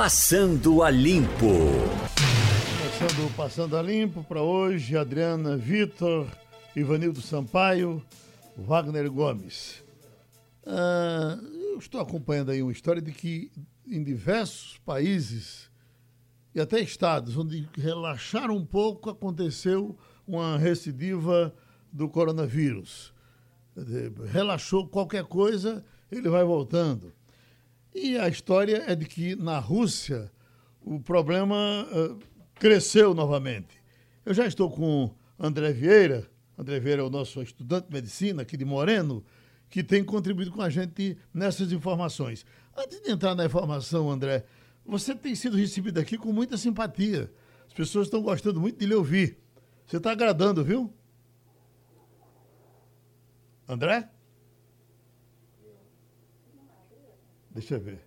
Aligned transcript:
Passando 0.00 0.84
a 0.84 0.90
Limpo. 0.90 1.56
Passando, 2.84 3.36
passando 3.36 3.76
a 3.76 3.82
Limpo 3.82 4.22
para 4.22 4.40
hoje, 4.40 4.96
Adriana 4.96 5.56
Vitor, 5.56 6.28
Ivanildo 6.76 7.20
Sampaio, 7.20 8.00
Wagner 8.56 9.10
Gomes. 9.10 9.82
Ah, 10.64 11.36
eu 11.72 11.78
estou 11.80 12.00
acompanhando 12.00 12.52
aí 12.52 12.62
uma 12.62 12.70
história 12.70 13.02
de 13.02 13.10
que 13.10 13.50
em 13.88 14.04
diversos 14.04 14.78
países 14.86 15.68
e 16.54 16.60
até 16.60 16.78
estados 16.78 17.36
onde 17.36 17.68
relaxaram 17.76 18.54
um 18.54 18.64
pouco, 18.64 19.10
aconteceu 19.10 19.98
uma 20.24 20.56
recidiva 20.58 21.52
do 21.92 22.08
coronavírus. 22.08 23.12
Relaxou 24.30 24.86
qualquer 24.86 25.24
coisa, 25.24 25.84
ele 26.08 26.28
vai 26.28 26.44
voltando. 26.44 27.17
E 27.94 28.16
a 28.18 28.28
história 28.28 28.84
é 28.86 28.94
de 28.94 29.06
que 29.06 29.34
na 29.36 29.58
Rússia 29.58 30.30
o 30.80 31.00
problema 31.00 31.86
uh, 31.90 32.18
cresceu 32.54 33.14
novamente. 33.14 33.82
Eu 34.24 34.34
já 34.34 34.46
estou 34.46 34.70
com 34.70 35.10
André 35.38 35.72
Vieira, 35.72 36.28
André 36.58 36.80
Vieira 36.80 37.02
é 37.02 37.04
o 37.04 37.10
nosso 37.10 37.40
estudante 37.40 37.86
de 37.86 37.92
medicina 37.92 38.42
aqui 38.42 38.56
de 38.56 38.64
Moreno, 38.64 39.24
que 39.70 39.84
tem 39.84 40.02
contribuído 40.02 40.50
com 40.50 40.60
a 40.60 40.68
gente 40.68 41.16
nessas 41.32 41.70
informações. 41.70 42.44
Antes 42.76 43.00
de 43.00 43.12
entrar 43.12 43.34
na 43.36 43.44
informação, 43.44 44.10
André, 44.10 44.44
você 44.84 45.14
tem 45.14 45.36
sido 45.36 45.56
recebido 45.56 46.00
aqui 46.00 46.18
com 46.18 46.32
muita 46.32 46.56
simpatia. 46.56 47.32
As 47.66 47.72
pessoas 47.72 48.08
estão 48.08 48.20
gostando 48.20 48.60
muito 48.60 48.78
de 48.78 48.86
lhe 48.86 48.94
ouvir. 48.94 49.38
Você 49.86 49.98
está 49.98 50.10
agradando, 50.10 50.64
viu? 50.64 50.92
André? 53.68 54.08
Deixa 57.58 57.74
eu 57.74 57.80
ver. 57.80 57.98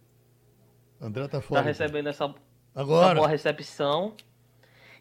André 1.02 1.28
tá 1.28 1.42
fora. 1.42 1.62
Tá 1.62 1.68
recebendo 1.68 2.08
essa, 2.08 2.34
Agora. 2.74 3.08
essa 3.08 3.16
boa 3.16 3.28
recepção. 3.28 4.14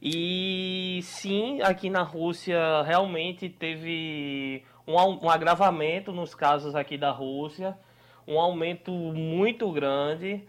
E 0.03 0.99
sim, 1.05 1.63
aqui 1.63 1.89
na 1.89 2.03
Rússia 2.03 2.83
realmente 2.83 3.49
teve 3.49 4.65
um, 4.85 4.97
um 4.97 5.31
agravamento 5.31 6.11
nos 6.11 6.35
casos 6.35 6.75
aqui 6.75 6.99
da 6.99 7.13
Rússia, 7.13 7.79
um 8.27 8.41
aumento 8.41 8.91
muito 8.91 9.71
grande 9.71 10.43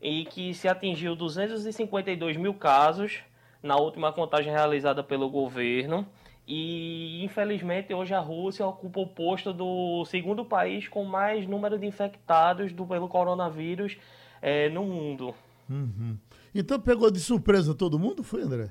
e 0.00 0.24
que 0.26 0.54
se 0.54 0.68
atingiu 0.68 1.16
252 1.16 2.36
mil 2.36 2.54
casos 2.54 3.18
na 3.60 3.74
última 3.76 4.12
contagem 4.12 4.52
realizada 4.52 5.02
pelo 5.02 5.28
governo. 5.28 6.06
E 6.50 7.22
infelizmente 7.22 7.92
hoje 7.92 8.14
a 8.14 8.20
Rússia 8.20 8.66
ocupa 8.66 9.00
o 9.00 9.06
posto 9.06 9.52
do 9.52 10.02
segundo 10.06 10.46
país 10.46 10.88
com 10.88 11.04
mais 11.04 11.46
número 11.46 11.78
de 11.78 11.84
infectados 11.84 12.72
do, 12.72 12.86
pelo 12.86 13.06
coronavírus 13.06 13.98
é, 14.40 14.70
no 14.70 14.82
mundo. 14.82 15.34
Uhum. 15.68 16.16
Então 16.54 16.80
pegou 16.80 17.10
de 17.10 17.20
surpresa 17.20 17.74
todo 17.74 17.98
mundo, 17.98 18.22
foi 18.22 18.40
André? 18.40 18.70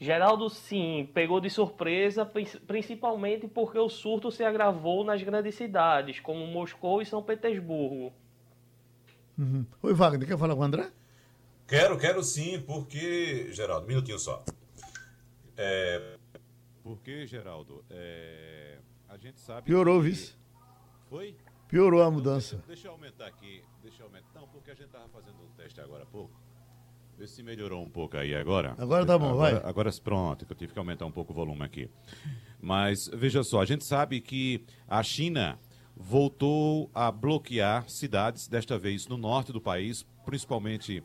Geraldo, 0.00 0.48
sim, 0.48 1.10
pegou 1.12 1.40
de 1.40 1.50
surpresa, 1.50 2.30
principalmente 2.66 3.46
porque 3.46 3.78
o 3.78 3.90
surto 3.90 4.30
se 4.30 4.42
agravou 4.42 5.04
nas 5.04 5.22
grandes 5.22 5.56
cidades, 5.56 6.20
como 6.20 6.46
Moscou 6.46 7.02
e 7.02 7.06
São 7.06 7.22
Petersburgo. 7.22 8.14
Uhum. 9.38 9.66
Oi, 9.82 9.92
Wagner, 9.92 10.26
quer 10.26 10.38
falar 10.38 10.54
com 10.54 10.62
o 10.62 10.64
André? 10.64 10.90
Quero, 11.68 11.98
quero 11.98 12.22
sim, 12.22 12.62
porque. 12.66 13.52
Geraldo, 13.52 13.84
um 13.84 13.88
minutinho 13.88 14.18
só. 14.18 14.42
É... 15.56 16.15
Porque, 16.86 17.26
Geraldo, 17.26 17.84
é... 17.90 18.78
a 19.08 19.16
gente 19.16 19.40
sabe. 19.40 19.62
Piorou, 19.66 20.00
que... 20.00 20.08
vice. 20.08 20.36
Foi? 21.10 21.36
Piorou 21.66 22.00
a 22.00 22.08
mudança. 22.08 22.54
Deixa, 22.58 22.68
deixa, 22.68 22.86
eu 22.86 22.92
aumentar 22.92 23.26
aqui. 23.26 23.60
Deixa 23.82 24.02
eu 24.04 24.06
aumentar. 24.06 24.28
Não, 24.32 24.46
porque 24.46 24.70
a 24.70 24.74
gente 24.74 24.86
estava 24.86 25.08
fazendo 25.08 25.34
um 25.42 25.48
teste 25.56 25.80
agora 25.80 26.04
há 26.04 26.06
pouco. 26.06 26.40
Vê 27.18 27.26
se 27.26 27.42
melhorou 27.42 27.82
um 27.82 27.90
pouco 27.90 28.16
aí 28.16 28.36
agora. 28.36 28.76
Agora 28.78 29.04
tá 29.04 29.18
bom, 29.18 29.30
agora, 29.30 29.58
vai. 29.58 29.68
Agora 29.68 29.90
pronto, 30.00 30.46
que 30.46 30.52
eu 30.52 30.56
tive 30.56 30.72
que 30.72 30.78
aumentar 30.78 31.06
um 31.06 31.10
pouco 31.10 31.32
o 31.32 31.34
volume 31.34 31.64
aqui. 31.64 31.90
Mas 32.60 33.08
veja 33.12 33.42
só, 33.42 33.62
a 33.62 33.64
gente 33.64 33.84
sabe 33.84 34.20
que 34.20 34.64
a 34.86 35.02
China 35.02 35.58
voltou 35.96 36.88
a 36.94 37.10
bloquear 37.10 37.88
cidades, 37.88 38.46
desta 38.46 38.78
vez 38.78 39.08
no 39.08 39.16
norte 39.16 39.52
do 39.52 39.60
país, 39.60 40.06
principalmente 40.24 41.02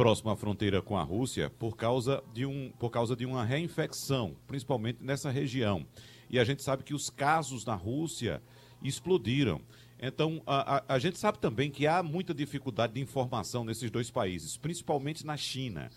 próximo 0.00 0.30
à 0.30 0.36
fronteira 0.36 0.80
com 0.80 0.96
a 0.96 1.02
Rússia, 1.02 1.50
por 1.50 1.76
causa 1.76 2.24
de, 2.32 2.46
um, 2.46 2.72
por 2.78 2.88
causa 2.88 3.14
de 3.14 3.26
uma 3.26 3.44
reinfecção, 3.44 4.34
principalmente 4.46 5.04
nessa 5.04 5.30
região. 5.30 5.86
E 6.30 6.38
a 6.38 6.44
gente 6.44 6.62
sabe 6.62 6.82
que 6.82 6.94
os 6.94 7.10
casos 7.10 7.66
na 7.66 7.74
Rússia 7.74 8.42
explodiram. 8.82 9.60
Então, 10.00 10.40
a, 10.46 10.76
a, 10.76 10.94
a, 10.94 10.98
gente 10.98 11.18
sabe 11.18 11.38
também 11.38 11.70
que 11.70 11.86
há 11.86 12.02
muita 12.02 12.32
dificuldade 12.32 12.94
de 12.94 13.00
informação 13.02 13.62
nesses 13.62 13.90
dois 13.90 14.10
países, 14.10 14.56
principalmente 14.56 15.26
na 15.26 15.36
China. 15.36 15.90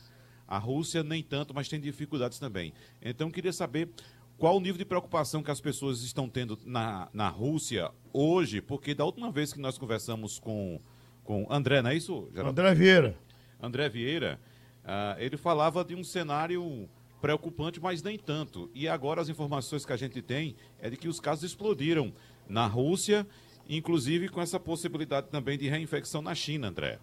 A 0.45 0.57
Rússia 0.57 1.01
nem 1.01 1.23
tanto, 1.23 1.53
mas 1.53 1.69
tem 1.69 1.79
dificuldades 1.79 2.37
também. 2.37 2.73
Então, 3.01 3.31
queria 3.31 3.53
saber 3.53 3.87
qual 4.37 4.57
o 4.57 4.59
nível 4.59 4.79
de 4.79 4.83
preocupação 4.83 5.41
que 5.41 5.49
as 5.49 5.61
pessoas 5.61 6.01
estão 6.01 6.27
tendo 6.27 6.59
na, 6.65 7.07
na 7.13 7.29
Rússia 7.29 7.89
hoje, 8.11 8.59
porque 8.59 8.93
da 8.93 9.05
última 9.05 9.31
vez 9.31 9.53
que 9.53 9.61
nós 9.61 9.77
conversamos 9.77 10.39
com, 10.39 10.81
com 11.23 11.47
André, 11.49 11.81
não 11.81 11.91
é 11.91 11.95
isso, 11.95 12.27
Geraldo? 12.33 12.49
André 12.49 12.75
Vieira. 12.75 13.22
André 13.63 13.87
Vieira, 13.87 14.37
uh, 14.83 15.17
ele 15.17 15.37
falava 15.37 15.85
de 15.85 15.95
um 15.95 16.03
cenário 16.03 16.89
preocupante, 17.21 17.79
mas 17.79 18.03
nem 18.03 18.17
tanto. 18.17 18.69
E 18.75 18.89
agora 18.89 19.21
as 19.21 19.29
informações 19.29 19.85
que 19.85 19.93
a 19.93 19.95
gente 19.95 20.21
tem 20.21 20.57
é 20.81 20.89
de 20.89 20.97
que 20.97 21.07
os 21.07 21.21
casos 21.21 21.45
explodiram 21.45 22.13
na 22.47 22.67
Rússia, 22.67 23.25
inclusive 23.69 24.27
com 24.27 24.41
essa 24.41 24.59
possibilidade 24.59 25.27
também 25.29 25.57
de 25.57 25.69
reinfecção 25.69 26.21
na 26.21 26.35
China, 26.35 26.67
André. 26.67 26.99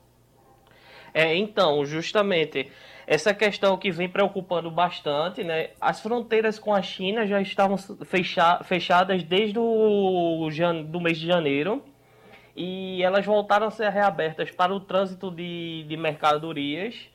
É, 1.14 1.34
então, 1.34 1.84
justamente, 1.86 2.70
essa 3.06 3.32
questão 3.32 3.78
que 3.78 3.90
vem 3.90 4.08
preocupando 4.08 4.70
bastante, 4.70 5.42
né? 5.42 5.70
As 5.80 6.00
fronteiras 6.00 6.58
com 6.58 6.74
a 6.74 6.82
China 6.82 7.26
já 7.26 7.40
estavam 7.40 7.76
fecha 8.04 8.62
fechadas 8.62 9.24
desde 9.24 9.58
o 9.58 10.48
do 10.86 11.00
mês 11.00 11.18
de 11.18 11.26
janeiro 11.26 11.82
e 12.62 13.02
elas 13.02 13.24
voltaram 13.24 13.68
a 13.68 13.70
ser 13.70 13.88
reabertas 13.88 14.50
para 14.50 14.74
o 14.74 14.80
trânsito 14.80 15.30
de, 15.30 15.82
de 15.88 15.96
mercadorias 15.96 17.08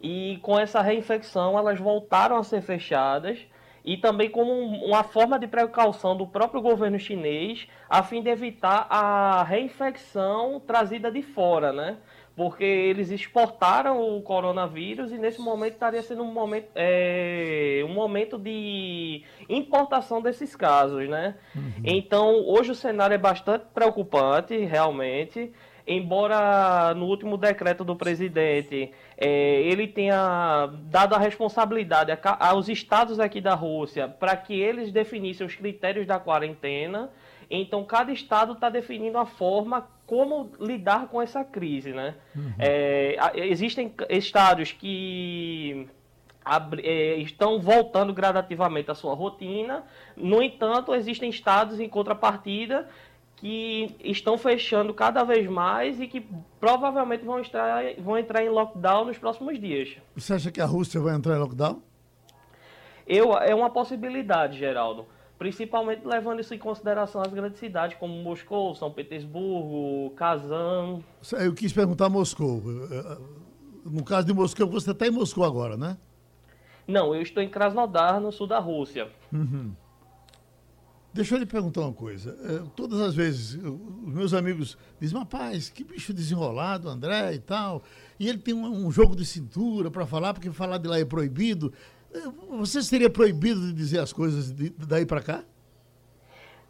e 0.00 0.40
com 0.42 0.58
essa 0.58 0.80
reinfecção 0.80 1.56
elas 1.56 1.78
voltaram 1.78 2.36
a 2.36 2.42
ser 2.42 2.60
fechadas 2.60 3.38
e 3.84 3.96
também 3.96 4.28
como 4.28 4.52
uma 4.52 5.04
forma 5.04 5.38
de 5.38 5.46
precaução 5.46 6.16
do 6.16 6.26
próprio 6.26 6.60
governo 6.60 6.98
chinês 6.98 7.68
a 7.88 8.02
fim 8.02 8.20
de 8.20 8.30
evitar 8.30 8.88
a 8.90 9.44
reinfecção 9.44 10.58
trazida 10.58 11.08
de 11.08 11.22
fora, 11.22 11.72
né? 11.72 11.96
Porque 12.40 12.64
eles 12.64 13.10
exportaram 13.10 14.16
o 14.16 14.22
coronavírus 14.22 15.12
e 15.12 15.18
nesse 15.18 15.38
momento 15.42 15.74
estaria 15.74 16.02
sendo 16.02 16.22
um 16.22 16.32
momento, 16.32 16.70
é, 16.74 17.82
um 17.84 17.92
momento 17.92 18.38
de 18.38 19.22
importação 19.46 20.22
desses 20.22 20.56
casos, 20.56 21.06
né? 21.06 21.34
Uhum. 21.54 21.72
Então, 21.84 22.42
hoje 22.48 22.70
o 22.70 22.74
cenário 22.74 23.12
é 23.12 23.18
bastante 23.18 23.66
preocupante, 23.74 24.56
realmente. 24.56 25.52
Embora 25.86 26.94
no 26.94 27.08
último 27.08 27.36
decreto 27.36 27.84
do 27.84 27.94
presidente 27.94 28.90
é, 29.18 29.60
ele 29.60 29.86
tenha 29.86 30.70
dado 30.84 31.14
a 31.14 31.18
responsabilidade 31.18 32.10
aos 32.38 32.70
estados 32.70 33.20
aqui 33.20 33.42
da 33.42 33.54
Rússia 33.54 34.08
para 34.08 34.34
que 34.34 34.58
eles 34.58 34.90
definissem 34.90 35.46
os 35.46 35.54
critérios 35.54 36.06
da 36.06 36.18
quarentena, 36.18 37.10
então 37.50 37.84
cada 37.84 38.12
estado 38.12 38.52
está 38.52 38.70
definindo 38.70 39.18
a 39.18 39.26
forma 39.26 39.88
como 40.06 40.50
lidar 40.60 41.08
com 41.08 41.20
essa 41.20 41.44
crise, 41.44 41.92
né? 41.92 42.14
Uhum. 42.34 42.54
É, 42.58 43.16
existem 43.34 43.92
estados 44.08 44.70
que 44.70 45.88
é, 46.82 47.16
estão 47.16 47.60
voltando 47.60 48.12
gradativamente 48.12 48.90
à 48.90 48.94
sua 48.94 49.14
rotina, 49.14 49.84
no 50.16 50.40
entanto, 50.42 50.94
existem 50.94 51.28
estados 51.28 51.80
em 51.80 51.88
contrapartida 51.88 52.88
que 53.36 53.96
estão 54.04 54.36
fechando 54.36 54.92
cada 54.92 55.24
vez 55.24 55.48
mais 55.48 56.00
e 56.00 56.06
que 56.06 56.24
provavelmente 56.60 57.24
vão 57.24 57.40
entrar, 57.40 57.82
vão 57.98 58.18
entrar 58.18 58.44
em 58.44 58.48
lockdown 58.48 59.06
nos 59.06 59.18
próximos 59.18 59.58
dias. 59.58 59.96
Você 60.14 60.34
acha 60.34 60.52
que 60.52 60.60
a 60.60 60.66
Rússia 60.66 61.00
vai 61.00 61.16
entrar 61.16 61.36
em 61.36 61.38
lockdown? 61.38 61.82
Eu, 63.06 63.32
é 63.38 63.54
uma 63.54 63.70
possibilidade, 63.70 64.58
Geraldo 64.58 65.06
principalmente 65.40 66.06
levando 66.06 66.40
isso 66.40 66.52
em 66.52 66.58
consideração 66.58 67.22
as 67.22 67.32
grandes 67.32 67.58
cidades 67.58 67.96
como 67.96 68.12
Moscou, 68.22 68.74
São 68.74 68.92
Petersburgo, 68.92 70.10
Kazan. 70.10 71.00
Eu 71.32 71.54
quis 71.54 71.72
perguntar 71.72 72.10
Moscou. 72.10 72.62
No 73.86 74.04
caso 74.04 74.26
de 74.26 74.34
Moscou, 74.34 74.68
você 74.68 74.90
está 74.90 75.06
em 75.06 75.10
Moscou 75.10 75.42
agora, 75.42 75.78
né? 75.78 75.96
Não, 76.86 77.14
eu 77.14 77.22
estou 77.22 77.42
em 77.42 77.48
Krasnodar, 77.48 78.20
no 78.20 78.30
sul 78.30 78.46
da 78.46 78.58
Rússia. 78.58 79.08
Uhum. 79.32 79.72
Deixa 81.10 81.34
eu 81.34 81.38
lhe 81.38 81.46
perguntar 81.46 81.80
uma 81.80 81.94
coisa. 81.94 82.36
Eh, 82.44 82.62
todas 82.76 83.00
as 83.00 83.14
vezes, 83.14 83.54
os 83.54 84.12
meus 84.12 84.34
amigos 84.34 84.76
dizem, 85.00 85.18
rapaz, 85.18 85.70
que 85.70 85.82
bicho 85.82 86.12
desenrolado, 86.12 86.86
André 86.86 87.32
e 87.32 87.38
tal. 87.38 87.82
E 88.18 88.28
ele 88.28 88.38
tem 88.38 88.52
um, 88.52 88.86
um 88.86 88.92
jogo 88.92 89.16
de 89.16 89.24
cintura 89.24 89.90
para 89.90 90.04
falar, 90.04 90.34
porque 90.34 90.52
falar 90.52 90.76
de 90.76 90.86
lá 90.86 90.98
é 90.98 91.04
proibido. 91.04 91.72
Você 92.50 92.82
seria 92.82 93.08
proibido 93.08 93.60
de 93.60 93.72
dizer 93.72 94.00
as 94.00 94.12
coisas 94.12 94.50
de, 94.52 94.70
daí 94.70 95.06
para 95.06 95.20
cá? 95.20 95.44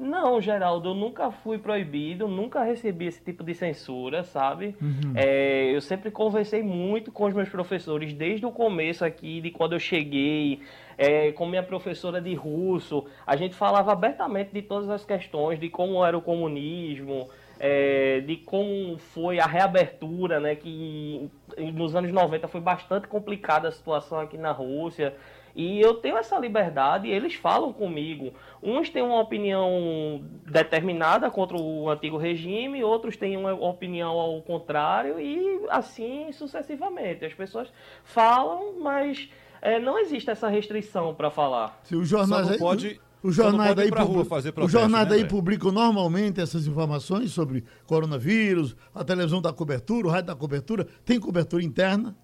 Não, 0.00 0.40
Geraldo, 0.40 0.88
eu 0.88 0.94
nunca 0.94 1.30
fui 1.30 1.58
proibido, 1.58 2.26
nunca 2.26 2.64
recebi 2.64 3.04
esse 3.04 3.22
tipo 3.22 3.44
de 3.44 3.54
censura, 3.54 4.24
sabe? 4.24 4.74
Uhum. 4.80 5.12
É, 5.14 5.74
eu 5.74 5.80
sempre 5.82 6.10
conversei 6.10 6.62
muito 6.62 7.12
com 7.12 7.26
os 7.26 7.34
meus 7.34 7.50
professores 7.50 8.14
desde 8.14 8.46
o 8.46 8.50
começo 8.50 9.04
aqui, 9.04 9.42
de 9.42 9.50
quando 9.50 9.74
eu 9.74 9.78
cheguei, 9.78 10.62
é, 10.96 11.32
com 11.32 11.44
minha 11.44 11.62
professora 11.62 12.18
de 12.18 12.34
russo. 12.34 13.04
A 13.26 13.36
gente 13.36 13.54
falava 13.54 13.92
abertamente 13.92 14.52
de 14.54 14.62
todas 14.62 14.88
as 14.88 15.04
questões, 15.04 15.60
de 15.60 15.68
como 15.68 16.02
era 16.02 16.16
o 16.16 16.22
comunismo, 16.22 17.28
é, 17.62 18.20
de 18.20 18.38
como 18.38 18.96
foi 18.96 19.38
a 19.38 19.44
reabertura, 19.44 20.40
né? 20.40 20.56
Que 20.56 21.30
nos 21.74 21.94
anos 21.94 22.10
90 22.10 22.48
foi 22.48 22.60
bastante 22.60 23.06
complicada 23.06 23.68
a 23.68 23.72
situação 23.72 24.18
aqui 24.18 24.38
na 24.38 24.50
Rússia. 24.50 25.14
E 25.54 25.78
eu 25.78 25.94
tenho 25.94 26.16
essa 26.16 26.38
liberdade 26.38 27.08
e 27.08 27.10
eles 27.10 27.34
falam 27.34 27.70
comigo. 27.70 28.32
Uns 28.62 28.88
têm 28.88 29.02
uma 29.02 29.20
opinião 29.20 30.24
determinada 30.46 31.30
contra 31.30 31.60
o 31.60 31.90
antigo 31.90 32.16
regime, 32.16 32.82
outros 32.82 33.16
têm 33.16 33.36
uma 33.36 33.52
opinião 33.52 34.12
ao 34.12 34.40
contrário 34.40 35.20
e 35.20 35.66
assim 35.68 36.32
sucessivamente. 36.32 37.26
As 37.26 37.34
pessoas 37.34 37.70
falam, 38.04 38.80
mas 38.80 39.28
é, 39.60 39.78
não 39.78 39.98
existe 39.98 40.30
essa 40.30 40.48
restrição 40.48 41.14
para 41.14 41.30
falar. 41.30 41.78
Se 41.82 41.94
o 41.94 42.04
jornal 42.04 42.42
Só 42.44 42.50
não 42.52 42.58
pode... 42.58 43.00
O 43.22 43.30
jornal 43.30 43.74
daí, 43.74 43.90
protesto, 43.90 44.64
o 44.64 44.68
jornal 44.68 45.04
daí 45.04 45.22
né, 45.22 45.28
publica 45.28 45.70
normalmente 45.70 46.40
essas 46.40 46.66
informações 46.66 47.30
sobre 47.30 47.64
coronavírus, 47.86 48.74
a 48.94 49.04
televisão 49.04 49.42
da 49.42 49.52
cobertura, 49.52 50.06
o 50.06 50.10
rádio 50.10 50.28
da 50.28 50.34
cobertura. 50.34 50.86
Tem 51.04 51.20
cobertura 51.20 51.62
interna? 51.62 52.16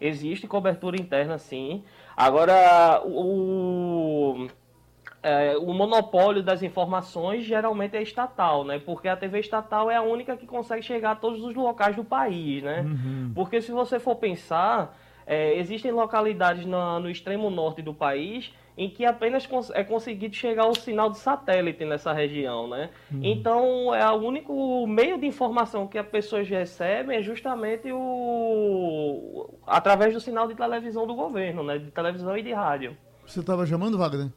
Existe 0.00 0.46
cobertura 0.46 0.96
interna, 0.96 1.36
sim. 1.36 1.82
Agora, 2.16 3.02
o, 3.04 4.48
é, 5.22 5.56
o 5.58 5.74
monopólio 5.74 6.42
das 6.42 6.62
informações 6.62 7.44
geralmente 7.44 7.96
é 7.96 8.02
estatal, 8.02 8.64
né? 8.64 8.78
Porque 8.78 9.08
a 9.08 9.16
TV 9.16 9.40
estatal 9.40 9.90
é 9.90 9.96
a 9.96 10.02
única 10.02 10.36
que 10.36 10.46
consegue 10.46 10.82
chegar 10.82 11.12
a 11.12 11.16
todos 11.16 11.42
os 11.42 11.54
locais 11.54 11.96
do 11.96 12.04
país, 12.04 12.62
né? 12.62 12.80
Uhum. 12.80 13.32
Porque 13.34 13.60
se 13.60 13.72
você 13.72 13.98
for 13.98 14.16
pensar, 14.16 14.96
é, 15.26 15.58
existem 15.58 15.90
localidades 15.90 16.64
no, 16.64 17.00
no 17.00 17.10
extremo 17.10 17.50
norte 17.50 17.82
do 17.82 17.92
país 17.92 18.50
em 18.78 18.88
que 18.88 19.04
apenas 19.04 19.46
é 19.74 19.82
conseguido 19.82 20.36
chegar 20.36 20.68
o 20.68 20.74
sinal 20.74 21.10
de 21.10 21.18
satélite 21.18 21.84
nessa 21.84 22.12
região, 22.12 22.68
né? 22.68 22.90
Uhum. 23.12 23.20
Então, 23.24 23.92
é 23.92 24.08
o 24.08 24.14
único 24.14 24.86
meio 24.86 25.18
de 25.18 25.26
informação 25.26 25.88
que 25.88 25.98
as 25.98 26.06
pessoas 26.06 26.48
recebem 26.48 27.18
é 27.18 27.22
justamente 27.22 27.90
o 27.92 29.52
através 29.66 30.14
do 30.14 30.20
sinal 30.20 30.46
de 30.46 30.54
televisão 30.54 31.08
do 31.08 31.14
governo, 31.16 31.64
né? 31.64 31.76
De 31.78 31.90
televisão 31.90 32.38
e 32.38 32.42
de 32.42 32.52
rádio. 32.52 32.96
Você 33.26 33.40
estava 33.40 33.66
chamando, 33.66 33.98
Wagner? 33.98 34.30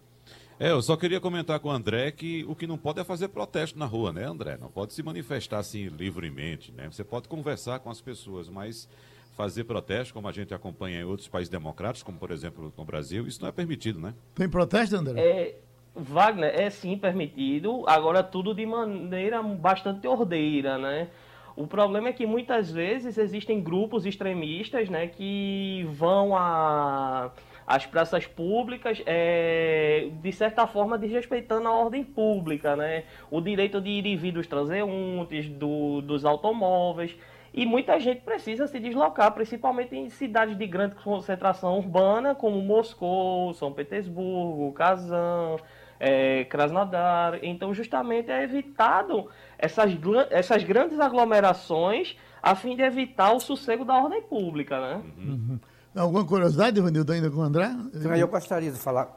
É, 0.60 0.72
eu 0.72 0.82
só 0.82 0.98
queria 0.98 1.20
comentar 1.20 1.60
com 1.60 1.70
o 1.70 1.72
André 1.72 2.12
que 2.12 2.44
o 2.48 2.56
que 2.56 2.66
não 2.66 2.80
pode 2.80 3.00
é 3.00 3.04
fazer 3.04 3.28
protesto 3.28 3.78
na 3.78 3.86
rua, 3.86 4.12
né, 4.12 4.26
André? 4.26 4.58
Não 4.60 4.70
pode 4.70 4.94
se 4.94 5.04
manifestar 5.04 5.60
assim 5.60 5.88
livremente, 5.88 6.72
né? 6.72 6.90
Você 6.92 7.04
pode 7.04 7.28
conversar 7.28 7.80
com 7.80 7.92
as 7.92 8.02
pessoas, 8.02 8.50
mas 8.50 8.90
fazer 9.36 9.64
protesto, 9.64 10.14
como 10.14 10.28
a 10.28 10.32
gente 10.32 10.54
acompanha 10.54 11.02
em 11.02 11.04
outros 11.04 11.28
países 11.28 11.50
democráticos, 11.50 12.04
como 12.04 12.18
por 12.18 12.32
exemplo 12.32 12.74
no 12.78 12.86
Brasil, 12.86 13.28
isso 13.28 13.42
não 13.42 13.50
é 13.50 13.52
permitido, 13.52 14.00
né? 14.00 14.14
Tem 14.36 14.50
protesto, 14.50 14.96
André? 14.96 15.20
É, 15.20 15.56
Wagner, 15.96 16.54
é 16.54 16.70
sim 16.70 16.98
permitido, 16.98 17.84
agora 17.88 18.24
tudo 18.24 18.54
de 18.54 18.66
maneira 18.66 19.42
bastante 19.42 20.08
ordeira, 20.08 20.78
né? 20.78 21.10
O 21.56 21.68
problema 21.68 22.10
é 22.10 22.14
que 22.14 22.26
muitas 22.26 22.72
vezes 22.72 23.18
existem 23.18 23.62
grupos 23.62 24.06
extremistas, 24.06 24.90
né, 24.90 25.08
que 25.08 25.86
vão 25.92 26.36
a 26.36 27.32
as 27.66 27.86
praças 27.86 28.28
públicas, 28.28 29.02
é, 29.06 30.10
de 30.22 30.32
certa 30.34 30.68
forma 30.68 30.98
desrespeitando 30.98 31.68
a 31.70 31.72
ordem 31.72 32.04
pública, 32.04 32.76
né? 32.76 33.06
O 33.30 33.40
direito 33.40 33.80
de 33.80 33.90
ir 33.90 34.06
e 34.06 34.16
vir 34.18 34.34
dos 34.34 34.46
transeuntes, 34.46 35.48
do, 35.48 36.02
dos 36.02 36.26
automóveis. 36.26 37.16
E 37.54 37.66
muita 37.66 38.00
gente 38.00 38.22
precisa 38.22 38.66
se 38.66 38.80
deslocar, 38.80 39.32
principalmente 39.34 39.94
em 39.96 40.10
cidades 40.10 40.58
de 40.58 40.66
grande 40.66 40.96
concentração 40.96 41.78
urbana, 41.78 42.34
como 42.34 42.62
Moscou, 42.62 43.54
São 43.54 43.74
Petersburgo, 43.74 44.72
Kazan, 44.72 45.58
é, 46.00 46.46
Krasnodar. 46.46 47.40
Então, 47.44 47.74
justamente 47.74 48.32
é 48.32 48.44
evitado 48.44 49.30
essas, 49.58 49.92
essas 50.30 50.64
grandes 50.64 51.00
aglomerações 51.00 52.16
a 52.42 52.56
fim 52.56 52.76
de 52.76 52.82
evitar 52.82 53.34
o 53.34 53.40
sossego 53.40 53.84
da 53.84 53.96
ordem 53.96 54.22
pública, 54.22 54.80
né? 54.80 55.04
Uhum. 55.18 55.60
Alguma 55.94 56.26
curiosidade, 56.26 56.80
Ivanildo, 56.80 57.12
ainda 57.12 57.30
com 57.30 57.38
o 57.38 57.42
André? 57.42 57.70
Então, 57.94 58.16
eu 58.16 58.28
gostaria 58.30 58.72
de 58.72 58.80
falar 58.80 59.10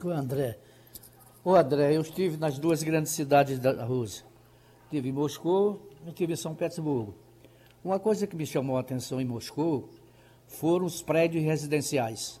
com 0.00 0.08
o 0.08 0.10
André. 0.10 0.58
Ô, 1.44 1.54
André, 1.54 1.94
eu 1.94 2.00
estive 2.00 2.38
nas 2.38 2.58
duas 2.58 2.82
grandes 2.82 3.12
cidades 3.12 3.58
da 3.58 3.84
Rússia. 3.84 4.24
Estive 4.84 5.10
em 5.10 5.12
Moscou 5.12 5.90
e 6.04 6.08
estive 6.08 6.32
em 6.32 6.36
São 6.36 6.54
Petersburgo. 6.54 7.14
Uma 7.84 7.98
coisa 7.98 8.26
que 8.26 8.34
me 8.34 8.46
chamou 8.46 8.78
a 8.78 8.80
atenção 8.80 9.20
em 9.20 9.26
Moscou 9.26 9.90
foram 10.46 10.86
os 10.86 11.02
prédios 11.02 11.44
residenciais. 11.44 12.40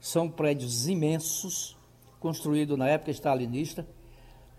São 0.00 0.28
prédios 0.28 0.88
imensos, 0.88 1.78
construídos 2.18 2.76
na 2.76 2.88
época 2.88 3.12
stalinista, 3.12 3.86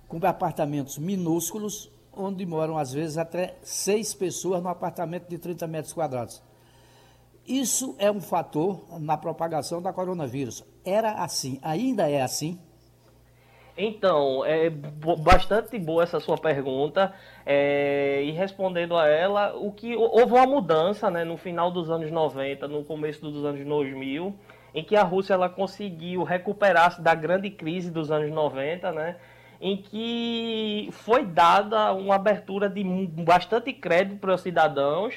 com 0.07 0.25
apartamentos 0.25 0.97
minúsculos, 0.97 1.91
onde 2.13 2.45
moram 2.45 2.77
às 2.77 2.93
vezes 2.93 3.17
até 3.17 3.57
seis 3.61 4.13
pessoas 4.13 4.63
num 4.63 4.69
apartamento 4.69 5.27
de 5.27 5.37
30 5.37 5.67
metros 5.67 5.93
quadrados. 5.93 6.41
Isso 7.45 7.93
é 7.99 8.09
um 8.09 8.21
fator 8.21 8.85
na 9.01 9.17
propagação 9.17 9.81
da 9.81 9.91
coronavírus. 9.91 10.63
Era 10.85 11.11
assim, 11.11 11.59
ainda 11.61 12.09
é 12.09 12.21
assim? 12.21 12.57
Então, 13.77 14.45
é 14.45 14.69
bastante 14.69 15.79
boa 15.79 16.03
essa 16.03 16.19
sua 16.19 16.37
pergunta. 16.37 17.13
É, 17.45 18.21
e 18.23 18.31
respondendo 18.31 18.95
a 18.95 19.07
ela, 19.07 19.55
o 19.55 19.71
que 19.71 19.95
houve 19.95 20.33
uma 20.33 20.45
mudança 20.45 21.09
né, 21.09 21.23
no 21.23 21.37
final 21.37 21.71
dos 21.71 21.89
anos 21.89 22.11
90, 22.11 22.67
no 22.67 22.83
começo 22.83 23.21
dos 23.21 23.45
anos 23.45 23.65
2000, 23.65 24.35
em 24.73 24.83
que 24.83 24.95
a 24.95 25.03
Rússia 25.03 25.33
ela 25.33 25.49
conseguiu 25.49 26.23
recuperar-se 26.23 27.01
da 27.01 27.15
grande 27.15 27.49
crise 27.49 27.91
dos 27.91 28.11
anos 28.11 28.31
90, 28.31 28.91
né, 28.91 29.15
em 29.59 29.77
que 29.77 30.89
foi 30.91 31.25
dada 31.25 31.93
uma 31.93 32.15
abertura 32.15 32.69
de 32.69 32.83
bastante 32.83 33.71
crédito 33.73 34.19
para 34.19 34.33
os 34.33 34.41
cidadãos, 34.41 35.15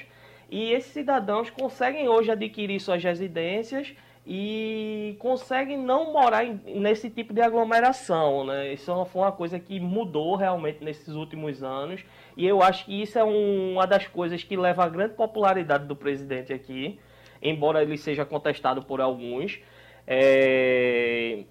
e 0.50 0.72
esses 0.72 0.92
cidadãos 0.92 1.50
conseguem 1.50 2.08
hoje 2.08 2.30
adquirir 2.30 2.78
suas 2.78 3.02
residências 3.02 3.94
e 4.26 5.16
conseguem 5.18 5.76
não 5.76 6.12
morar 6.12 6.44
em, 6.44 6.58
nesse 6.80 7.10
tipo 7.10 7.34
de 7.34 7.42
aglomeração, 7.42 8.44
né? 8.44 8.72
Isso 8.72 8.90
é 8.90 9.04
foi 9.04 9.22
uma 9.22 9.32
coisa 9.32 9.58
que 9.58 9.78
mudou 9.78 10.34
realmente 10.34 10.82
nesses 10.82 11.14
últimos 11.14 11.62
anos 11.62 12.02
e 12.36 12.46
eu 12.46 12.62
acho 12.62 12.86
que 12.86 13.02
isso 13.02 13.18
é 13.18 13.24
um, 13.24 13.72
uma 13.74 13.86
das 13.86 14.06
coisas 14.06 14.42
que 14.42 14.56
leva 14.56 14.84
à 14.84 14.88
grande 14.88 15.14
popularidade 15.14 15.86
do 15.86 15.94
presidente 15.94 16.52
aqui, 16.52 16.98
embora 17.42 17.82
ele 17.82 17.98
seja 17.98 18.24
contestado 18.24 18.82
por 18.82 19.00
alguns. 19.00 19.60
É... 20.06 21.44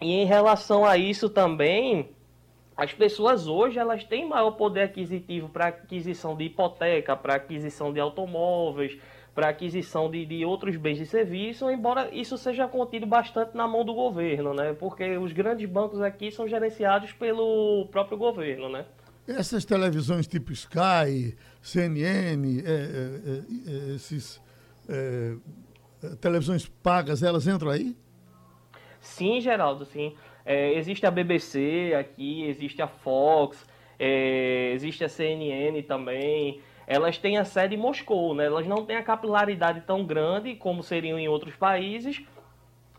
E 0.00 0.12
em 0.12 0.24
relação 0.24 0.84
a 0.84 0.96
isso 0.96 1.28
também, 1.28 2.10
as 2.76 2.92
pessoas 2.92 3.48
hoje 3.48 3.78
elas 3.78 4.04
têm 4.04 4.28
maior 4.28 4.52
poder 4.52 4.82
aquisitivo 4.82 5.48
para 5.48 5.66
aquisição 5.66 6.36
de 6.36 6.44
hipoteca, 6.44 7.16
para 7.16 7.34
aquisição 7.34 7.92
de 7.92 7.98
automóveis, 7.98 8.96
para 9.38 9.50
aquisição 9.50 10.10
de, 10.10 10.26
de 10.26 10.44
outros 10.44 10.76
bens 10.76 10.98
e 10.98 11.06
serviços, 11.06 11.70
embora 11.70 12.12
isso 12.12 12.36
seja 12.36 12.66
contido 12.66 13.06
bastante 13.06 13.56
na 13.56 13.68
mão 13.68 13.84
do 13.84 13.94
governo, 13.94 14.52
né? 14.52 14.72
Porque 14.72 15.16
os 15.16 15.30
grandes 15.30 15.70
bancos 15.70 16.00
aqui 16.00 16.32
são 16.32 16.48
gerenciados 16.48 17.12
pelo 17.12 17.86
próprio 17.88 18.18
governo, 18.18 18.68
né? 18.68 18.84
Essas 19.28 19.64
televisões 19.64 20.26
tipo 20.26 20.50
Sky, 20.50 21.36
CNN, 21.62 22.58
é, 22.58 22.72
é, 22.72 23.90
é, 23.92 23.94
esses 23.94 24.42
é, 24.88 25.36
televisões 26.20 26.66
pagas, 26.66 27.22
elas 27.22 27.46
entram 27.46 27.70
aí? 27.70 27.96
Sim, 29.00 29.40
Geraldo, 29.40 29.84
sim. 29.84 30.16
É, 30.44 30.76
existe 30.76 31.06
a 31.06 31.12
BBC 31.12 31.94
aqui, 31.96 32.42
existe 32.42 32.82
a 32.82 32.88
Fox, 32.88 33.64
é, 34.00 34.72
existe 34.72 35.04
a 35.04 35.08
CNN 35.08 35.80
também 35.84 36.60
elas 36.88 37.18
têm 37.18 37.36
a 37.36 37.44
sede 37.44 37.74
em 37.74 37.78
Moscou, 37.78 38.34
né? 38.34 38.46
Elas 38.46 38.66
não 38.66 38.82
têm 38.82 38.96
a 38.96 39.02
capilaridade 39.02 39.82
tão 39.82 40.06
grande 40.06 40.54
como 40.54 40.82
seriam 40.82 41.18
em 41.18 41.28
outros 41.28 41.54
países, 41.54 42.22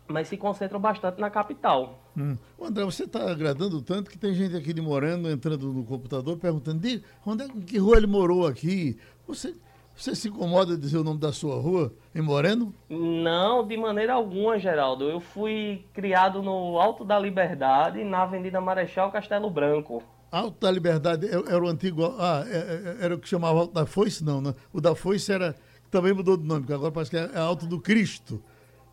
mas 0.06 0.28
se 0.28 0.36
concentram 0.36 0.78
bastante 0.78 1.20
na 1.20 1.28
capital. 1.28 1.98
Hum. 2.16 2.36
André, 2.62 2.84
você 2.84 3.02
está 3.02 3.28
agradando 3.28 3.82
tanto 3.82 4.08
que 4.08 4.16
tem 4.16 4.32
gente 4.32 4.56
aqui 4.56 4.72
de 4.72 4.80
Moreno 4.80 5.28
entrando 5.28 5.72
no 5.72 5.84
computador 5.84 6.36
perguntando 6.38 6.78
de 6.78 7.02
onde 7.26 7.42
é, 7.42 7.48
que 7.48 7.78
rua 7.78 7.96
ele 7.96 8.06
morou 8.06 8.46
aqui. 8.46 8.96
Você, 9.26 9.56
você 9.92 10.14
se 10.14 10.28
incomoda 10.28 10.76
de 10.76 10.80
dizer 10.80 10.98
o 10.98 11.04
nome 11.04 11.18
da 11.18 11.32
sua 11.32 11.60
rua 11.60 11.92
em 12.14 12.22
Moreno? 12.22 12.72
Não, 12.88 13.66
de 13.66 13.76
maneira 13.76 14.12
alguma, 14.12 14.56
Geraldo. 14.56 15.10
Eu 15.10 15.18
fui 15.18 15.84
criado 15.92 16.40
no 16.44 16.78
Alto 16.78 17.04
da 17.04 17.18
Liberdade, 17.18 18.04
na 18.04 18.22
Avenida 18.22 18.60
Marechal 18.60 19.10
Castelo 19.10 19.50
Branco. 19.50 20.00
Alto 20.30 20.60
da 20.60 20.70
Liberdade 20.70 21.26
é, 21.26 21.32
era 21.34 21.62
o 21.62 21.68
antigo. 21.68 22.04
Ah, 22.18 22.44
é, 22.46 22.56
é, 22.56 23.04
era 23.04 23.14
o 23.14 23.18
que 23.18 23.28
chamava 23.28 23.58
Alto 23.58 23.74
da 23.74 23.84
Foice? 23.86 24.22
Não, 24.24 24.40
né? 24.40 24.54
O 24.72 24.80
da 24.80 24.94
Foice 24.94 25.32
era. 25.32 25.54
Também 25.90 26.12
mudou 26.12 26.36
de 26.36 26.44
nome, 26.44 26.60
porque 26.60 26.72
agora 26.72 26.92
parece 26.92 27.10
que 27.10 27.16
é 27.16 27.36
Alto 27.38 27.66
do 27.66 27.80
Cristo. 27.80 28.40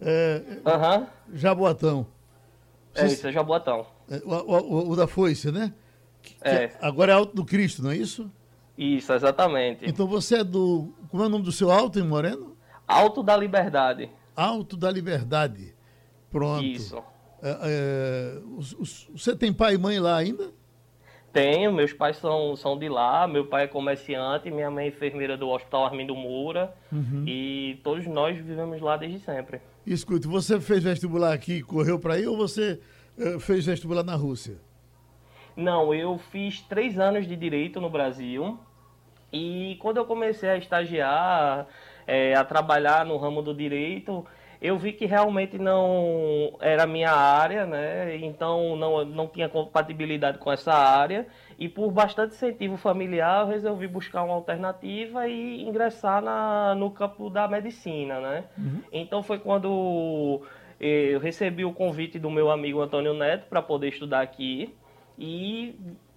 É, 0.02 0.42
uhum. 0.66 1.06
Jaboatão. 1.34 2.08
É 2.96 3.06
isso, 3.06 3.28
é 3.28 3.32
Jaboatão. 3.32 3.86
É, 4.10 4.22
o, 4.26 4.32
o, 4.32 4.90
o, 4.90 4.96
da 4.96 5.06
Foice, 5.08 5.52
né? 5.52 5.74
É, 6.42 6.72
Agora 6.82 7.12
é 7.12 7.16
Alto 7.16 7.36
do 7.36 7.46
Cristo, 7.46 7.84
não 7.84 7.92
é 7.92 7.98
isso? 7.98 8.30
isso, 8.78 9.14
exatamente. 9.14 9.86
Então 9.88 10.08
você 10.08 10.38
é 10.38 10.44
do. 10.44 10.92
Como 11.10 11.24
é 11.24 11.28
o 11.28 11.30
nome 11.30 11.44
do 11.44 11.52
seu 11.52 11.72
alto 11.72 12.00
em 12.00 12.04
Moreno? 12.04 12.58
Alto 12.88 13.22
da 13.24 13.38
Liberdade. 13.38 14.10
Alto 14.36 14.76
da 14.76 14.90
Liberdade. 14.92 15.76
Pronto. 16.32 16.64
Isso. 16.64 16.98
É, 17.42 17.58
é, 17.62 18.40
os- 18.58 18.74
os- 18.74 19.10
você 19.16 19.36
tem 19.36 19.54
pai 19.54 19.76
e 19.76 19.78
mãe 19.78 20.00
lá 20.00 20.16
ainda? 20.18 20.52
Tenho, 21.34 21.72
meus 21.72 21.94
pais 21.94 22.18
são, 22.18 22.56
são 22.56 22.78
de 22.78 22.90
lá, 22.90 23.28
meu 23.28 23.46
pai 23.46 23.66
é 23.66 23.68
comerciante, 23.68 24.50
minha 24.50 24.72
mãe 24.72 24.86
é 24.86 24.88
enfermeira 24.88 25.38
do 25.38 25.50
Hospital 25.50 25.86
Armindo 25.86 26.16
Moura 26.16 26.74
e 27.28 27.80
todos 27.84 28.08
nós 28.08 28.38
vivemos 28.38 28.82
lá 28.82 28.98
desde 28.98 29.20
sempre. 29.20 29.62
Escute, 29.86 30.28
você 30.28 30.60
fez 30.60 30.84
vestibular 30.84 31.34
aqui 31.34 31.58
e 31.58 31.64
correu 31.64 32.00
para 32.00 32.16
aí 32.16 32.26
ou 32.26 32.36
você 32.36 32.80
eh, 33.18 33.40
fez 33.40 33.66
vestibular 33.66 34.04
na 34.04 34.16
Rússia? 34.16 34.58
Não, 35.56 35.94
eu 35.94 36.18
fiz 36.18 36.62
três 36.62 36.98
anos 37.00 37.28
de 37.28 37.36
direito 37.36 37.82
no 37.82 37.90
Brasil 37.90 38.60
e 39.32 39.78
quando 39.80 39.98
eu 39.98 40.06
comecei 40.06 40.50
a 40.50 40.58
estagiar, 40.58 41.68
eh, 42.06 42.34
a 42.34 42.44
trabalhar 42.44 43.06
no 43.06 43.18
ramo 43.18 43.42
do 43.42 43.54
direito, 43.54 44.26
eu 44.62 44.78
vi 44.78 44.94
que 44.94 45.06
realmente 45.06 45.58
não 45.58 46.58
era 46.60 46.84
a 46.84 46.88
minha 46.88 47.12
área, 47.12 47.66
né? 47.66 48.16
Então 48.18 48.76
não, 48.76 49.06
não 49.06 49.28
tinha 49.28 49.48
compatibilidade 49.48 50.38
com 50.38 50.52
essa 50.52 50.74
área 50.74 51.28
e 51.60 51.70
por 51.70 51.92
bastante 51.92 52.34
incentivo 52.34 52.78
familiar 52.78 53.42
eu 53.42 53.48
resolvi 53.48 53.88
buscar 53.88 54.24
uma 54.24 54.34
alternativa 54.34 55.28
e 55.28 55.62
ingressar 55.64 56.22
na, 56.22 56.76
no 56.76 56.90
campo 56.92 57.30
da 57.30 57.48
medicina, 57.48 58.20
né? 58.20 58.46
Então 58.92 59.22
foi 59.22 59.40
quando 59.40 60.42
eh, 60.80 61.10
eu 61.14 61.20
recebi 61.20 61.64
o 61.64 61.74
convite 61.74 62.18
do 62.18 62.30
meu 62.32 62.50
amigo 62.50 62.82
Antônio 62.82 63.14
Neto 63.14 63.48
para 63.48 63.62
poder 63.62 63.90
estudar 63.90 64.22
aqui 64.22 64.74
e 65.18 65.76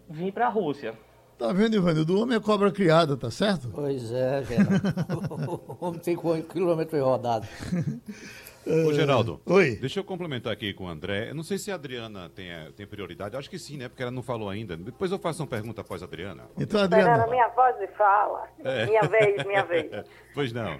vim 0.09 0.31
para 0.31 0.47
a 0.47 0.51
Rússia. 0.51 0.95
Tá 1.41 1.53
vendo, 1.55 1.75
Ivanildo? 1.75 2.17
O 2.17 2.23
homem 2.23 2.37
é 2.37 2.41
cobra 2.41 2.71
criada, 2.71 3.17
tá 3.17 3.31
certo? 3.31 3.71
Pois 3.75 4.13
é, 4.13 4.43
Geraldo. 4.45 5.63
o 5.69 5.77
homem 5.87 5.99
tem 5.99 6.15
qu- 6.15 6.43
quilômetro 6.43 7.03
rodado. 7.03 7.49
Ô, 8.67 8.93
Geraldo, 8.93 9.41
Oi. 9.47 9.77
deixa 9.77 10.01
eu 10.01 10.05
complementar 10.05 10.53
aqui 10.53 10.75
com 10.75 10.85
o 10.85 10.89
André. 10.89 11.31
Eu 11.31 11.35
não 11.35 11.43
sei 11.43 11.57
se 11.57 11.73
a 11.73 11.77
Adriana 11.77 12.31
tem, 12.37 12.51
eh, 12.53 12.69
tem 12.77 12.87
prioridade. 12.87 13.35
Eu 13.35 13.39
acho 13.41 13.49
que 13.49 13.59
sim, 13.59 13.79
né? 13.79 13.89
Porque 13.89 14.03
ela 14.03 14.13
não 14.13 14.23
falou 14.23 14.51
ainda. 14.51 14.77
Depois 14.77 15.11
eu 15.11 15.19
faço 15.19 15.43
uma 15.43 15.49
pergunta 15.49 15.81
após 15.81 16.03
a 16.03 16.05
Adriana. 16.05 16.43
Então, 16.59 16.79
Fernanda, 16.79 16.97
Adriano, 17.15 17.31
minha 17.31 17.49
voz 17.49 17.79
de 17.79 17.87
fala. 17.89 18.47
É. 18.63 18.85
Minha 18.85 19.01
vez, 19.03 19.45
minha 19.47 19.65
vez. 19.65 19.91
Pois 20.35 20.53
não. 20.53 20.79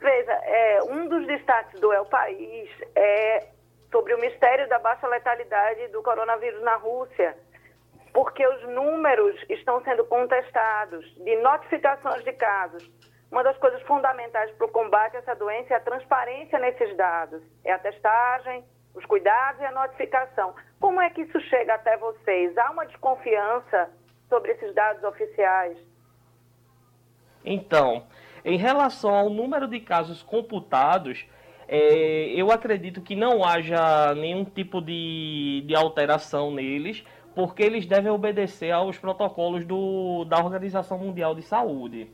Veja, 0.00 0.30
é, 0.32 0.80
um 0.84 1.08
dos 1.08 1.26
destaques 1.26 1.80
do 1.80 1.92
El 1.92 2.04
País 2.06 2.70
é 2.94 3.48
sobre 3.90 4.14
o 4.14 4.20
mistério 4.20 4.68
da 4.68 4.78
baixa 4.78 5.08
letalidade 5.08 5.88
do 5.88 6.00
coronavírus 6.02 6.62
na 6.62 6.76
Rússia, 6.76 7.36
porque 8.12 8.46
os 8.46 8.62
números 8.68 9.36
estão 9.48 9.82
sendo 9.84 10.04
contestados 10.04 11.04
de 11.16 11.36
notificações 11.36 12.24
de 12.24 12.32
casos. 12.32 12.90
Uma 13.30 13.42
das 13.42 13.56
coisas 13.58 13.82
fundamentais 13.82 14.50
para 14.52 14.66
o 14.66 14.70
combate 14.70 15.16
a 15.16 15.18
essa 15.18 15.34
doença 15.34 15.74
é 15.74 15.76
a 15.76 15.80
transparência 15.80 16.58
nesses 16.58 16.96
dados, 16.96 17.42
é 17.64 17.72
a 17.72 17.78
testagem, 17.78 18.64
os 18.94 19.04
cuidados 19.04 19.60
e 19.60 19.64
a 19.64 19.72
notificação. 19.72 20.54
Como 20.80 21.00
é 21.00 21.10
que 21.10 21.22
isso 21.22 21.40
chega 21.42 21.74
até 21.74 21.96
vocês? 21.98 22.56
Há 22.56 22.70
uma 22.70 22.86
desconfiança 22.86 23.90
sobre 24.28 24.52
esses 24.52 24.74
dados 24.74 25.04
oficiais? 25.04 25.76
Então, 27.44 28.06
em 28.44 28.56
relação 28.56 29.14
ao 29.14 29.30
número 29.30 29.68
de 29.68 29.80
casos 29.80 30.22
computados, 30.22 31.26
é, 31.68 32.32
eu 32.34 32.50
acredito 32.50 33.02
que 33.02 33.14
não 33.14 33.44
haja 33.44 34.14
nenhum 34.14 34.44
tipo 34.44 34.80
de, 34.80 35.62
de 35.66 35.74
alteração 35.74 36.50
neles, 36.50 37.04
porque 37.38 37.62
eles 37.62 37.86
devem 37.86 38.10
obedecer 38.10 38.72
aos 38.72 38.98
protocolos 38.98 39.64
do, 39.64 40.24
da 40.24 40.38
Organização 40.38 40.98
Mundial 40.98 41.36
de 41.36 41.42
Saúde. 41.42 42.10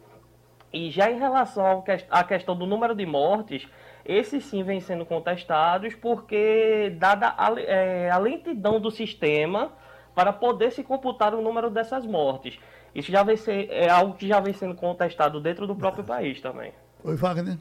E 0.70 0.90
já 0.90 1.10
em 1.10 1.18
relação 1.18 1.82
à 2.10 2.22
questão 2.22 2.54
do 2.54 2.66
número 2.66 2.94
de 2.94 3.06
mortes, 3.06 3.66
esses 4.04 4.44
sim 4.44 4.62
vêm 4.62 4.80
sendo 4.80 5.06
contestados, 5.06 5.94
porque 5.94 6.94
dada 6.98 7.34
a, 7.38 7.58
é, 7.58 8.10
a 8.10 8.18
lentidão 8.18 8.78
do 8.78 8.90
sistema 8.90 9.72
para 10.14 10.30
poder 10.30 10.72
se 10.72 10.84
computar 10.84 11.34
o 11.34 11.40
número 11.40 11.70
dessas 11.70 12.04
mortes. 12.04 12.58
Isso 12.94 13.10
já 13.10 13.22
vem 13.22 13.38
ser, 13.38 13.70
é 13.70 13.88
algo 13.88 14.12
que 14.18 14.28
já 14.28 14.40
vem 14.40 14.52
sendo 14.52 14.74
contestado 14.74 15.40
dentro 15.40 15.66
do 15.66 15.74
próprio 15.74 16.04
país 16.04 16.38
também. 16.42 16.74
oi, 17.02 17.16
Wagner. 17.16 17.56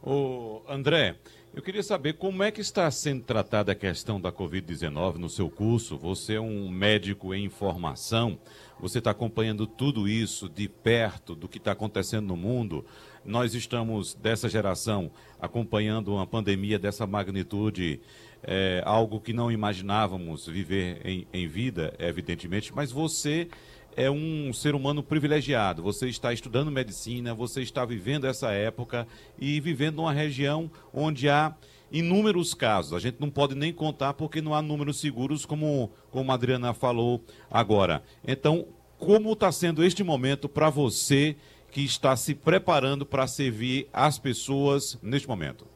Ô, 0.00 0.62
André, 0.68 1.16
eu 1.54 1.60
queria 1.60 1.82
saber 1.82 2.14
como 2.14 2.42
é 2.42 2.50
que 2.50 2.62
está 2.62 2.90
sendo 2.90 3.24
tratada 3.24 3.72
a 3.72 3.74
questão 3.74 4.18
da 4.18 4.32
Covid-19 4.32 5.16
no 5.16 5.28
seu 5.28 5.50
curso. 5.50 5.98
Você 5.98 6.34
é 6.34 6.40
um 6.40 6.70
médico 6.70 7.34
em 7.34 7.50
formação, 7.50 8.38
você 8.80 8.98
está 8.98 9.10
acompanhando 9.10 9.66
tudo 9.66 10.08
isso 10.08 10.48
de 10.48 10.66
perto 10.66 11.34
do 11.34 11.46
que 11.46 11.58
está 11.58 11.72
acontecendo 11.72 12.26
no 12.26 12.36
mundo. 12.36 12.86
Nós 13.22 13.54
estamos, 13.54 14.14
dessa 14.14 14.48
geração, 14.48 15.10
acompanhando 15.38 16.14
uma 16.14 16.26
pandemia 16.26 16.78
dessa 16.78 17.06
magnitude, 17.06 18.00
é, 18.42 18.82
algo 18.86 19.20
que 19.20 19.34
não 19.34 19.52
imaginávamos 19.52 20.46
viver 20.46 21.02
em, 21.04 21.26
em 21.34 21.46
vida, 21.46 21.94
evidentemente, 21.98 22.74
mas 22.74 22.90
você 22.90 23.46
é 23.96 24.10
um 24.10 24.52
ser 24.52 24.74
humano 24.74 25.02
privilegiado. 25.02 25.82
Você 25.82 26.08
está 26.08 26.32
estudando 26.32 26.70
medicina, 26.70 27.34
você 27.34 27.62
está 27.62 27.84
vivendo 27.84 28.26
essa 28.26 28.50
época 28.52 29.06
e 29.38 29.60
vivendo 29.60 29.96
numa 29.96 30.12
região 30.12 30.70
onde 30.92 31.28
há 31.28 31.54
inúmeros 31.90 32.54
casos. 32.54 32.94
A 32.94 32.98
gente 32.98 33.20
não 33.20 33.30
pode 33.30 33.54
nem 33.54 33.72
contar 33.72 34.14
porque 34.14 34.40
não 34.40 34.54
há 34.54 34.62
números 34.62 35.00
seguros, 35.00 35.44
como, 35.44 35.90
como 36.10 36.30
a 36.30 36.34
Adriana 36.34 36.72
falou 36.72 37.22
agora. 37.50 38.02
Então, 38.26 38.66
como 38.98 39.32
está 39.32 39.52
sendo 39.52 39.84
este 39.84 40.02
momento 40.02 40.48
para 40.48 40.70
você 40.70 41.36
que 41.70 41.84
está 41.84 42.16
se 42.16 42.34
preparando 42.34 43.04
para 43.04 43.26
servir 43.26 43.88
as 43.92 44.18
pessoas 44.18 44.98
neste 45.02 45.28
momento? 45.28 45.66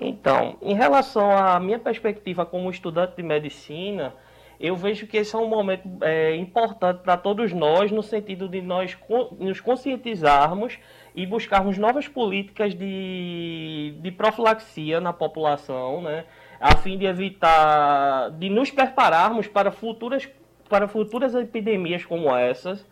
Então, 0.00 0.56
em 0.60 0.74
relação 0.74 1.30
à 1.30 1.58
minha 1.60 1.78
perspectiva 1.78 2.44
como 2.44 2.70
estudante 2.70 3.16
de 3.16 3.22
medicina, 3.22 4.14
eu 4.58 4.76
vejo 4.76 5.06
que 5.06 5.16
esse 5.16 5.34
é 5.34 5.38
um 5.38 5.48
momento 5.48 5.88
é, 6.02 6.34
importante 6.36 7.02
para 7.02 7.16
todos 7.16 7.52
nós, 7.52 7.90
no 7.90 8.02
sentido 8.02 8.48
de 8.48 8.62
nós 8.62 8.96
nos 9.38 9.60
conscientizarmos 9.60 10.78
e 11.14 11.26
buscarmos 11.26 11.78
novas 11.78 12.08
políticas 12.08 12.74
de, 12.74 13.94
de 14.00 14.10
profilaxia 14.12 15.00
na 15.00 15.12
população, 15.12 16.02
né, 16.02 16.24
a 16.60 16.76
fim 16.76 16.96
de 16.96 17.06
evitar, 17.06 18.30
de 18.30 18.48
nos 18.48 18.70
prepararmos 18.70 19.46
para 19.46 19.70
futuras, 19.70 20.28
para 20.68 20.88
futuras 20.88 21.34
epidemias 21.34 22.04
como 22.04 22.34
essas. 22.34 22.86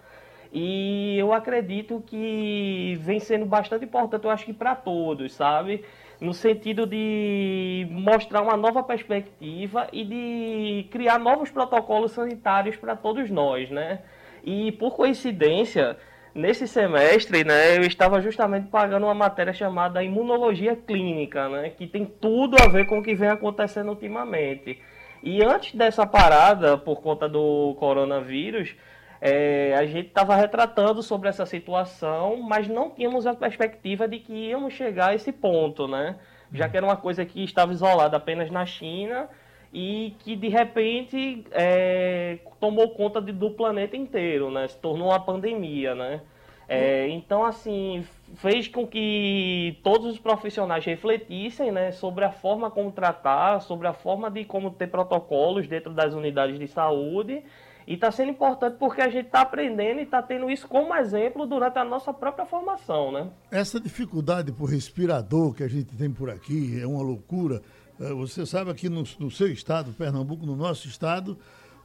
E 0.53 1.17
eu 1.19 1.33
acredito 1.33 2.03
que 2.07 2.99
vem 3.01 3.19
sendo 3.19 3.47
bastante 3.47 3.87
importante, 3.87 4.25
eu 4.27 4.31
acho 4.31 4.45
que 4.45 4.53
para 4.53 4.75
todos, 4.75 5.33
sabe? 5.33 5.83
No 6.23 6.33
sentido 6.33 6.87
de 6.87 7.85
mostrar 7.91 8.43
uma 8.43 8.57
nova 8.57 8.81
perspectiva 8.81 9.89
e 9.93 10.05
de 10.05 10.89
criar 10.89 11.19
novos 11.19 11.51
protocolos 11.51 12.13
sanitários 12.13 12.77
para 12.77 12.95
todos 12.95 13.29
nós, 13.29 13.69
né? 13.69 13.99
E 14.45 14.71
por 14.71 14.95
coincidência, 14.95 15.97
nesse 16.33 16.69
semestre, 16.69 17.43
né, 17.43 17.77
eu 17.77 17.83
estava 17.83 18.21
justamente 18.21 18.69
pagando 18.69 19.07
uma 19.07 19.15
matéria 19.15 19.53
chamada 19.53 20.05
Imunologia 20.05 20.77
Clínica, 20.77 21.49
né? 21.49 21.71
Que 21.71 21.89
tem 21.89 22.07
tudo 22.07 22.57
a 22.63 22.69
ver 22.69 22.87
com 22.87 23.01
o 23.01 23.03
que 23.03 23.17
vem 23.17 23.29
acontecendo 23.29 23.89
ultimamente. 23.89 24.79
E 25.25 25.43
antes 25.43 25.75
dessa 25.75 26.07
parada, 26.07 26.79
por 26.79 27.03
conta 27.03 27.29
do 27.29 27.75
coronavírus, 27.81 28.77
é, 29.23 29.75
a 29.77 29.87
gente 29.87 30.09
estava 30.09 30.35
retratando 30.35 31.01
sobre 31.03 31.29
essa 31.29 31.47
situação, 31.47 32.39
mas 32.43 32.67
não 32.69 32.91
tínhamos 32.91 33.25
a 33.27 33.35
perspectiva 33.35 34.09
de 34.09 34.19
que 34.19 34.33
íamos 34.51 34.75
chegar 34.75 35.11
a 35.11 35.15
esse 35.15 35.31
ponto, 35.33 35.87
né? 35.87 36.19
Já 36.53 36.69
que 36.69 36.77
era 36.77 36.85
uma 36.85 36.97
coisa 36.97 37.25
que 37.25 37.45
estava 37.45 37.73
isolada 37.73 38.17
apenas 38.17 38.51
na 38.51 38.67
China 38.67 39.29
e 39.73 40.17
que 40.19 40.35
de 40.37 40.49
repente 40.49 41.45
é, 41.53 42.41
tomou 42.61 42.91
conta 42.91 43.23
de- 43.23 43.33
do 43.33 43.51
planeta 43.53 43.97
inteiro, 43.97 44.51
né? 44.51 44.67
Se 44.69 44.79
tornou 44.79 45.09
uma 45.11 45.21
pandemia, 45.21 45.95
né? 45.95 46.21
É, 46.69 47.09
então, 47.09 47.45
assim, 47.45 48.05
fez 48.37 48.67
com 48.69 48.87
que 48.87 49.79
todos 49.85 50.07
os 50.13 50.19
profissionais 50.19 50.85
refletissem 50.85 51.71
né, 51.71 51.93
sobre 51.93 52.25
a 52.25 52.33
forma 52.33 52.71
como 52.71 52.91
tratar, 52.93 53.61
sobre 53.61 53.87
a 53.89 53.93
forma 53.93 54.31
de 54.31 54.45
como 54.45 54.71
ter 54.71 54.87
protocolos 54.89 55.69
dentro 55.69 55.93
das 55.93 56.15
unidades 56.15 56.59
de 56.59 56.67
saúde. 56.67 57.43
E 57.87 57.95
está 57.95 58.11
sendo 58.13 58.31
importante 58.31 58.77
porque 58.79 59.01
a 59.01 59.09
gente 59.11 59.27
está 59.27 59.41
aprendendo 59.41 60.01
e 60.01 60.05
está 60.05 60.23
tendo 60.23 60.49
isso 60.51 60.69
como 60.69 60.95
exemplo 60.95 61.47
durante 61.47 61.79
a 61.79 61.85
nossa 61.85 62.13
própria 62.13 62.47
formação, 62.47 63.11
né? 63.11 63.29
Essa 63.51 63.81
dificuldade 63.81 64.53
por 64.53 64.67
respirador 64.71 65.53
que 65.55 65.63
a 65.65 65.69
gente 65.69 65.95
tem 65.97 66.11
por 66.11 66.31
aqui 66.31 66.81
é 66.81 66.87
uma 66.87 67.03
loucura. 67.03 67.61
Eh, 68.01 68.13
Você 68.15 68.47
sabe 68.47 68.71
aqui 68.71 68.89
no, 68.89 69.03
no 69.19 69.31
seu 69.31 69.49
estado, 69.49 69.93
Pernambuco, 69.93 70.47
no 70.47 70.55
nosso 70.55 70.87
estado, 70.87 71.37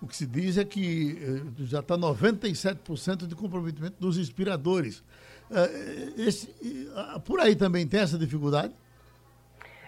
o 0.01 0.05
que 0.07 0.15
se 0.15 0.27
diz 0.27 0.57
é 0.59 0.63
que 0.63 1.17
eh, 1.59 1.63
já 1.65 1.79
está 1.79 1.97
97% 1.97 3.25
de 3.25 3.35
comprometimento 3.35 3.95
dos 3.99 4.17
respiradores. 4.17 5.03
Eh, 5.49 6.13
esse- 6.17 6.53
por 7.25 7.39
aí 7.39 7.55
também 7.55 7.87
tem 7.87 8.01
essa 8.01 8.17
dificuldade? 8.17 8.73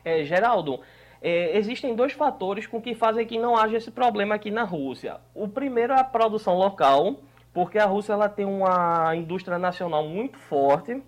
É, 0.04 0.24
Geraldo, 0.26 0.80
É, 1.22 1.58
existem 1.58 1.96
dois 1.96 2.14
fatores 2.14 2.66
com 2.66 2.82
que 2.82 2.96
fazem 2.96 3.26
que 3.26 3.38
não 3.38 3.58
haja 3.58 3.78
esse 3.78 3.92
problema 3.92 4.36
aqui 4.36 4.50
na 4.50 4.64
Rússia. 4.64 5.18
O 5.36 5.48
primeiro 5.48 5.94
é 5.94 6.00
a 6.00 6.04
produção 6.04 6.56
local, 6.56 7.18
porque 7.54 7.78
a 7.78 7.86
Rússia 7.86 8.14
ela 8.14 8.30
tem 8.30 8.46
uma 8.46 9.16
indústria 9.16 9.58
nacional 9.58 10.08
muito 10.08 10.38
forte, 10.38 11.02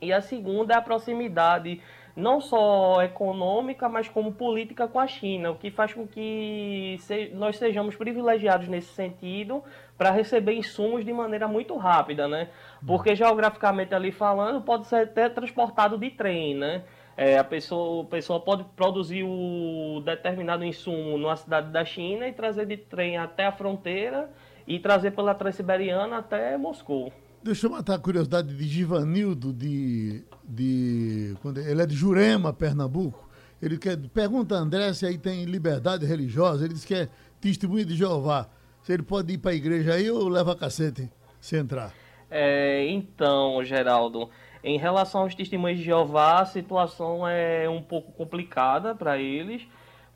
e 0.00 0.12
a 0.12 0.20
segunda 0.20 0.74
é 0.74 0.76
a 0.76 0.82
proximidade 0.82 1.80
não 2.14 2.40
só 2.40 3.00
econômica, 3.02 3.88
mas 3.88 4.08
como 4.08 4.32
política 4.32 4.88
com 4.88 4.98
a 4.98 5.06
China, 5.06 5.52
o 5.52 5.54
que 5.54 5.70
faz 5.70 5.94
com 5.94 6.04
que 6.04 6.98
nós 7.32 7.56
sejamos 7.56 7.94
privilegiados 7.94 8.66
nesse 8.66 8.88
sentido 8.88 9.62
para 9.96 10.10
receber 10.10 10.54
insumos 10.54 11.04
de 11.04 11.12
maneira 11.12 11.46
muito 11.46 11.76
rápida, 11.76 12.26
né? 12.26 12.48
Porque 12.84 13.14
geograficamente 13.14 13.94
ali 13.94 14.10
falando, 14.10 14.60
pode 14.62 14.88
ser 14.88 15.04
até 15.04 15.28
transportado 15.28 15.96
de 15.96 16.10
trem, 16.10 16.56
né? 16.56 16.82
É, 17.20 17.36
a, 17.36 17.42
pessoa, 17.42 18.04
a 18.04 18.06
pessoa 18.06 18.38
pode 18.38 18.62
produzir 18.76 19.24
o 19.24 20.00
determinado 20.04 20.64
insumo 20.64 21.18
numa 21.18 21.34
cidade 21.34 21.72
da 21.72 21.84
China 21.84 22.28
e 22.28 22.32
trazer 22.32 22.64
de 22.64 22.76
trem 22.76 23.16
até 23.18 23.44
a 23.44 23.50
fronteira 23.50 24.30
e 24.68 24.78
trazer 24.78 25.10
pela 25.10 25.34
Transiberiana 25.34 26.18
até 26.18 26.56
Moscou. 26.56 27.12
Deixa 27.42 27.66
eu 27.66 27.70
matar 27.72 27.96
a 27.96 27.98
curiosidade 27.98 28.56
de 28.56 28.64
Givanildo, 28.68 29.52
de, 29.52 30.22
de, 30.44 31.34
quando 31.42 31.58
ele 31.58 31.82
é 31.82 31.86
de 31.86 31.96
Jurema, 31.96 32.52
Pernambuco. 32.52 33.28
Ele 33.60 33.78
quer, 33.78 33.96
pergunta 34.14 34.54
a 34.54 34.58
André 34.58 34.92
se 34.92 35.04
aí 35.04 35.18
tem 35.18 35.44
liberdade 35.44 36.06
religiosa. 36.06 36.66
Ele 36.66 36.74
diz 36.74 36.84
que 36.84 36.94
é 36.94 37.08
testemunha 37.40 37.84
de 37.84 37.96
Jeová. 37.96 38.48
Se 38.84 38.92
ele 38.92 39.02
pode 39.02 39.32
ir 39.32 39.38
para 39.38 39.50
a 39.50 39.54
igreja 39.54 39.94
aí 39.94 40.08
ou 40.08 40.28
leva 40.28 40.54
cacete 40.54 41.10
se 41.40 41.56
entrar? 41.56 41.92
É, 42.30 42.86
então, 42.86 43.64
Geraldo, 43.64 44.30
em 44.62 44.78
relação 44.78 45.22
aos 45.22 45.34
testemunhos 45.34 45.78
de 45.78 45.84
Jeová, 45.84 46.40
a 46.40 46.46
situação 46.46 47.26
é 47.26 47.68
um 47.68 47.82
pouco 47.82 48.12
complicada 48.12 48.94
para 48.94 49.18
eles 49.18 49.66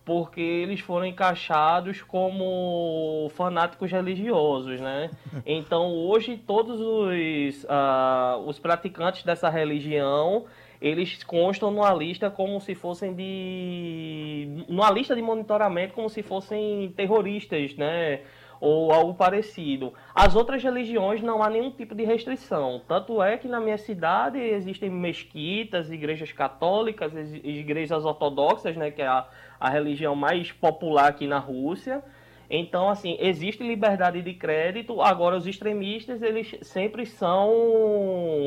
porque 0.04 0.40
eles 0.40 0.80
foram 0.80 1.06
encaixados 1.06 2.02
como 2.02 3.30
fanáticos 3.34 3.90
religiosos, 3.90 4.80
né? 4.80 5.10
Então 5.46 5.92
hoje 5.92 6.36
todos 6.36 6.80
os, 6.80 7.64
uh, 7.64 8.38
os 8.46 8.58
praticantes 8.58 9.22
dessa 9.22 9.48
religião 9.48 10.44
eles 10.80 11.22
constam 11.22 11.70
numa 11.70 11.94
lista 11.94 12.28
como 12.28 12.60
se 12.60 12.74
fossem 12.74 13.14
de 13.14 14.64
numa 14.68 14.90
lista 14.90 15.14
de 15.14 15.22
monitoramento 15.22 15.94
como 15.94 16.10
se 16.10 16.22
fossem 16.22 16.92
terroristas, 16.96 17.76
né? 17.76 18.20
Ou 18.62 18.92
algo 18.92 19.12
parecido. 19.12 19.92
As 20.14 20.36
outras 20.36 20.62
religiões 20.62 21.20
não 21.20 21.42
há 21.42 21.50
nenhum 21.50 21.72
tipo 21.72 21.96
de 21.96 22.04
restrição. 22.04 22.80
Tanto 22.86 23.20
é 23.20 23.36
que 23.36 23.48
na 23.48 23.58
minha 23.58 23.76
cidade 23.76 24.38
existem 24.38 24.88
mesquitas, 24.88 25.90
igrejas 25.90 26.30
católicas, 26.30 27.12
igrejas 27.42 28.04
ortodoxas, 28.04 28.76
né, 28.76 28.92
que 28.92 29.02
é 29.02 29.08
a, 29.08 29.26
a 29.58 29.68
religião 29.68 30.14
mais 30.14 30.52
popular 30.52 31.08
aqui 31.08 31.26
na 31.26 31.40
Rússia. 31.40 32.04
Então, 32.48 32.88
assim, 32.88 33.16
existe 33.18 33.66
liberdade 33.66 34.22
de 34.22 34.32
crédito. 34.34 35.02
Agora, 35.02 35.36
os 35.36 35.48
extremistas, 35.48 36.22
eles 36.22 36.56
sempre 36.62 37.04
são 37.04 37.50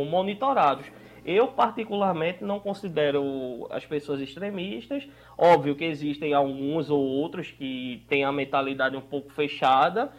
monitorados. 0.09 0.85
Eu, 1.25 1.47
particularmente, 1.47 2.43
não 2.43 2.59
considero 2.59 3.67
as 3.71 3.83
pessoas 3.83 4.21
extremistas. 4.21 5.07
Óbvio 5.35 5.75
que 5.75 5.83
existem 5.83 6.35
alguns 6.35 6.91
ou 6.91 7.01
outros 7.01 7.49
que 7.49 8.05
têm 8.07 8.23
a 8.23 8.31
mentalidade 8.31 8.95
um 8.95 9.01
pouco 9.01 9.33
fechada, 9.33 10.11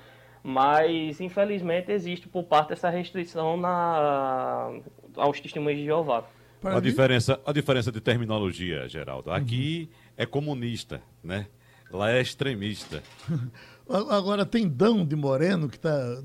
mas 0.43 1.21
infelizmente 1.21 1.93
existe 1.93 2.27
por 2.27 2.43
parte 2.43 2.73
essa 2.73 2.91
restrição 2.91 3.57
na... 3.57 4.81
aos 5.17 5.39
testemunhos 5.39 5.79
de 5.79 5.85
Jeová. 5.85 6.25
A 6.65 6.81
diferença, 6.81 7.41
a 7.47 7.53
diferença 7.53 7.93
de 7.93 8.01
terminologia, 8.01 8.89
Geraldo. 8.89 9.31
Aqui 9.31 9.89
uhum. 9.89 10.13
é 10.17 10.27
comunista, 10.27 11.01
né? 11.23 11.47
Lá 11.89 12.11
é 12.11 12.21
extremista. 12.21 13.01
Agora 13.89 14.45
tem 14.45 14.69
Dão 14.69 15.07
de 15.07 15.15
Moreno, 15.15 15.69
que 15.69 15.77
está 15.77 16.21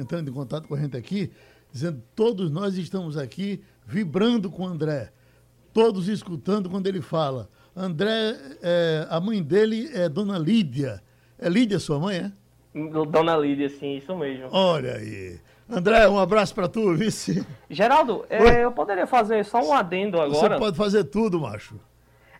entrando 0.00 0.30
em 0.30 0.32
contato 0.32 0.66
com 0.66 0.74
a 0.74 0.80
gente 0.80 0.96
aqui, 0.96 1.30
dizendo 1.70 2.02
todos 2.14 2.50
nós 2.50 2.78
estamos 2.78 3.18
aqui 3.18 3.62
vibrando 3.88 4.50
com 4.50 4.64
o 4.64 4.66
André, 4.66 5.10
todos 5.72 6.08
escutando 6.08 6.68
quando 6.68 6.86
ele 6.86 7.00
fala. 7.00 7.48
André, 7.74 8.36
é, 8.62 9.06
a 9.08 9.18
mãe 9.18 9.42
dele 9.42 9.88
é 9.94 10.10
Dona 10.10 10.38
Lídia. 10.38 11.02
É 11.38 11.48
Lídia 11.48 11.78
sua 11.78 11.98
mãe, 11.98 12.16
é? 12.18 12.32
Dona 13.06 13.34
Lídia, 13.34 13.70
sim, 13.70 13.96
isso 13.96 14.14
mesmo. 14.14 14.48
Olha 14.52 14.96
aí. 14.96 15.40
André, 15.70 16.06
um 16.06 16.18
abraço 16.18 16.54
para 16.54 16.68
tu, 16.68 16.94
vice. 16.94 17.46
Geraldo, 17.70 18.26
é, 18.28 18.62
eu 18.62 18.72
poderia 18.72 19.06
fazer 19.06 19.42
só 19.44 19.58
um 19.62 19.72
adendo 19.72 20.20
agora? 20.20 20.54
Você 20.54 20.58
pode 20.58 20.76
fazer 20.76 21.04
tudo, 21.04 21.40
macho. 21.40 21.80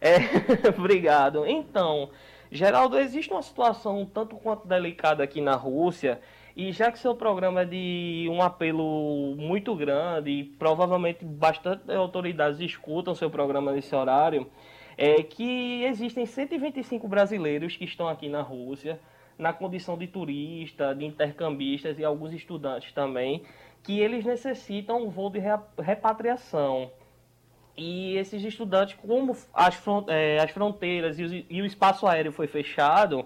É, 0.00 0.18
obrigado. 0.78 1.46
Então, 1.46 2.11
Geraldo, 2.52 2.98
existe 2.98 3.32
uma 3.32 3.42
situação 3.42 4.04
tanto 4.12 4.37
quanto 4.37 4.68
delicada 4.68 5.24
aqui 5.24 5.40
na 5.40 5.54
Rússia 5.54 6.20
e 6.59 6.73
já 6.73 6.90
que 6.90 6.99
seu 6.99 7.14
programa 7.14 7.61
é 7.61 7.64
de 7.64 8.27
um 8.29 8.42
apelo 8.42 9.37
muito 9.37 9.77
grande 9.77 10.31
e 10.33 10.42
provavelmente 10.42 11.25
bastante 11.25 11.88
autoridades 11.92 12.59
escutam 12.59 13.14
seu 13.14 13.31
programa 13.31 13.71
nesse 13.71 13.94
horário, 13.94 14.51
é 14.97 15.23
que 15.23 15.85
existem 15.85 16.27
125 16.27 17.07
brasileiros 17.07 17.77
que 17.77 17.85
estão 17.85 18.09
aqui 18.09 18.29
na 18.29 18.42
Rússia, 18.42 18.99
na 19.38 19.53
condição 19.53 19.97
de 19.97 20.09
turista, 20.09 20.92
de 20.97 21.05
intercambistas 21.05 21.97
e 21.97 22.05
alguns 22.05 22.33
estudantes 22.33 22.90
também, 22.90 23.44
que 23.85 24.01
eles 24.01 24.25
necessitam 24.25 25.05
um 25.05 25.11
voo 25.11 25.31
de 25.31 25.38
repatriação. 25.79 26.90
E 27.77 28.16
esses 28.16 28.42
estudantes, 28.42 28.97
como 28.97 29.37
as, 29.55 29.81
é, 30.09 30.44
fronteiras 30.49 31.21
e 31.21 31.62
o 31.62 31.64
espaço 31.64 32.05
aéreo 32.05 32.33
foi 32.33 32.49
fechado, 32.49 33.25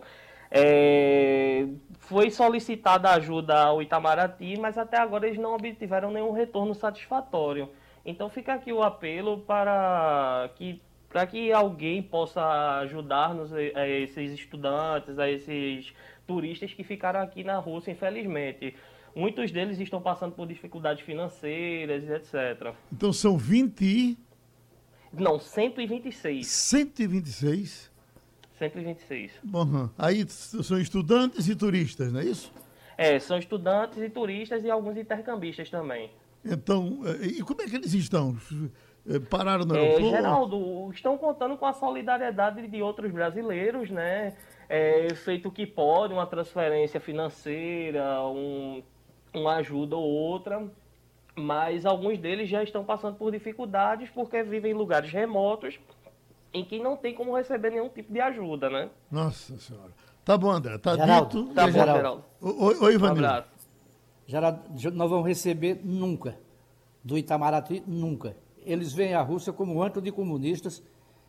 é, 0.51 1.67
foi 2.13 2.31
solicitada 2.31 3.09
ajuda 3.11 3.59
ao 3.59 3.81
Itamaraty, 3.81 4.59
mas 4.61 4.77
até 4.77 4.99
agora 4.99 5.27
eles 5.27 5.39
não 5.39 5.55
obtiveram 5.55 6.11
nenhum 6.11 6.31
retorno 6.31 6.75
satisfatório. 6.75 7.71
Então 8.05 8.29
fica 8.29 8.53
aqui 8.53 8.71
o 8.71 8.83
apelo 8.83 9.39
para 9.39 10.51
que, 10.55 10.83
para 11.09 11.27
que 11.27 11.51
alguém 11.51 12.03
possa 12.03 12.43
ajudar-nos, 12.81 13.51
a 13.55 13.63
é, 13.63 14.01
esses 14.03 14.33
estudantes, 14.33 15.19
a 15.19 15.31
esses 15.31 15.95
turistas 16.27 16.75
que 16.75 16.85
ficaram 16.85 17.21
aqui 17.21 17.43
na 17.43 17.57
Rússia, 17.59 17.93
infelizmente. 17.93 18.75
Muitos 19.15 19.51
deles 19.51 19.79
estão 19.79 20.01
passando 20.01 20.33
por 20.35 20.47
dificuldades 20.47 21.05
financeiras, 21.05 22.05
etc. 22.09 22.75
Então 22.93 23.11
são 23.11 23.39
20 23.39 24.19
Não, 25.15 25.39
126. 25.39 26.47
126? 26.47 27.92
126. 28.71 29.33
Bom, 29.43 29.89
aí 29.99 30.27
são 30.29 30.79
estudantes 30.79 31.49
e 31.49 31.55
turistas, 31.55 32.13
não 32.13 32.21
é 32.21 32.25
isso? 32.25 32.53
É, 32.97 33.19
são 33.19 33.39
estudantes 33.39 33.99
e 33.99 34.09
turistas 34.09 34.65
e 34.65 34.71
alguns 34.71 34.97
intercambistas 34.97 35.71
também. 35.71 36.11
Então, 36.45 37.01
eh, 37.05 37.27
e 37.39 37.43
como 37.43 37.63
é 37.63 37.67
que 37.67 37.77
eles 37.77 37.95
estão? 37.95 38.37
Eh, 39.09 39.19
pararam 39.19 39.65
no 39.65 39.75
é, 39.75 39.81
aeroporto? 39.81 40.07
É, 40.07 40.11
Geraldo, 40.11 40.91
estão 40.93 41.19
contando 41.19 41.57
com 41.57 41.67
a 41.67 41.73
solidariedade 41.73 42.67
de 42.67 42.83
outros 42.83 43.11
brasileiros, 43.11 43.91
né? 43.91 44.35
É, 44.69 45.15
feito 45.15 45.49
o 45.49 45.53
que 45.53 45.67
pode, 45.67 46.15
uma 46.15 46.27
transferência 46.27 47.01
financeira, 47.01 48.23
um, 48.25 48.83
uma 49.35 49.57
ajuda 49.57 49.97
ou 49.97 50.05
outra, 50.05 50.67
mas 51.37 51.85
alguns 51.85 52.19
deles 52.19 52.49
já 52.49 52.63
estão 52.63 52.85
passando 52.85 53.17
por 53.17 53.31
dificuldades 53.31 54.09
porque 54.11 54.43
vivem 54.43 54.73
em 54.73 54.75
lugares 54.75 55.11
remotos 55.11 55.79
em 56.53 56.65
que 56.65 56.79
não 56.79 56.97
tem 56.97 57.15
como 57.15 57.37
receber 57.37 57.71
nenhum 57.71 57.89
tipo 57.89 58.13
de 58.13 58.21
ajuda, 58.21 58.69
né? 58.69 58.91
Nossa 59.11 59.59
Senhora. 59.59 59.93
Tá 60.25 60.37
bom, 60.37 60.51
André. 60.51 60.79
Tá 60.79 60.97
Geraldo, 60.97 61.43
dito. 61.43 61.55
Tá 61.55 61.67
bom, 61.67 61.73
Geraldo. 61.73 62.25
Oi, 62.41 62.77
oi 62.81 62.95
Ivanildo. 62.95 63.29
Um 63.29 63.43
Geraldo, 64.27 64.61
nós 64.93 65.11
vamos 65.11 65.27
receber 65.27 65.81
nunca. 65.83 66.39
Do 67.03 67.19
Itamaraty, 67.19 67.83
nunca. 67.87 68.37
Eles 68.65 68.93
veem 68.93 69.15
a 69.15 69.23
Rússia 69.23 69.53
como 69.53 69.83
anticomunistas 69.83 70.83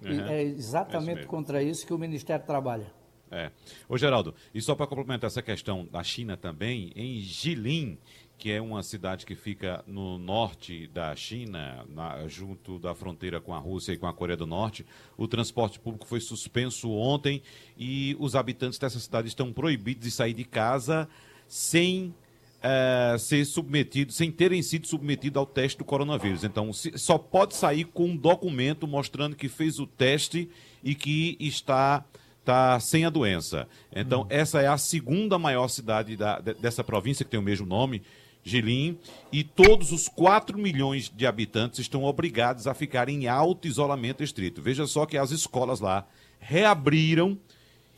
uhum. 0.03 0.11
e 0.11 0.21
é 0.21 0.43
exatamente 0.43 1.21
é 1.21 1.25
contra 1.25 1.63
isso 1.63 1.85
que 1.87 1.93
o 1.93 1.97
Ministério 1.97 2.45
trabalha. 2.45 2.93
É. 3.31 3.51
Ô, 3.89 3.97
Geraldo, 3.97 4.35
e 4.53 4.61
só 4.61 4.75
para 4.75 4.85
complementar 4.85 5.27
essa 5.27 5.41
questão 5.41 5.87
da 5.91 6.03
China 6.03 6.37
também, 6.37 6.91
em 6.95 7.19
Jilin, 7.19 7.97
que 8.43 8.51
é 8.51 8.61
uma 8.61 8.83
cidade 8.83 9.25
que 9.25 9.37
fica 9.37 9.81
no 9.87 10.17
norte 10.17 10.87
da 10.87 11.15
China, 11.15 11.85
na, 11.87 12.27
junto 12.27 12.77
da 12.77 12.93
fronteira 12.93 13.39
com 13.39 13.53
a 13.53 13.57
Rússia 13.57 13.93
e 13.93 13.97
com 13.97 14.05
a 14.05 14.13
Coreia 14.13 14.35
do 14.35 14.45
Norte. 14.45 14.85
O 15.15 15.29
transporte 15.29 15.79
público 15.79 16.05
foi 16.05 16.19
suspenso 16.19 16.91
ontem 16.91 17.41
e 17.77 18.17
os 18.19 18.35
habitantes 18.35 18.77
dessa 18.77 18.99
cidade 18.99 19.29
estão 19.29 19.53
proibidos 19.53 20.03
de 20.03 20.11
sair 20.11 20.33
de 20.33 20.43
casa 20.43 21.07
sem 21.47 22.13
é, 22.61 23.15
ser 23.17 23.45
submetidos, 23.45 24.13
sem 24.17 24.29
terem 24.29 24.61
sido 24.61 24.87
submetidos 24.87 25.37
ao 25.37 25.45
teste 25.45 25.77
do 25.77 25.85
coronavírus. 25.85 26.43
Então, 26.43 26.73
se, 26.73 26.97
só 26.97 27.17
pode 27.17 27.55
sair 27.55 27.85
com 27.85 28.07
um 28.07 28.17
documento 28.17 28.85
mostrando 28.85 29.37
que 29.37 29.47
fez 29.47 29.79
o 29.79 29.87
teste 29.87 30.49
e 30.83 30.93
que 30.93 31.37
está 31.39 32.03
está 32.41 32.77
sem 32.77 33.05
a 33.05 33.09
doença. 33.09 33.69
Então, 33.95 34.23
hum. 34.23 34.27
essa 34.29 34.61
é 34.61 34.67
a 34.67 34.77
segunda 34.77 35.39
maior 35.39 35.69
cidade 35.69 36.17
da, 36.17 36.41
dessa 36.41 36.83
província, 36.83 37.23
que 37.23 37.31
tem 37.31 37.39
o 37.39 37.43
mesmo 37.43 37.65
nome, 37.65 38.01
Gelim, 38.43 38.97
e 39.31 39.43
todos 39.43 39.91
os 39.91 40.09
4 40.09 40.57
milhões 40.57 41.09
de 41.09 41.25
habitantes 41.25 41.79
estão 41.79 42.03
obrigados 42.03 42.67
a 42.67 42.73
ficar 42.73 43.07
em 43.07 43.27
alto 43.27 43.67
isolamento 43.67 44.23
estrito. 44.23 44.61
Veja 44.61 44.85
só 44.85 45.05
que 45.05 45.17
as 45.17 45.31
escolas 45.31 45.79
lá 45.79 46.05
reabriram 46.39 47.37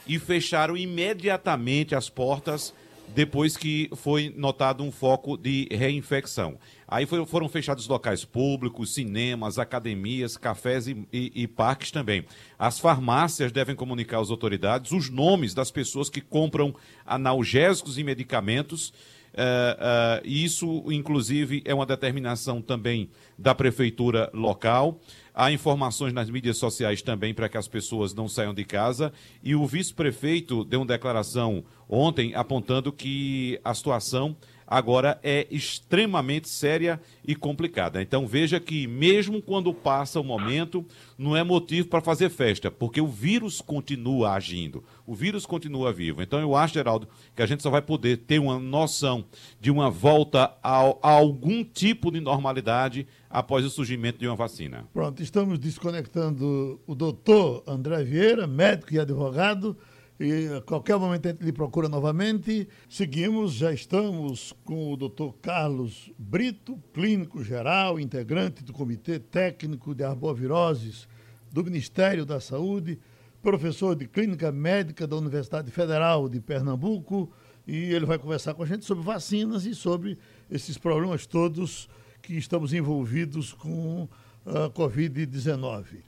e 0.07 0.19
fecharam 0.19 0.77
imediatamente 0.77 1.95
as 1.95 2.09
portas 2.09 2.73
depois 3.13 3.55
que 3.55 3.89
foi 3.95 4.33
notado 4.35 4.83
um 4.83 4.91
foco 4.91 5.37
de 5.37 5.67
reinfecção. 5.71 6.57
Aí 6.87 7.05
foi, 7.05 7.25
foram 7.25 7.47
fechados 7.49 7.87
locais 7.87 8.23
públicos, 8.23 8.93
cinemas, 8.93 9.57
academias, 9.57 10.37
cafés 10.37 10.87
e, 10.87 11.05
e, 11.11 11.31
e, 11.33 11.47
parques 11.47 11.91
também. 11.91 12.25
As 12.57 12.79
farmácias 12.79 13.51
devem 13.51 13.75
comunicar 13.75 14.19
às 14.19 14.29
autoridades 14.29 14.91
os 14.91 15.09
nomes 15.09 15.53
das 15.53 15.71
pessoas 15.71 16.09
que 16.09 16.21
compram 16.21 16.75
analgésicos 17.05 17.97
e 17.97 18.03
medicamentos. 18.03 18.93
Uh, 19.35 20.21
uh, 20.21 20.21
isso, 20.23 20.83
inclusive, 20.89 21.61
é 21.65 21.73
uma 21.73 21.85
determinação 21.85 22.61
também 22.61 23.09
da 23.37 23.53
prefeitura 23.53 24.29
local. 24.33 24.99
Há 25.33 25.51
informações 25.51 26.13
nas 26.13 26.29
mídias 26.29 26.57
sociais 26.57 27.01
também 27.01 27.33
para 27.33 27.49
que 27.49 27.57
as 27.57 27.67
pessoas 27.67 28.13
não 28.13 28.29
saiam 28.29 28.53
de 28.53 28.63
casa. 28.63 29.11
E 29.43 29.53
o 29.53 29.67
vice-prefeito 29.67 30.63
deu 30.63 30.79
uma 30.79 30.85
declaração 30.85 31.65
ontem 31.89 32.33
apontando 32.33 32.93
que 32.93 33.59
a 33.61 33.73
situação 33.73 34.37
agora 34.67 35.19
é 35.23 35.47
extremamente 35.49 36.49
séria 36.49 36.99
e 37.25 37.35
complicada. 37.35 38.01
Então 38.01 38.27
veja 38.27 38.59
que 38.59 38.87
mesmo 38.87 39.41
quando 39.41 39.73
passa 39.73 40.19
o 40.19 40.23
momento, 40.23 40.85
não 41.17 41.35
é 41.35 41.43
motivo 41.43 41.87
para 41.87 42.01
fazer 42.01 42.29
festa, 42.29 42.71
porque 42.71 42.99
o 42.99 43.07
vírus 43.07 43.61
continua 43.61 44.31
agindo, 44.31 44.83
o 45.05 45.13
vírus 45.13 45.45
continua 45.45 45.93
vivo. 45.93 46.21
Então 46.21 46.39
eu 46.39 46.55
acho, 46.55 46.73
Geraldo, 46.73 47.07
que 47.35 47.41
a 47.41 47.45
gente 47.45 47.63
só 47.63 47.69
vai 47.69 47.81
poder 47.81 48.17
ter 48.17 48.39
uma 48.39 48.59
noção 48.59 49.25
de 49.59 49.69
uma 49.71 49.89
volta 49.89 50.53
a, 50.63 50.79
a 51.01 51.11
algum 51.11 51.63
tipo 51.63 52.11
de 52.11 52.19
normalidade 52.19 53.07
após 53.29 53.65
o 53.65 53.69
surgimento 53.69 54.19
de 54.19 54.27
uma 54.27 54.35
vacina. 54.35 54.85
Pronto, 54.93 55.21
estamos 55.21 55.59
desconectando 55.59 56.79
o 56.87 56.95
doutor 56.95 57.63
André 57.67 58.03
Vieira, 58.03 58.47
médico 58.47 58.93
e 58.93 58.99
advogado 58.99 59.77
e 60.19 60.47
a 60.47 60.61
qualquer 60.61 60.97
momento 60.97 61.37
lhe 61.41 61.51
procura 61.51 61.89
novamente. 61.89 62.67
Seguimos, 62.87 63.53
já 63.53 63.73
estamos 63.73 64.53
com 64.63 64.93
o 64.93 64.97
Dr. 64.97 65.31
Carlos 65.41 66.11
Brito, 66.17 66.81
clínico 66.93 67.43
geral, 67.43 67.99
integrante 67.99 68.63
do 68.63 68.71
Comitê 68.71 69.19
Técnico 69.19 69.93
de 69.93 70.03
Arboviroses 70.03 71.07
do 71.51 71.63
Ministério 71.63 72.25
da 72.25 72.39
Saúde, 72.39 72.99
professor 73.41 73.95
de 73.95 74.07
Clínica 74.07 74.51
Médica 74.51 75.05
da 75.05 75.15
Universidade 75.15 75.69
Federal 75.71 76.27
de 76.27 76.39
Pernambuco, 76.39 77.31
e 77.67 77.75
ele 77.75 78.05
vai 78.05 78.17
conversar 78.17 78.53
com 78.53 78.63
a 78.63 78.65
gente 78.65 78.85
sobre 78.85 79.03
vacinas 79.03 79.65
e 79.65 79.73
sobre 79.73 80.17
esses 80.49 80.77
problemas 80.77 81.25
todos 81.25 81.89
que 82.21 82.33
estamos 82.33 82.73
envolvidos 82.73 83.53
com 83.53 84.07
a 84.45 84.69
Covid-19. 84.69 86.03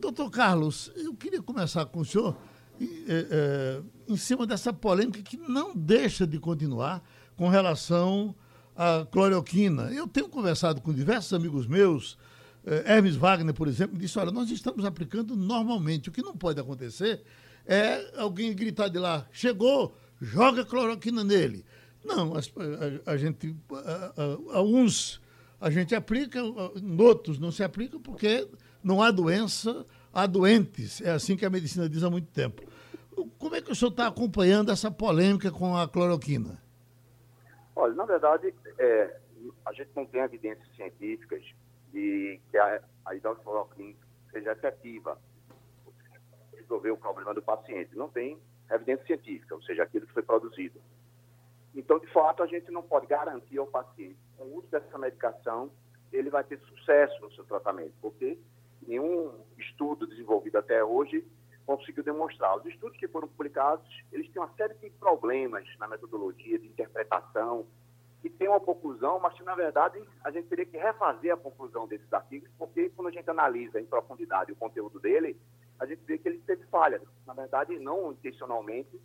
Doutor 0.00 0.30
Carlos, 0.30 0.90
eu 0.96 1.14
queria 1.14 1.42
começar 1.42 1.86
com 1.86 2.00
o 2.00 2.04
senhor 2.04 2.36
é, 2.80 3.26
é, 3.30 3.82
em 4.08 4.16
cima 4.16 4.46
dessa 4.46 4.72
polêmica 4.72 5.22
que 5.22 5.36
não 5.36 5.74
deixa 5.74 6.26
de 6.26 6.38
continuar 6.38 7.02
com 7.36 7.48
relação 7.48 8.34
à 8.76 9.06
cloroquina. 9.10 9.92
Eu 9.92 10.06
tenho 10.06 10.28
conversado 10.28 10.80
com 10.80 10.92
diversos 10.92 11.32
amigos 11.32 11.66
meus, 11.66 12.18
é, 12.66 12.94
Hermes 12.94 13.16
Wagner, 13.16 13.54
por 13.54 13.68
exemplo, 13.68 13.98
disse: 13.98 14.18
olha, 14.18 14.30
nós 14.30 14.50
estamos 14.50 14.84
aplicando 14.84 15.36
normalmente. 15.36 16.08
O 16.08 16.12
que 16.12 16.22
não 16.22 16.36
pode 16.36 16.60
acontecer 16.60 17.22
é 17.66 18.12
alguém 18.16 18.54
gritar 18.54 18.88
de 18.88 18.98
lá, 18.98 19.26
chegou, 19.32 19.96
joga 20.20 20.64
cloroquina 20.64 21.22
nele. 21.24 21.64
Não, 22.04 22.34
a, 22.34 22.38
a, 22.38 23.12
a 23.12 23.16
gente, 23.16 23.56
a, 24.52 24.62
uns 24.62 25.20
a 25.60 25.70
gente 25.70 25.94
aplica, 25.94 26.42
outros 26.98 27.38
não 27.38 27.50
se 27.50 27.62
aplica 27.62 27.98
porque 27.98 28.46
não 28.82 29.02
há 29.02 29.10
doença 29.10 29.86
há 30.14 30.26
doentes. 30.26 31.00
É 31.00 31.10
assim 31.10 31.36
que 31.36 31.44
a 31.44 31.50
medicina 31.50 31.88
diz 31.88 32.02
há 32.04 32.10
muito 32.10 32.30
tempo. 32.32 32.62
Como 33.38 33.54
é 33.54 33.60
que 33.60 33.70
o 33.70 33.74
senhor 33.74 33.90
está 33.90 34.06
acompanhando 34.06 34.70
essa 34.70 34.90
polêmica 34.90 35.50
com 35.50 35.76
a 35.76 35.88
cloroquina? 35.88 36.62
Olha, 37.76 37.94
na 37.94 38.04
verdade, 38.04 38.54
é, 38.78 39.16
a 39.66 39.72
gente 39.72 39.90
não 39.94 40.06
tem 40.06 40.20
evidências 40.20 40.66
científicas 40.74 41.42
de 41.92 42.40
que 42.50 42.56
a, 42.56 42.80
a 43.04 43.14
hidroxicloroquina 43.14 43.94
seja 44.32 44.52
efetiva 44.52 45.18
resolver 46.56 46.90
o 46.90 46.96
problema 46.96 47.34
do 47.34 47.42
paciente. 47.42 47.96
Não 47.96 48.08
tem 48.08 48.38
evidência 48.70 49.06
científica, 49.06 49.54
ou 49.54 49.62
seja, 49.62 49.82
aquilo 49.82 50.06
que 50.06 50.12
foi 50.12 50.22
produzido. 50.22 50.80
Então, 51.74 51.98
de 51.98 52.06
fato, 52.12 52.42
a 52.42 52.46
gente 52.46 52.70
não 52.70 52.82
pode 52.82 53.06
garantir 53.06 53.58
ao 53.58 53.66
paciente, 53.66 54.16
com 54.36 54.44
o 54.44 54.58
uso 54.58 54.68
dessa 54.68 54.96
medicação, 54.96 55.70
ele 56.12 56.30
vai 56.30 56.44
ter 56.44 56.58
sucesso 56.60 57.20
no 57.20 57.32
seu 57.32 57.44
tratamento, 57.44 57.92
porque 58.00 58.38
nenhum 58.86 59.32
estudo 59.58 60.06
desenvolvido 60.06 60.58
até 60.58 60.84
hoje 60.84 61.24
conseguiu 61.64 62.04
demonstrar. 62.04 62.56
Os 62.56 62.66
estudos 62.66 62.96
que 62.98 63.08
foram 63.08 63.28
publicados, 63.28 63.86
eles 64.12 64.30
têm 64.30 64.42
uma 64.42 64.52
série 64.54 64.74
de 64.74 64.90
problemas 64.90 65.66
na 65.78 65.88
metodologia 65.88 66.58
de 66.58 66.66
interpretação, 66.66 67.66
que 68.20 68.30
tem 68.30 68.48
uma 68.48 68.60
conclusão, 68.60 69.18
mas 69.18 69.34
que, 69.34 69.42
na 69.42 69.54
verdade, 69.54 70.02
a 70.22 70.30
gente 70.30 70.48
teria 70.48 70.64
que 70.64 70.76
refazer 70.76 71.32
a 71.32 71.36
conclusão 71.36 71.86
desses 71.86 72.10
artigos, 72.12 72.48
porque 72.58 72.90
quando 72.90 73.08
a 73.08 73.10
gente 73.10 73.28
analisa 73.28 73.80
em 73.80 73.84
profundidade 73.84 74.52
o 74.52 74.56
conteúdo 74.56 74.98
dele, 74.98 75.38
a 75.78 75.86
gente 75.86 76.02
vê 76.04 76.16
que 76.18 76.28
ele 76.28 76.38
teve 76.38 76.64
falhas. 76.66 77.02
Na 77.26 77.34
verdade, 77.34 77.78
não 77.78 78.12
intencionalmente, 78.12 78.98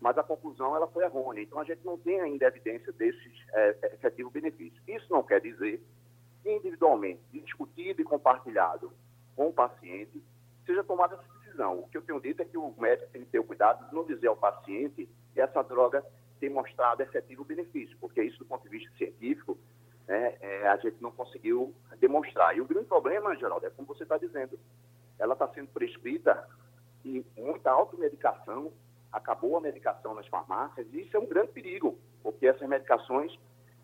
mas 0.00 0.18
a 0.18 0.22
conclusão 0.22 0.76
ela 0.76 0.86
foi 0.88 1.04
errônea. 1.04 1.42
Então, 1.42 1.58
a 1.58 1.64
gente 1.64 1.84
não 1.84 1.96
tem 1.96 2.20
ainda 2.20 2.46
evidência 2.46 2.92
desses 2.92 3.32
é, 3.54 3.94
efetivos 3.94 4.32
benefícios. 4.32 4.82
Isso 4.86 5.06
não 5.10 5.22
quer 5.22 5.40
dizer 5.40 5.82
que, 6.42 6.50
individualmente, 6.50 7.22
discutido 7.32 8.02
e 8.02 8.04
compartilhado 8.04 8.92
com 9.36 9.48
o 9.48 9.52
paciente, 9.52 10.22
seja 10.64 10.82
tomada 10.82 11.14
essa 11.14 11.38
decisão. 11.38 11.78
O 11.78 11.88
que 11.88 11.98
eu 11.98 12.02
tenho 12.02 12.20
dito 12.20 12.42
é 12.42 12.44
que 12.44 12.56
o 12.56 12.74
médico 12.78 13.10
tem 13.12 13.22
que 13.22 13.30
ter 13.30 13.38
o 13.38 13.44
cuidado 13.44 13.88
de 13.88 13.94
não 13.94 14.04
dizer 14.04 14.28
ao 14.28 14.36
paciente 14.36 15.08
que 15.32 15.40
essa 15.40 15.62
droga 15.62 16.04
tem 16.40 16.50
mostrado 16.50 17.02
efetivo 17.02 17.44
benefício, 17.44 17.96
porque 18.00 18.22
isso, 18.22 18.38
do 18.38 18.46
ponto 18.46 18.62
de 18.64 18.70
vista 18.70 18.90
científico, 18.96 19.56
né, 20.06 20.36
é, 20.40 20.68
a 20.68 20.76
gente 20.76 21.00
não 21.00 21.10
conseguiu 21.10 21.74
demonstrar. 21.98 22.56
E 22.56 22.60
o 22.60 22.66
grande 22.66 22.86
problema, 22.86 23.36
Geraldo, 23.36 23.66
é 23.66 23.70
como 23.70 23.88
você 23.88 24.02
está 24.02 24.18
dizendo, 24.18 24.58
ela 25.18 25.34
está 25.34 25.48
sendo 25.48 25.68
prescrita 25.68 26.48
e 27.04 27.24
muita 27.36 27.70
automedicação, 27.70 28.72
acabou 29.12 29.56
a 29.56 29.60
medicação 29.60 30.14
nas 30.14 30.26
farmácias, 30.26 30.86
e 30.92 31.02
isso 31.02 31.16
é 31.16 31.20
um 31.20 31.26
grande 31.26 31.52
perigo, 31.52 31.98
porque 32.22 32.46
essas 32.46 32.68
medicações 32.68 33.38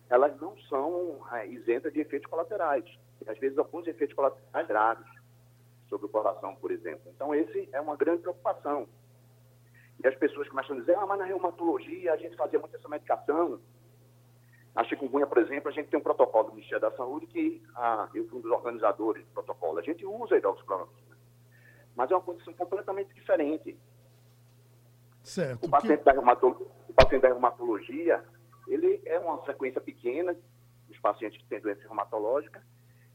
elas 0.09 0.39
não 0.39 0.55
são 0.69 1.19
é, 1.31 1.47
isentas 1.47 1.91
de 1.91 2.01
efeitos 2.01 2.29
colaterais. 2.29 2.85
Às 3.25 3.37
vezes, 3.39 3.57
alguns 3.57 3.87
efeitos 3.87 4.15
colaterais 4.15 4.67
graves 4.67 5.22
sobre 5.93 6.07
o 6.07 6.09
coração, 6.09 6.55
por 6.55 6.71
exemplo. 6.71 7.03
Então, 7.15 7.35
esse 7.35 7.69
é 7.71 7.79
uma 7.79 7.95
grande 7.95 8.23
preocupação. 8.23 8.87
E 10.03 10.07
as 10.07 10.15
pessoas 10.15 10.49
começam 10.49 10.75
a 10.75 10.79
dizer, 10.79 10.97
ah, 10.97 11.05
mas 11.05 11.19
na 11.19 11.25
reumatologia 11.25 12.11
a 12.11 12.17
gente 12.17 12.35
fazia 12.35 12.57
muito 12.57 12.75
essa 12.75 12.89
medicação. 12.89 13.59
Na 14.73 14.83
chikungunya, 14.85 15.27
por 15.27 15.37
exemplo, 15.37 15.69
a 15.69 15.71
gente 15.71 15.89
tem 15.89 15.99
um 15.99 16.03
protocolo 16.03 16.45
do 16.45 16.55
Ministério 16.55 16.81
da 16.81 16.91
Saúde 16.97 17.27
que 17.27 17.61
ah, 17.75 18.09
eu 18.15 18.27
fui 18.27 18.39
um 18.39 18.41
dos 18.41 18.51
organizadores 18.51 19.23
do 19.23 19.31
protocolo. 19.31 19.77
A 19.77 19.83
gente 19.83 20.03
usa 20.03 20.35
hidroxicloroquina. 20.35 21.15
Mas 21.95 22.09
é 22.09 22.15
uma 22.15 22.21
condição 22.23 22.53
completamente 22.53 23.13
diferente. 23.13 23.77
Certo. 25.21 25.67
O 25.67 25.69
paciente, 25.69 25.99
que... 25.99 26.05
da 26.05 26.11
reumatologia, 26.11 26.67
o 26.89 26.93
paciente 26.93 27.21
da 27.21 27.27
reumatologia, 27.27 28.23
ele 28.67 28.99
é 29.05 29.19
uma 29.19 29.37
frequência 29.43 29.79
pequena 29.79 30.35
dos 30.87 30.99
pacientes 30.99 31.39
que 31.39 31.47
têm 31.47 31.61
doença 31.61 31.83
reumatológica, 31.83 32.63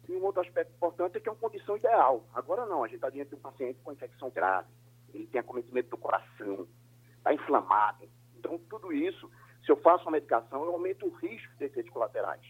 e 0.08 0.16
um 0.16 0.24
outro 0.24 0.40
aspecto 0.40 0.72
importante 0.74 1.18
é 1.18 1.20
que 1.20 1.28
é 1.28 1.32
uma 1.32 1.38
condição 1.38 1.76
ideal. 1.76 2.24
Agora 2.34 2.64
não, 2.64 2.82
a 2.82 2.86
gente 2.86 2.96
está 2.96 3.10
diante 3.10 3.28
de 3.30 3.36
um 3.36 3.40
paciente 3.40 3.78
com 3.84 3.92
infecção 3.92 4.30
grave, 4.30 4.68
ele 5.12 5.26
tem 5.26 5.40
acometimento 5.40 5.90
do 5.90 5.98
coração, 5.98 6.66
está 7.18 7.32
inflamado. 7.34 8.08
Então, 8.38 8.58
tudo 8.70 8.92
isso, 8.92 9.30
se 9.64 9.70
eu 9.70 9.76
faço 9.76 10.04
uma 10.04 10.12
medicação, 10.12 10.64
eu 10.64 10.72
aumento 10.72 11.06
o 11.06 11.10
risco 11.10 11.54
de 11.56 11.64
efeitos 11.64 11.92
colaterais. 11.92 12.42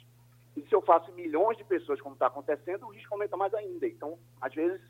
E 0.57 0.63
se 0.63 0.75
eu 0.75 0.81
faço 0.83 1.13
milhões 1.13 1.57
de 1.57 1.65
pessoas, 1.65 2.01
como 2.01 2.15
está 2.15 2.27
acontecendo, 2.27 2.87
o 2.87 2.91
risco 2.91 3.13
aumenta 3.15 3.37
mais 3.37 3.53
ainda. 3.55 3.87
Então, 3.87 4.19
às 4.41 4.55
vezes, 4.55 4.81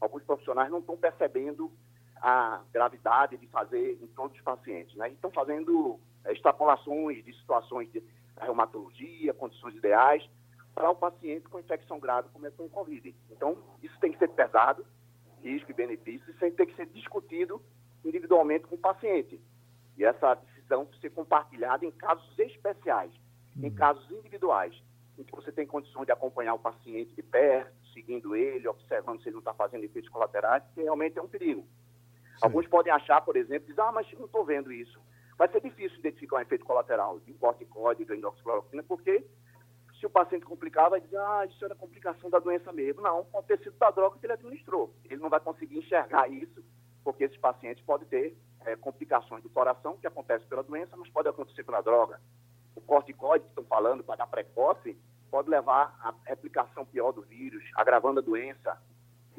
alguns 0.00 0.22
profissionais 0.22 0.70
não 0.70 0.78
estão 0.78 0.96
percebendo 0.96 1.72
a 2.16 2.62
gravidade 2.72 3.36
de 3.36 3.46
fazer 3.48 3.98
em 4.00 4.06
todos 4.08 4.36
os 4.36 4.42
pacientes. 4.42 4.96
Né? 4.96 5.10
Estão 5.10 5.30
fazendo 5.30 5.98
é, 6.24 6.32
extrapolações 6.32 7.24
de 7.24 7.32
situações 7.34 7.90
de 7.90 8.02
reumatologia, 8.40 9.34
condições 9.34 9.74
ideais, 9.74 10.28
para 10.74 10.90
o 10.90 10.94
paciente 10.94 11.48
com 11.48 11.60
infecção 11.60 11.98
grave 11.98 12.28
como 12.32 12.46
é 12.46 12.50
com 12.50 12.64
o 12.64 12.70
Covid. 12.70 13.14
Então, 13.30 13.56
isso 13.82 13.98
tem 14.00 14.12
que 14.12 14.18
ser 14.18 14.28
pesado, 14.28 14.86
risco 15.42 15.70
e 15.70 15.74
benefício, 15.74 16.30
isso 16.30 16.38
tem 16.38 16.66
que 16.66 16.76
ser 16.76 16.86
discutido 16.86 17.62
individualmente 18.04 18.66
com 18.66 18.74
o 18.74 18.78
paciente. 18.78 19.40
E 19.96 20.04
essa 20.04 20.34
decisão 20.34 20.88
ser 21.00 21.10
compartilhada 21.10 21.84
em 21.84 21.90
casos 21.90 22.38
especiais, 22.38 23.12
uhum. 23.56 23.66
em 23.66 23.74
casos 23.74 24.10
individuais, 24.10 24.74
em 25.18 25.24
que 25.24 25.34
você 25.34 25.52
tem 25.52 25.66
condições 25.66 26.06
de 26.06 26.12
acompanhar 26.12 26.54
o 26.54 26.58
paciente 26.58 27.14
de 27.14 27.22
perto, 27.22 27.72
seguindo 27.92 28.34
ele, 28.34 28.66
observando 28.66 29.20
se 29.20 29.28
ele 29.28 29.34
não 29.34 29.40
está 29.40 29.52
fazendo 29.52 29.84
efeitos 29.84 30.10
colaterais, 30.10 30.62
que 30.74 30.82
realmente 30.82 31.18
é 31.18 31.22
um 31.22 31.28
perigo. 31.28 31.62
Sim. 31.62 32.38
Alguns 32.42 32.66
podem 32.66 32.92
achar, 32.92 33.20
por 33.20 33.36
exemplo, 33.36 33.68
dizer, 33.68 33.82
ah, 33.82 33.92
mas 33.92 34.10
não 34.14 34.24
estou 34.24 34.44
vendo 34.44 34.72
isso. 34.72 34.98
Vai 35.36 35.48
ser 35.48 35.60
difícil 35.60 35.98
identificar 35.98 36.36
um 36.36 36.40
efeito 36.40 36.64
colateral 36.64 37.20
de 37.20 37.34
corticóide, 37.34 38.04
de 38.04 38.14
endoxicloroquina, 38.14 38.82
porque 38.82 39.24
se 40.02 40.06
o 40.06 40.10
paciente 40.10 40.44
complicar, 40.44 40.90
vai 40.90 41.00
dizer, 41.00 41.16
ah, 41.16 41.46
isso 41.48 41.64
era 41.64 41.76
complicação 41.76 42.28
da 42.28 42.40
doença 42.40 42.72
mesmo. 42.72 43.00
Não, 43.00 43.24
sido 43.62 43.78
da 43.78 43.88
droga 43.88 44.18
que 44.18 44.26
ele 44.26 44.32
administrou. 44.32 44.92
Ele 45.04 45.22
não 45.22 45.30
vai 45.30 45.38
conseguir 45.38 45.78
enxergar 45.78 46.28
isso 46.28 46.60
porque 47.04 47.22
esses 47.22 47.38
pacientes 47.38 47.84
podem 47.84 48.08
ter 48.08 48.36
é, 48.64 48.74
complicações 48.74 49.44
do 49.44 49.48
coração, 49.48 49.96
que 49.96 50.06
acontece 50.06 50.44
pela 50.46 50.64
doença, 50.64 50.96
mas 50.96 51.08
pode 51.08 51.28
acontecer 51.28 51.62
pela 51.62 51.80
droga. 51.80 52.20
O 52.74 52.80
corticoide, 52.80 53.44
que 53.44 53.50
estão 53.50 53.64
falando, 53.64 54.02
para 54.02 54.16
dar 54.16 54.26
precoce, 54.26 54.96
pode 55.30 55.48
levar 55.48 55.96
à 56.00 56.12
replicação 56.26 56.84
pior 56.84 57.12
do 57.12 57.22
vírus, 57.22 57.62
agravando 57.76 58.18
a 58.18 58.22
doença. 58.22 58.76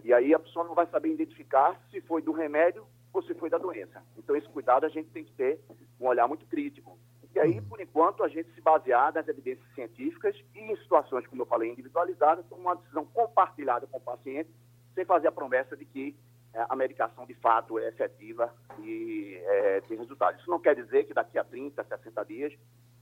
E 0.01 0.13
aí 0.13 0.33
a 0.33 0.39
pessoa 0.39 0.65
não 0.65 0.75
vai 0.75 0.87
saber 0.87 1.09
identificar 1.09 1.77
se 1.91 1.99
foi 2.01 2.21
do 2.21 2.31
remédio 2.31 2.85
ou 3.11 3.21
se 3.21 3.33
foi 3.33 3.49
da 3.49 3.57
doença. 3.57 4.01
Então, 4.17 4.35
esse 4.35 4.47
cuidado 4.47 4.85
a 4.85 4.89
gente 4.89 5.09
tem 5.09 5.25
que 5.25 5.33
ter 5.33 5.59
um 5.99 6.07
olhar 6.07 6.27
muito 6.27 6.45
crítico. 6.45 6.97
E 7.35 7.39
aí, 7.39 7.61
por 7.61 7.81
enquanto, 7.81 8.23
a 8.23 8.27
gente 8.27 8.51
se 8.53 8.61
basear 8.61 9.11
nas 9.13 9.27
evidências 9.27 9.67
científicas 9.73 10.35
e 10.53 10.59
em 10.59 10.75
situações, 10.77 11.25
como 11.25 11.41
eu 11.41 11.45
falei, 11.47 11.71
individualizadas, 11.71 12.45
tomar 12.45 12.73
uma 12.73 12.75
decisão 12.75 13.05
compartilhada 13.05 13.87
com 13.87 13.97
o 13.97 14.01
paciente, 14.01 14.49
sem 14.93 15.03
fazer 15.03 15.27
a 15.27 15.31
promessa 15.31 15.75
de 15.75 15.83
que 15.85 16.15
é, 16.53 16.65
a 16.69 16.75
medicação 16.75 17.25
de 17.25 17.33
fato 17.35 17.79
é 17.79 17.87
efetiva 17.87 18.53
e 18.79 19.41
é, 19.43 19.81
tem 19.81 19.97
resultado. 19.97 20.39
Isso 20.39 20.49
não 20.49 20.59
quer 20.59 20.75
dizer 20.75 21.05
que 21.05 21.13
daqui 21.13 21.39
a 21.39 21.43
30, 21.43 21.83
60 21.83 22.25
dias 22.25 22.53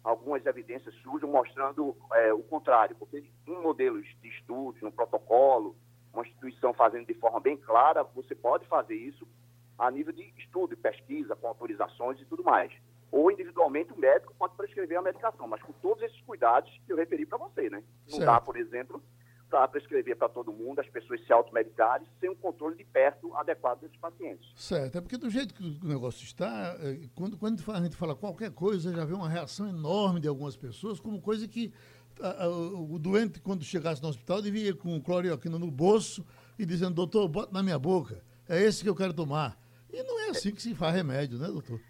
algumas 0.04 0.46
evidências 0.46 0.96
surjam 1.04 1.30
mostrando 1.30 1.96
é, 2.13 2.34
o 2.34 2.41
contrário, 2.41 2.96
porque 2.96 3.30
em 3.46 3.62
modelos 3.62 4.08
de 4.22 4.30
estudos, 4.30 4.82
no 4.82 4.91
protocolo, 4.91 5.76
uma 6.13 6.24
instituição 6.24 6.74
fazendo 6.74 7.06
de 7.06 7.13
forma 7.13 7.39
bem 7.39 7.58
clara, 7.58 8.04
você 8.04 8.34
pode 8.34 8.65
fazer 8.67 8.96
isso 8.96 9.28
a 9.78 9.91
nível 9.91 10.13
de 10.13 10.34
estudo, 10.38 10.78
pesquisa, 10.78 11.36
com 11.36 11.48
autorizações 11.48 12.20
e 12.20 12.26
tudo 12.26 12.44
mais. 12.44 12.72
Ou 13.12 13.30
individualmente 13.30 13.91
o 13.91 13.97
médico 13.97 14.34
pode 14.39 14.56
prescrever 14.56 14.97
a 14.97 15.02
medicação, 15.02 15.47
mas 15.47 15.62
com 15.62 15.74
todos 15.74 16.02
esses 16.04 16.21
cuidados 16.21 16.71
que 16.86 16.93
eu 16.93 16.97
referi 16.97 17.26
para 17.26 17.38
você, 17.38 17.69
né? 17.69 17.84
Não 18.06 18.17
certo. 18.17 18.26
dá, 18.26 18.39
por 18.39 18.56
exemplo, 18.56 19.04
para 19.52 19.67
prescrever 19.67 20.15
para 20.15 20.30
todo 20.30 20.54
mundo, 20.54 20.80
as 20.80 20.88
pessoas 20.88 21.24
se 21.26 21.34
automedicarem 21.34 22.08
sem 22.21 22.30
um 22.30 22.36
controle 22.36 22.78
de 22.78 22.86
perto 22.86 23.36
adequado 23.36 23.82
desses 23.82 23.97
pacientes. 23.97 24.50
Certo, 24.56 24.97
é 24.97 25.02
porque 25.02 25.17
do 25.17 25.30
jeito 25.30 25.54
que 25.54 25.62
o 25.84 25.88
negócio 25.88 26.24
está, 26.24 26.78
é, 26.80 27.02
quando, 27.13 27.38
quando 27.38 27.62
a 27.69 27.82
gente 27.82 27.97
fala 27.97 28.15
qualquer 28.15 28.52
coisa, 28.52 28.95
já 28.95 29.04
vê 29.04 29.13
uma 29.13 29.28
reação 29.28 29.67
enorme 29.67 30.21
de 30.21 30.28
algumas 30.30 30.56
pessoas, 30.56 31.02
como 31.02 31.21
coisa 31.21 31.45
que 31.50 31.74
a, 32.21 32.45
a, 32.45 32.50
o 32.50 32.97
doente, 32.97 33.41
quando 33.41 33.63
chegasse 33.63 34.02
no 34.02 34.08
hospital, 34.08 34.41
devia 34.41 34.69
ir 34.69 34.78
com 34.78 35.02
cloroquina 35.02 35.60
no 35.60 35.69
bolso 35.69 36.26
e 36.58 36.65
dizendo, 36.65 36.93
doutor, 36.93 37.28
bota 37.28 37.52
na 37.52 37.62
minha 37.62 37.78
boca, 37.78 38.24
é 38.47 38.62
esse 38.62 38.82
que 38.82 38.89
eu 38.89 38.95
quero 38.95 39.13
tomar. 39.13 39.60
E 39.91 40.02
não 40.04 40.17
é 40.21 40.30
assim 40.30 40.54
que 40.54 40.62
se 40.62 40.74
faz 40.74 40.95
remédio, 40.95 41.38
né, 41.38 41.47
doutor? 41.47 41.82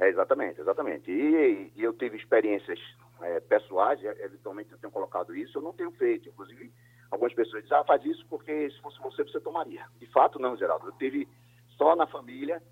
É, 0.00 0.08
exatamente, 0.08 0.60
exatamente. 0.60 1.10
E, 1.10 1.72
e 1.76 1.82
eu 1.82 1.92
tive 1.92 2.16
experiências 2.16 2.80
é, 3.20 3.38
pessoais, 3.40 4.02
eventualmente 4.02 4.72
eu 4.72 4.78
tenho 4.78 4.92
colocado 4.92 5.36
isso, 5.36 5.58
eu 5.58 5.62
não 5.62 5.72
tenho 5.72 5.92
feito. 5.92 6.28
Inclusive, 6.28 6.72
Algumas 7.10 7.34
pessoas 7.34 7.62
dizem, 7.64 7.76
ah, 7.76 7.84
faz 7.84 8.04
isso 8.04 8.24
porque 8.28 8.70
se 8.70 8.80
fosse 8.80 8.98
você, 9.00 9.24
você 9.24 9.40
tomaria. 9.40 9.84
De 9.98 10.06
fato, 10.06 10.38
não, 10.38 10.56
Geraldo. 10.56 10.86
Eu 10.86 10.92
tive 10.92 11.28
só 11.76 11.96
na 11.96 12.06
família 12.06 12.62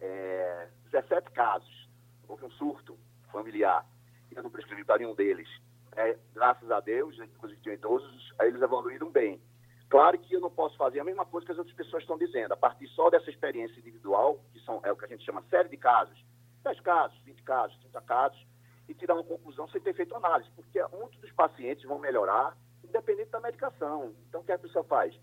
é, 0.00 0.68
17 0.92 1.30
casos. 1.30 1.88
Houve 2.28 2.44
um 2.44 2.50
surto 2.50 2.98
familiar. 3.32 3.86
Eu 4.30 4.42
não 4.42 4.50
prescrevi 4.50 4.84
para 4.84 4.98
nenhum 4.98 5.14
deles. 5.14 5.48
É, 5.96 6.18
graças 6.34 6.70
a 6.70 6.80
Deus, 6.80 7.18
inclusive 7.18 7.60
tinham 7.62 7.74
idosos, 7.74 8.34
eles 8.40 8.60
evoluíram 8.60 9.10
bem. 9.10 9.40
Claro 9.88 10.18
que 10.18 10.34
eu 10.34 10.40
não 10.40 10.50
posso 10.50 10.76
fazer 10.76 11.00
a 11.00 11.04
mesma 11.04 11.24
coisa 11.24 11.46
que 11.46 11.52
as 11.52 11.58
outras 11.58 11.76
pessoas 11.76 12.02
estão 12.02 12.18
dizendo. 12.18 12.52
A 12.52 12.56
partir 12.56 12.88
só 12.88 13.08
dessa 13.08 13.30
experiência 13.30 13.78
individual, 13.78 14.44
que 14.52 14.60
são, 14.60 14.80
é 14.84 14.92
o 14.92 14.96
que 14.96 15.06
a 15.06 15.08
gente 15.08 15.24
chama 15.24 15.42
série 15.48 15.70
de 15.70 15.76
casos, 15.78 16.22
10 16.66 16.80
casos, 16.80 17.18
20 17.24 17.42
casos, 17.44 17.78
30 17.78 18.00
casos, 18.02 18.46
e 18.88 18.94
tirar 18.94 19.14
uma 19.14 19.22
conclusão 19.22 19.68
sem 19.68 19.80
ter 19.80 19.94
feito 19.94 20.14
análise, 20.16 20.50
porque 20.56 20.82
muitos 20.92 21.18
dos 21.20 21.30
pacientes 21.32 21.84
vão 21.84 21.98
melhorar, 21.98 22.56
independente 22.82 23.30
da 23.30 23.40
medicação. 23.40 24.12
Então, 24.28 24.40
o 24.40 24.44
que 24.44 24.50
a 24.50 24.58
pessoa 24.58 24.84
faz? 24.84 25.16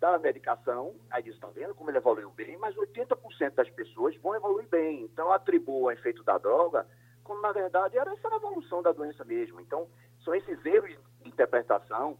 Dá 0.00 0.14
a 0.14 0.18
medicação, 0.18 0.94
aí 1.10 1.22
diz, 1.22 1.34
está 1.34 1.48
vendo 1.48 1.74
como 1.74 1.90
ele 1.90 1.98
evoluiu 1.98 2.30
bem, 2.30 2.56
mas 2.58 2.74
80% 2.74 3.54
das 3.54 3.70
pessoas 3.70 4.16
vão 4.16 4.34
evoluir 4.34 4.68
bem. 4.68 5.02
Então, 5.02 5.32
atribua 5.32 5.88
o 5.88 5.90
efeito 5.90 6.22
da 6.24 6.36
droga, 6.36 6.86
quando 7.22 7.42
na 7.42 7.52
verdade 7.52 7.96
era 7.96 8.12
essa 8.12 8.28
evolução 8.34 8.82
da 8.82 8.92
doença 8.92 9.24
mesmo. 9.24 9.60
Então, 9.60 9.88
são 10.24 10.34
esses 10.34 10.64
erros 10.64 10.90
de 11.22 11.28
interpretação 11.28 12.18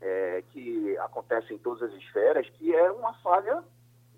é, 0.00 0.42
que 0.50 0.96
acontecem 0.98 1.56
em 1.56 1.58
todas 1.58 1.82
as 1.82 1.98
esferas, 2.02 2.48
que 2.50 2.74
é 2.74 2.90
uma 2.90 3.14
falha 3.20 3.62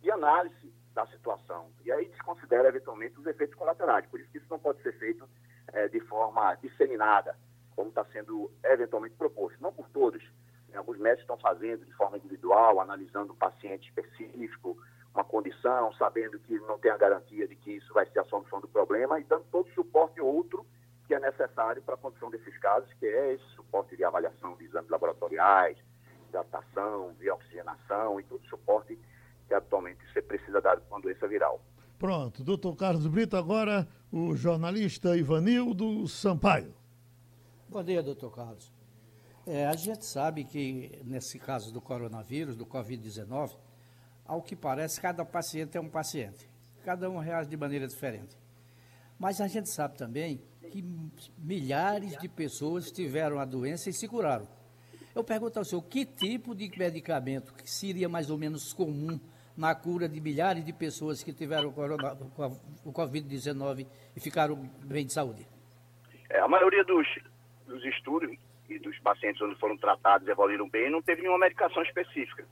de 0.00 0.10
análise 0.10 0.59
da 1.00 1.06
situação. 1.06 1.70
E 1.84 1.90
aí 1.90 2.06
desconsidera 2.06 2.68
eventualmente 2.68 3.18
os 3.18 3.26
efeitos 3.26 3.56
colaterais. 3.56 4.06
Por 4.06 4.20
isso 4.20 4.30
que 4.30 4.38
isso 4.38 4.46
não 4.50 4.58
pode 4.58 4.82
ser 4.82 4.92
feito 4.98 5.28
é, 5.72 5.88
de 5.88 6.00
forma 6.00 6.54
disseminada 6.56 7.36
como 7.74 7.88
está 7.88 8.04
sendo 8.06 8.50
eventualmente 8.64 9.14
proposto. 9.14 9.60
Não 9.60 9.72
por 9.72 9.88
todos. 9.88 10.22
Né? 10.68 10.76
Alguns 10.76 10.98
médicos 10.98 11.22
estão 11.22 11.38
fazendo 11.38 11.86
de 11.86 11.92
forma 11.94 12.18
individual, 12.18 12.80
analisando 12.80 13.32
o 13.32 13.36
paciente 13.36 13.88
específico, 13.88 14.76
uma 15.14 15.24
condição, 15.24 15.92
sabendo 15.94 16.38
que 16.40 16.58
não 16.60 16.78
tem 16.78 16.90
a 16.90 16.96
garantia 16.96 17.48
de 17.48 17.56
que 17.56 17.72
isso 17.72 17.92
vai 17.94 18.06
ser 18.06 18.20
a 18.20 18.24
solução 18.24 18.60
do 18.60 18.68
problema 18.68 19.18
e 19.18 19.24
dando 19.24 19.44
todo 19.50 19.66
o 19.66 19.74
suporte 19.74 20.20
outro 20.20 20.66
que 21.06 21.14
é 21.14 21.18
necessário 21.18 21.82
para 21.82 21.94
a 21.94 21.98
condição 21.98 22.30
desses 22.30 22.56
casos, 22.58 22.92
que 22.94 23.06
é 23.06 23.32
esse 23.32 23.44
suporte 23.56 23.96
de 23.96 24.04
avaliação 24.04 24.54
de 24.54 24.64
exames 24.64 24.88
laboratoriais, 24.88 25.76
de 26.30 26.36
adaptação, 26.36 27.12
de 27.18 27.28
oxigenação 27.28 28.20
e 28.20 28.22
todo 28.22 28.40
o 28.40 28.48
suporte 28.48 28.96
que 29.50 29.54
atualmente 29.54 29.98
você 30.12 30.22
precisa 30.22 30.60
dar 30.60 30.78
com 30.78 30.94
uma 30.94 31.00
doença 31.00 31.26
viral. 31.26 31.60
Pronto, 31.98 32.44
doutor 32.44 32.76
Carlos 32.76 33.04
Brito, 33.08 33.36
agora 33.36 33.86
o 34.12 34.36
jornalista 34.36 35.16
Ivanildo 35.16 36.06
Sampaio. 36.06 36.72
Bom 37.68 37.82
dia, 37.82 38.00
doutor 38.00 38.32
Carlos. 38.32 38.72
É, 39.44 39.66
a 39.66 39.74
gente 39.74 40.06
sabe 40.06 40.44
que, 40.44 41.02
nesse 41.04 41.36
caso 41.40 41.72
do 41.72 41.80
coronavírus, 41.80 42.56
do 42.56 42.64
Covid-19, 42.64 43.56
ao 44.24 44.40
que 44.40 44.54
parece, 44.54 45.00
cada 45.00 45.24
paciente 45.24 45.76
é 45.76 45.80
um 45.80 45.90
paciente. 45.90 46.48
Cada 46.84 47.10
um 47.10 47.18
reage 47.18 47.50
de 47.50 47.56
maneira 47.56 47.88
diferente. 47.88 48.38
Mas 49.18 49.40
a 49.40 49.48
gente 49.48 49.68
sabe 49.68 49.98
também 49.98 50.40
que 50.70 50.84
milhares 51.36 52.16
de 52.18 52.28
pessoas 52.28 52.92
tiveram 52.92 53.40
a 53.40 53.44
doença 53.44 53.90
e 53.90 53.92
se 53.92 54.06
curaram. 54.06 54.46
Eu 55.12 55.24
pergunto 55.24 55.58
ao 55.58 55.64
senhor, 55.64 55.82
que 55.82 56.06
tipo 56.06 56.54
de 56.54 56.70
medicamento 56.78 57.52
que 57.52 57.68
seria 57.68 58.08
mais 58.08 58.30
ou 58.30 58.38
menos 58.38 58.72
comum 58.72 59.18
na 59.56 59.74
cura 59.74 60.08
de 60.08 60.20
milhares 60.20 60.64
de 60.64 60.72
pessoas 60.72 61.22
que 61.22 61.32
tiveram 61.32 61.68
o 62.84 62.92
Covid-19 62.92 63.86
e 64.16 64.20
ficaram 64.20 64.56
bem 64.84 65.06
de 65.06 65.12
saúde? 65.12 65.46
É, 66.28 66.40
a 66.40 66.48
maioria 66.48 66.84
dos, 66.84 67.06
dos 67.66 67.84
estudos 67.84 68.30
e 68.68 68.78
dos 68.78 68.98
pacientes 69.00 69.42
onde 69.42 69.58
foram 69.58 69.76
tratados 69.76 70.26
evoluíram 70.28 70.68
bem, 70.68 70.90
não 70.90 71.02
teve 71.02 71.22
nenhuma 71.22 71.40
medicação 71.40 71.82
específica. 71.82 72.46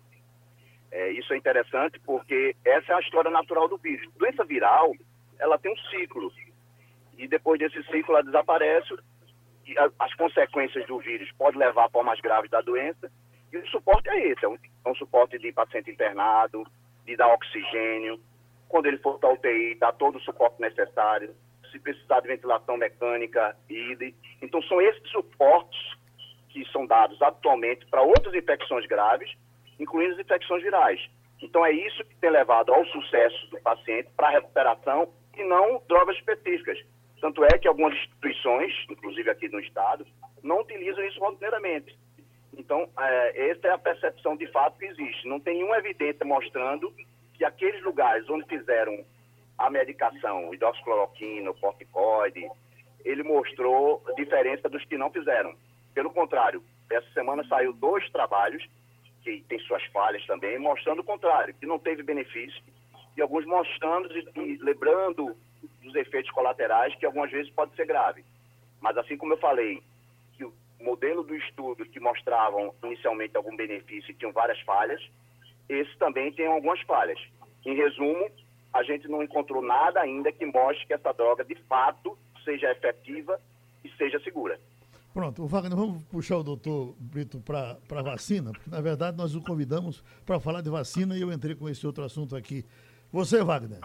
É, 0.91 1.11
isso 1.13 1.33
é 1.33 1.37
interessante 1.37 2.01
porque 2.01 2.57
essa 2.65 2.93
é 2.93 2.97
a 2.97 3.01
história 3.01 3.31
natural 3.31 3.69
do 3.69 3.77
vírus. 3.77 4.11
Doença 4.17 4.45
viral, 4.45 4.95
ela 5.39 5.59
tem 5.59 5.73
um 5.73 5.77
ciclo. 5.91 6.33
E 7.17 7.29
depois 7.29 7.59
desse 7.59 7.83
ciclo 7.85 8.15
ela 8.15 8.25
desaparece 8.25 8.95
e 9.67 9.79
a, 9.79 9.91
as 9.99 10.15
consequências 10.15 10.87
do 10.87 10.99
vírus 10.99 11.31
podem 11.33 11.61
levar 11.61 11.87
a 11.87 11.91
formas 11.91 12.21
graves 12.21 12.51
da 12.51 12.61
doença. 12.61 13.11
E 13.53 13.59
o 13.59 13.67
suporte 13.69 14.09
é 14.09 14.29
esse, 14.29 14.45
é 14.45 14.49
um, 14.49 14.55
é 14.57 14.89
um 14.89 14.95
suporte 14.95 15.39
de 15.39 15.53
paciente 15.53 15.91
internado, 15.91 16.67
de 17.09 17.17
dar 17.17 17.33
oxigênio. 17.33 18.21
Quando 18.69 18.87
ele 18.87 18.99
for 18.99 19.19
para 19.19 19.31
a 19.31 19.33
UTI, 19.33 19.75
dar 19.77 19.93
todo 19.93 20.19
o 20.19 20.21
suporte 20.21 20.61
necessário 20.61 21.35
se 21.73 21.79
precisar 21.79 22.21
de 22.21 22.29
ventilação 22.29 22.77
mecânica, 22.77 23.57
IDE. 23.69 24.15
Então, 24.41 24.63
são 24.63 24.81
esses 24.81 25.07
suportes 25.11 25.79
que 26.49 26.65
são 26.71 26.87
dados 26.87 27.21
atualmente 27.21 27.87
para 27.87 28.03
outras 28.03 28.35
infecções 28.35 28.87
graves, 28.87 29.31
incluindo 29.79 30.15
as 30.15 30.21
infecções 30.21 30.63
virais. 30.63 31.01
Então, 31.43 31.65
é 31.65 31.73
isso 31.73 32.05
que 32.05 32.17
tem 32.17 32.31
levado 32.31 32.73
ao 32.73 32.85
sucesso 32.87 33.51
do 33.51 33.61
paciente 33.61 34.09
para 34.17 34.29
a 34.29 34.33
recuperação 34.33 35.13
e 35.37 35.45
não 35.45 35.83
drogas 35.89 36.17
específicas. 36.17 36.79
Tanto 37.21 37.45
é 37.45 37.59
que 37.59 37.69
algumas 37.69 37.95
instituições, 37.95 38.73
inclusive 38.89 39.31
aqui 39.31 39.49
no 39.49 39.61
Estado, 39.61 40.07
não 40.43 40.61
utilizam 40.61 41.05
isso 41.05 41.21
rotineiramente. 41.21 41.97
Então, 42.59 42.89
é, 42.99 43.51
essa 43.51 43.69
é 43.69 43.71
a 43.71 43.79
percepção 43.79 44.37
de 44.37 44.47
fato 44.49 44.79
que 44.79 44.87
existe. 44.87 45.29
Não 45.29 45.39
tem 45.39 45.55
nenhuma 45.55 45.79
evidência 45.79 46.27
mostrando 46.27 46.93
que 47.35 47.45
aqueles 47.45 47.81
lugares 47.85 48.29
onde 48.29 48.45
fizeram 48.47 49.05
a 49.57 49.71
medicação, 49.71 50.53
hidroxicloroquina, 50.53 51.55
corticoide, 51.55 52.49
ele 53.05 53.23
mostrou 53.23 54.03
diferença 54.17 54.69
dos 54.69 54.85
que 54.85 54.99
não 54.99 55.11
fizeram. 55.11 55.55
Pelo 55.95 56.11
contrário, 56.11 56.63
essa 56.91 57.09
semana 57.13 57.47
saiu 57.49 57.73
dois 57.73 58.09
trabalhos, 58.11 58.65
que 59.23 59.41
tem 59.49 59.59
suas 59.61 59.85
falhas 59.87 60.25
também, 60.27 60.59
mostrando 60.59 61.01
o 61.01 61.05
contrário, 61.05 61.55
que 61.55 61.67
não 61.67 61.79
teve 61.79 62.03
benefício, 62.03 62.63
e 63.17 63.23
alguns 63.23 63.45
mostrando 63.47 64.09
e, 64.17 64.59
lembrando 64.59 65.37
dos 65.83 65.95
efeitos 65.95 66.31
colaterais, 66.33 66.95
que 66.97 67.07
algumas 67.07 67.31
vezes 67.31 67.51
pode 67.53 67.75
ser 67.75 67.87
grave. 67.87 68.25
Mas 68.81 68.97
assim 68.97 69.17
como 69.17 69.33
eu 69.33 69.39
falei, 69.39 69.83
modelo 70.81 71.23
do 71.23 71.35
estudo 71.35 71.85
que 71.87 72.01
mostravam 72.01 72.75
inicialmente 72.83 73.37
algum 73.37 73.57
benefício 73.57 74.11
e 74.11 74.15
tinham 74.15 74.33
várias 74.33 74.61
falhas, 74.61 75.01
esse 75.69 75.97
também 75.99 76.33
tem 76.33 76.47
algumas 76.47 76.81
falhas. 76.83 77.19
Em 77.65 77.75
resumo, 77.75 78.31
a 78.73 78.83
gente 78.83 79.09
não 79.09 79.23
encontrou 79.23 79.63
nada 79.63 80.01
ainda 80.01 80.33
que 80.33 80.47
mostre 80.47 80.87
que 80.87 80.95
essa 80.95 81.13
droga 81.13 81.45
de 81.45 81.55
fato 81.69 82.17
seja 82.45 82.71
efetiva 82.71 83.41
e 83.85 83.91
seja 83.91 84.19
segura. 84.21 84.59
Pronto, 85.13 85.47
Wagner, 85.47 85.77
vamos 85.77 86.05
puxar 86.05 86.37
o 86.37 86.45
doutor 86.45 86.95
Brito 86.99 87.41
para 87.41 87.79
a 87.91 88.03
vacina, 88.03 88.53
porque 88.53 88.71
na 88.71 88.81
verdade 88.81 89.17
nós 89.17 89.35
o 89.35 89.43
convidamos 89.43 90.03
para 90.25 90.39
falar 90.39 90.61
de 90.61 90.71
vacina 90.71 91.17
e 91.17 91.23
eu 91.23 91.33
entrei 91.33 91.55
com 91.57 91.69
esse 91.69 91.87
outro 91.87 92.05
assunto 92.05 92.37
aqui. 92.37 92.65
Você, 93.11 93.43
Wagner. 93.43 93.81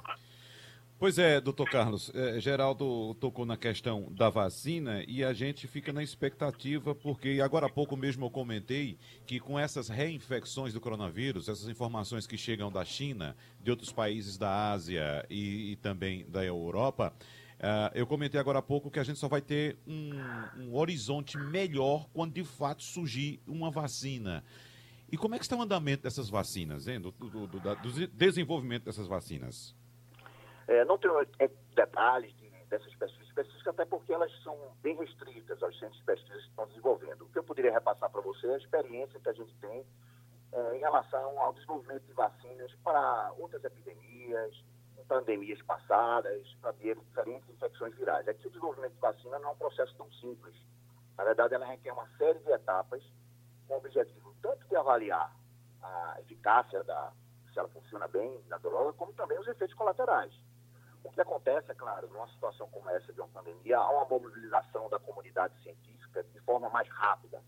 Pois 1.04 1.18
é, 1.18 1.42
doutor 1.42 1.70
Carlos, 1.70 2.10
é, 2.16 2.40
Geraldo 2.40 3.14
tocou 3.16 3.46
na 3.46 3.58
questão 3.58 4.08
da 4.10 4.30
vacina 4.30 5.04
e 5.06 5.22
a 5.22 5.34
gente 5.34 5.68
fica 5.68 5.92
na 5.92 6.02
expectativa, 6.02 6.96
porque 6.96 7.42
agora 7.44 7.66
há 7.66 7.70
pouco 7.70 7.98
mesmo 7.98 8.26
eu 8.26 8.30
comentei 8.30 8.98
que 9.28 9.38
com 9.38 9.60
essas 9.60 9.90
reinfecções 9.90 10.72
do 10.72 10.80
coronavírus, 10.80 11.50
essas 11.50 11.68
informações 11.68 12.26
que 12.26 12.38
chegam 12.38 12.72
da 12.72 12.86
China, 12.86 13.36
de 13.62 13.70
outros 13.70 13.92
países 13.92 14.38
da 14.38 14.72
Ásia 14.72 15.26
e, 15.30 15.74
e 15.74 15.76
também 15.76 16.26
da 16.30 16.42
Europa, 16.42 17.14
uh, 17.60 17.92
eu 17.94 18.08
comentei 18.08 18.40
agora 18.40 18.60
há 18.60 18.62
pouco 18.62 18.90
que 18.90 18.98
a 18.98 19.04
gente 19.04 19.20
só 19.20 19.28
vai 19.28 19.42
ter 19.42 19.76
um, 19.86 20.14
um 20.58 20.74
horizonte 20.74 21.38
melhor 21.38 22.08
quando 22.14 22.32
de 22.32 22.46
fato 22.46 22.82
surgir 22.82 23.42
uma 23.46 23.70
vacina. 23.70 24.42
E 25.12 25.18
como 25.18 25.36
é 25.36 25.38
que 25.38 25.44
está 25.44 25.58
o 25.58 25.62
andamento 25.62 26.04
dessas 26.04 26.30
vacinas, 26.30 26.88
hein? 26.88 27.02
Do, 27.02 27.12
do, 27.12 27.46
do, 27.46 27.60
do 27.60 28.08
desenvolvimento 28.08 28.86
dessas 28.86 29.06
vacinas? 29.06 29.76
É, 30.68 30.86
não 30.86 30.98
tenho 30.98 31.20
é, 31.40 31.50
detalhes 31.76 32.34
de, 32.38 32.50
dessas 32.66 32.94
pesquisas 32.96 33.28
específicas, 33.28 33.68
até 33.68 33.86
porque 33.86 34.14
elas 34.14 34.32
são 34.44 34.58
bem 34.82 34.96
restritas 34.96 35.62
aos 35.62 35.78
centros 35.78 35.98
de 36.00 36.06
pesquisa 36.06 36.40
que 36.40 36.48
estão 36.48 36.68
desenvolvendo. 36.68 37.24
O 37.24 37.30
que 37.30 37.40
eu 37.40 37.44
poderia 37.44 37.72
repassar 37.72 38.10
para 38.10 38.22
você 38.22 38.48
é 38.48 38.54
a 38.54 38.58
experiência 38.58 39.20
que 39.20 39.30
a 39.30 39.34
gente 39.34 39.54
tem 39.56 39.86
é, 40.52 40.76
em 40.78 40.80
relação 40.80 41.40
ao 41.40 41.54
desenvolvimento 41.54 42.04
de 42.04 42.14
vacinas 42.14 42.72
para 42.84 43.34
outras 43.38 43.64
epidemias, 43.64 44.64
pandemias 45.08 45.62
passadas, 45.64 46.56
para 46.62 46.72
diferentes 46.72 47.50
infecções 47.50 47.94
virais. 47.96 48.28
Aqui 48.28 48.48
o 48.48 48.50
desenvolvimento 48.50 48.94
de 48.94 49.00
vacina 49.00 49.40
não 49.40 49.50
é 49.50 49.52
um 49.52 49.58
processo 49.58 49.94
tão 49.96 50.12
simples. 50.14 50.56
Na 51.18 51.24
verdade, 51.24 51.54
ela 51.54 51.66
requer 51.66 51.92
uma 51.92 52.08
série 52.18 52.40
de 52.40 52.52
etapas 52.52 53.04
com 53.68 53.76
o 53.76 53.78
objetivo 53.78 54.34
tanto 54.42 54.68
de 54.68 54.76
avaliar 54.76 55.36
a 55.82 56.18
eficácia 56.22 56.84
da, 56.84 57.12
se 57.52 57.60
ela 57.60 57.70
funciona 57.70 58.08
bem 58.08 58.42
na 58.48 58.58
droga, 58.58 58.94
como 58.94 59.14
também 59.14 59.38
os 59.40 59.48
efeitos 59.48 59.76
colaterais. 59.76 60.34
O 61.04 61.12
que 61.12 61.22
acontece, 61.22 61.72
é 61.72 61.76
claro, 61.76 62.08
numa 62.10 62.28
situação 62.30 62.68
como 62.70 62.90
essa 62.90 63.12
de 63.12 63.20
uma 63.20 63.28
pandemia, 63.28 63.78
há 63.78 63.90
uma 63.90 64.06
mobilização 64.06 64.90
da 64.90 65.00
comunidade 65.00 65.54
científica 65.62 66.24
de 66.24 66.40
forma 66.42 66.70
mais 66.70 66.88
rápida. 66.90 67.42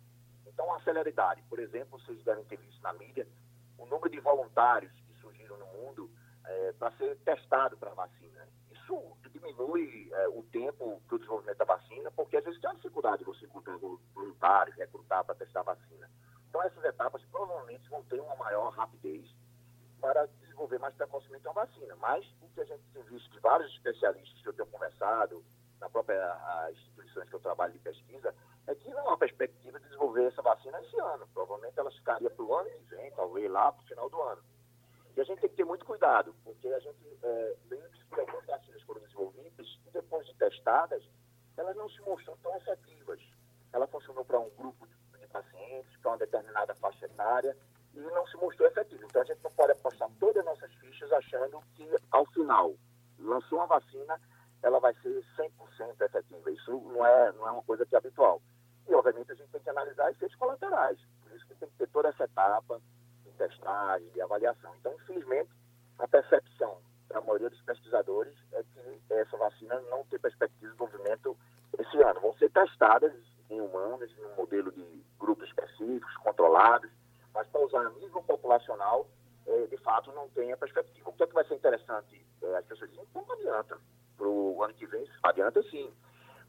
Então, 0.45 0.73
a 0.73 0.81
celeridade, 0.81 1.41
por 1.43 1.59
exemplo, 1.59 1.99
vocês 1.99 2.21
devem 2.23 2.43
ter 2.45 2.57
visto 2.57 2.81
na 2.81 2.93
mídia, 2.93 3.27
o 3.77 3.85
número 3.85 4.09
de 4.09 4.19
voluntários 4.19 4.91
que 4.91 5.13
surgiram 5.21 5.57
no 5.57 5.65
mundo 5.67 6.09
é, 6.45 6.73
para 6.73 6.91
ser 6.97 7.17
testado 7.19 7.77
para 7.77 7.91
a 7.91 7.95
vacina. 7.95 8.47
Isso 8.71 9.17
diminui 9.31 10.09
é, 10.11 10.27
o 10.29 10.43
tempo 10.43 11.01
do 11.07 11.17
desenvolvimento 11.17 11.57
da 11.57 11.65
vacina, 11.65 12.11
porque 12.11 12.37
às 12.37 12.43
vezes 12.43 12.59
tem 12.59 12.69
uma 12.69 12.75
dificuldade 12.75 13.19
de 13.19 13.25
você 13.25 13.45
encontrar 13.45 13.77
voluntários, 13.77 14.75
recrutar 14.77 15.23
para 15.23 15.35
testar 15.35 15.61
a 15.61 15.63
vacina. 15.63 16.09
Então, 16.49 16.61
essas 16.63 16.83
etapas 16.83 17.23
provavelmente 17.31 17.89
vão 17.89 18.03
ter 18.03 18.19
uma 18.19 18.35
maior 18.35 18.69
rapidez 18.71 19.25
para 20.05 20.27
desenvolver 20.27 20.77
mais 20.77 20.93
precocemente 20.93 21.47
uma 21.47 21.65
vacina. 21.65 21.95
Mas 21.95 22.23
o 22.39 22.47
que 22.49 22.61
a 22.61 22.65
gente 22.65 22.83
tem 22.93 23.01
visto 23.05 23.27
de 23.31 23.39
vários 23.39 23.71
especialistas 23.73 24.39
que 24.39 24.47
eu 24.47 24.53
tenho 24.53 24.67
conversado, 24.67 25.43
na 25.81 25.89
própria 25.89 26.69
instituições 26.71 27.27
que 27.27 27.35
eu 27.35 27.39
trabalho 27.39 27.73
de 27.73 27.79
pesquisa, 27.79 28.33
é 28.67 28.75
que 28.75 28.91
não 28.91 29.09
há 29.09 29.17
perspectiva 29.17 29.79
de 29.79 29.85
desenvolver 29.85 30.25
essa 30.25 30.43
vacina 30.43 30.79
esse 30.81 30.99
ano. 30.99 31.27
Provavelmente 31.33 31.79
ela 31.79 31.89
ficaria 31.89 32.29
para 32.29 32.45
o 32.45 32.53
ano 32.53 32.69
que 32.69 32.95
vem, 32.95 33.11
talvez 33.13 33.49
lá 33.49 33.71
para 33.71 33.83
o 33.83 33.87
final 33.87 34.09
do 34.09 34.21
ano. 34.21 34.43
E 35.17 35.21
a 35.21 35.23
gente 35.23 35.41
tem 35.41 35.49
que 35.49 35.55
ter 35.55 35.65
muito 35.65 35.85
cuidado, 35.85 36.35
porque 36.43 36.67
a 36.67 36.79
gente 36.79 37.19
é, 37.23 37.55
que 38.13 38.19
algumas 38.19 38.45
vacinas 38.45 38.81
foram 38.83 39.01
desenvolvidas 39.01 39.67
e 39.87 39.89
depois 39.89 40.27
de 40.27 40.35
testadas, 40.35 41.03
elas 41.57 41.75
não 41.75 41.89
se 41.89 41.99
mostram 42.01 42.37
tão 42.43 42.55
efetivas. 42.57 43.19
Ela 43.73 43.87
funcionou 43.87 44.23
para 44.23 44.39
um 44.39 44.49
grupo 44.51 44.85
de 44.87 45.27
pacientes, 45.27 45.97
para 45.97 46.11
uma 46.11 46.17
determinada 46.17 46.75
faixa 46.75 47.05
etária, 47.05 47.57
e 47.95 47.99
não 47.99 48.25
se 48.27 48.38
mostrou 48.38 48.67
efetivo. 48.67 49.03
Então 49.05 49.21
a 49.21 49.25
gente 49.25 49.43
não 49.43 49.51
pode 49.51 49.71
apostar 49.71 50.10
todas 50.19 50.38
as 50.38 50.45
nossas 50.45 50.73
fichas 50.75 51.12
achando 51.13 51.62
que 51.75 51.88
ao 52.12 52.25
final 52.27 52.73
lançou 53.19 53.60
uma 53.60 53.67
vacina, 53.67 54.19
ela 54.62 54.79
vai 54.79 54.93
ser 54.95 55.23
100% 55.38 56.01
efetiva. 56.01 56.51
Isso 56.51 56.71
não 56.71 57.05
é, 57.05 57.31
não 57.34 57.47
é 57.47 57.51
uma 57.51 57.63
coisa 57.63 57.86
que 57.86 57.95
é 57.95 57.97
habitual. 57.97 58.41
E 58.88 58.93
obviamente 58.93 59.31
a 59.31 59.36
gente 59.36 59.49
tem 59.49 59.62
que 59.62 59.69
analisar 59.69 60.12
efeitos 60.12 60.38
colaterais. 60.38 60.99
Por 61.23 61.31
isso 61.36 61.45
que 61.47 61.55
tem 61.55 61.69
que 61.69 61.77
ter 61.77 61.88
toda 61.88 62.10
essa 62.10 62.25
etapa 62.25 62.81
de 63.23 63.31
testagem, 63.31 64.10
de 64.10 64.21
avaliação. 64.21 64.73
Então, 64.79 64.93
infelizmente, 64.93 65.49
a 65.99 66.08
percepção 66.08 66.77
da 67.10 67.21
maioria 67.21 67.49
dos 67.49 67.62
pesquisadores 67.62 68.34
é 68.53 68.63
que 68.63 69.01
essa 69.13 69.38
vacina 69.38 69.79
não 69.89 70.03
tem 70.05 70.19
perspectiva 70.19 70.71
de 70.71 70.77
desenvolvimento 70.77 71.38
esse 71.79 71.97
ano. 72.01 72.19
Vão 72.19 72.34
ser 72.34 72.49
testadas 72.51 73.13
em 73.49 73.62
humanos, 73.62 74.12
em 74.17 74.25
um 74.25 74.36
modelo 74.36 74.71
de 74.71 75.03
grupos 75.19 75.47
específicos, 75.47 76.15
controlados, 76.17 76.89
a 77.77 77.89
nível 77.91 78.21
populacional, 78.23 79.07
é, 79.47 79.67
de 79.67 79.77
fato, 79.77 80.11
não 80.13 80.27
tem 80.29 80.51
a 80.51 80.57
perspectiva. 80.57 81.09
O 81.09 81.13
que 81.13 81.23
é 81.23 81.27
que 81.27 81.33
vai 81.33 81.45
ser 81.45 81.55
interessante? 81.55 82.25
É, 82.41 82.57
as 82.57 82.65
pessoas 82.65 82.89
dizem, 82.89 83.07
não 83.13 83.31
adianta. 83.31 83.77
Para 84.17 84.27
o 84.27 84.63
ano 84.63 84.73
que 84.73 84.85
vem, 84.88 85.07
adianta 85.23 85.61
sim. 85.63 85.93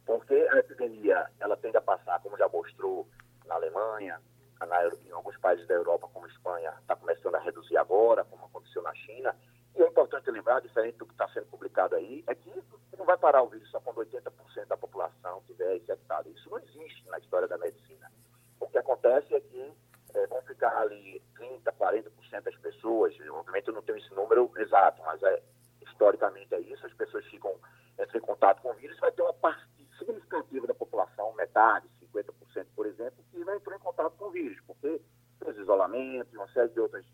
Porque 0.04 0.34
a 0.34 0.58
epidemia, 0.58 1.28
ela 1.40 1.56
tende 1.56 1.76
a 1.76 1.80
passar, 1.80 2.20
como 2.20 2.38
já 2.38 2.48
mostrou 2.48 3.08
na 3.44 3.56
Alemanha, 3.56 4.20
na, 4.60 4.86
em 4.86 5.10
alguns 5.10 5.36
países 5.38 5.66
da 5.66 5.74
Europa, 5.74 6.08
como 6.12 6.26
Espanha, 6.26 6.72
está 6.80 6.96
começando 6.96 7.34
a 7.34 7.40
reduzir 7.40 7.76
agora, 7.76 8.24
como 8.24 8.46
aconteceu 8.46 8.82
na 8.82 8.94
China. 8.94 9.36
E 9.74 9.82
é 9.82 9.86
importante 9.86 10.30
lembrar, 10.30 10.60
diferente 10.60 10.96
do 10.96 11.06
que 11.06 11.12
está 11.12 11.28
sendo 11.28 11.46
publicado 11.46 11.96
aí, 11.96 12.24
é 12.26 12.34
que 12.34 12.62
não 12.96 13.04
vai 13.04 13.18
parar 13.18 13.42
o 13.42 13.48
vírus 13.48 13.68
só 13.70 13.80
quando 13.80 13.98
80% 13.98 14.66
da 14.68 14.76
população 14.76 15.42
tiver 15.46 15.76
infectada. 15.76 16.28
Isso 16.30 16.48
não 16.48 16.58
existe 16.58 17.06
na 17.08 17.18
história 17.18 17.46
da 17.46 17.58
medicina. 17.58 18.10
O 18.58 18.66
que 18.68 18.78
acontece 18.78 19.34
é 19.34 19.40
que 19.40 19.72
é, 20.16 20.26
vão 20.26 20.40
ficar 20.42 20.76
ali 20.78 21.22
30%, 21.38 21.62
40% 21.78 22.42
das 22.42 22.56
pessoas, 22.56 23.14
obviamente 23.30 23.68
eu 23.68 23.74
não 23.74 23.82
tenho 23.82 23.98
esse 23.98 24.12
número 24.14 24.50
exato, 24.56 25.02
mas 25.04 25.22
é, 25.22 25.42
historicamente 25.82 26.54
é 26.54 26.60
isso, 26.60 26.86
as 26.86 26.94
pessoas 26.94 27.24
ficam, 27.26 27.54
entram 27.98 28.20
em 28.20 28.24
contato 28.24 28.62
com 28.62 28.70
o 28.70 28.74
vírus, 28.74 28.98
vai 28.98 29.12
ter 29.12 29.22
uma 29.22 29.34
parte 29.34 29.62
significativa 29.98 30.66
da 30.66 30.74
população, 30.74 31.32
metade, 31.34 31.88
50%, 32.14 32.66
por 32.74 32.86
exemplo, 32.86 33.24
que 33.30 33.38
não 33.44 33.54
entrou 33.54 33.76
em 33.76 33.80
contato 33.80 34.16
com 34.16 34.26
o 34.26 34.30
vírus, 34.30 34.58
porque 34.66 35.00
fez 35.42 35.56
isolamento 35.58 36.28
e 36.32 36.36
uma 36.36 36.48
série 36.48 36.68
de 36.70 36.80
outras, 36.80 37.04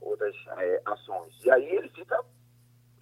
outras 0.00 0.34
é, 0.58 0.82
ações. 0.86 1.34
E 1.44 1.50
aí 1.50 1.64
ele 1.64 1.88
fica 1.90 2.22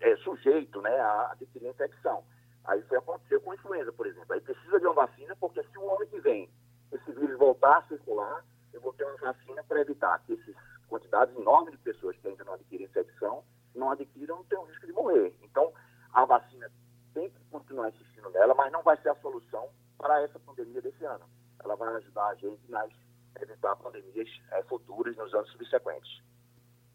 é, 0.01 0.17
sujeito 0.19 0.81
né, 0.83 0.95
a 0.99 1.33
adquirir 1.33 1.69
infecção. 1.69 2.25
Aí 2.65 2.81
isso 2.81 2.97
aconteceu 2.97 3.41
com 3.41 3.53
a 3.53 3.55
influenza, 3.55 3.93
por 3.93 4.07
exemplo. 4.07 4.33
Aí 4.33 4.41
precisa 4.41 4.79
de 4.79 4.87
uma 4.87 4.95
vacina, 4.95 5.37
porque 5.37 5.63
se 5.63 5.79
o 5.79 5.95
ano 5.95 6.07
que 6.07 6.21
vem 6.21 6.51
esse 6.93 7.13
vírus 7.13 7.39
voltar 7.39 7.79
a 7.79 7.83
circular, 7.83 8.45
eu 8.75 8.81
vou 8.81 8.93
ter 8.93 9.05
uma 9.05 9.17
vacina 9.17 9.63
para 9.65 9.81
evitar 9.81 10.19
que 10.27 10.35
essas 10.35 10.55
quantidades 10.89 11.35
enormes 11.37 11.73
de 11.73 11.79
pessoas 11.79 12.17
que 12.19 12.29
ainda 12.29 12.45
não 12.45 12.55
adquiriram 12.55 12.91
infecção 12.91 13.45
não 13.75 13.91
adquiram, 13.91 14.37
não 14.37 14.45
tenham 14.45 14.65
risco 14.65 14.87
de 14.87 14.93
morrer. 14.93 15.35
Então, 15.43 15.73
a 16.13 16.25
vacina 16.25 16.71
tem 17.13 17.31
que 17.31 17.41
continuar 17.51 17.89
insistindo 17.89 18.31
nela, 18.31 18.55
mas 18.55 18.71
não 18.73 18.83
vai 18.83 18.97
ser 18.99 19.09
a 19.09 19.17
solução 19.17 19.69
para 19.99 20.23
essa 20.23 20.39
pandemia 20.39 20.81
desse 20.81 21.05
ano. 21.05 21.25
Ela 21.63 21.77
vai 21.77 21.95
ajudar 21.97 22.29
a 22.29 22.35
gente 22.35 22.61
a 22.75 23.43
evitar 23.43 23.77
pandemias 23.77 24.29
é, 24.53 24.63
futuras 24.65 25.17
nos 25.17 25.33
anos 25.35 25.51
subsequentes. 25.51 26.23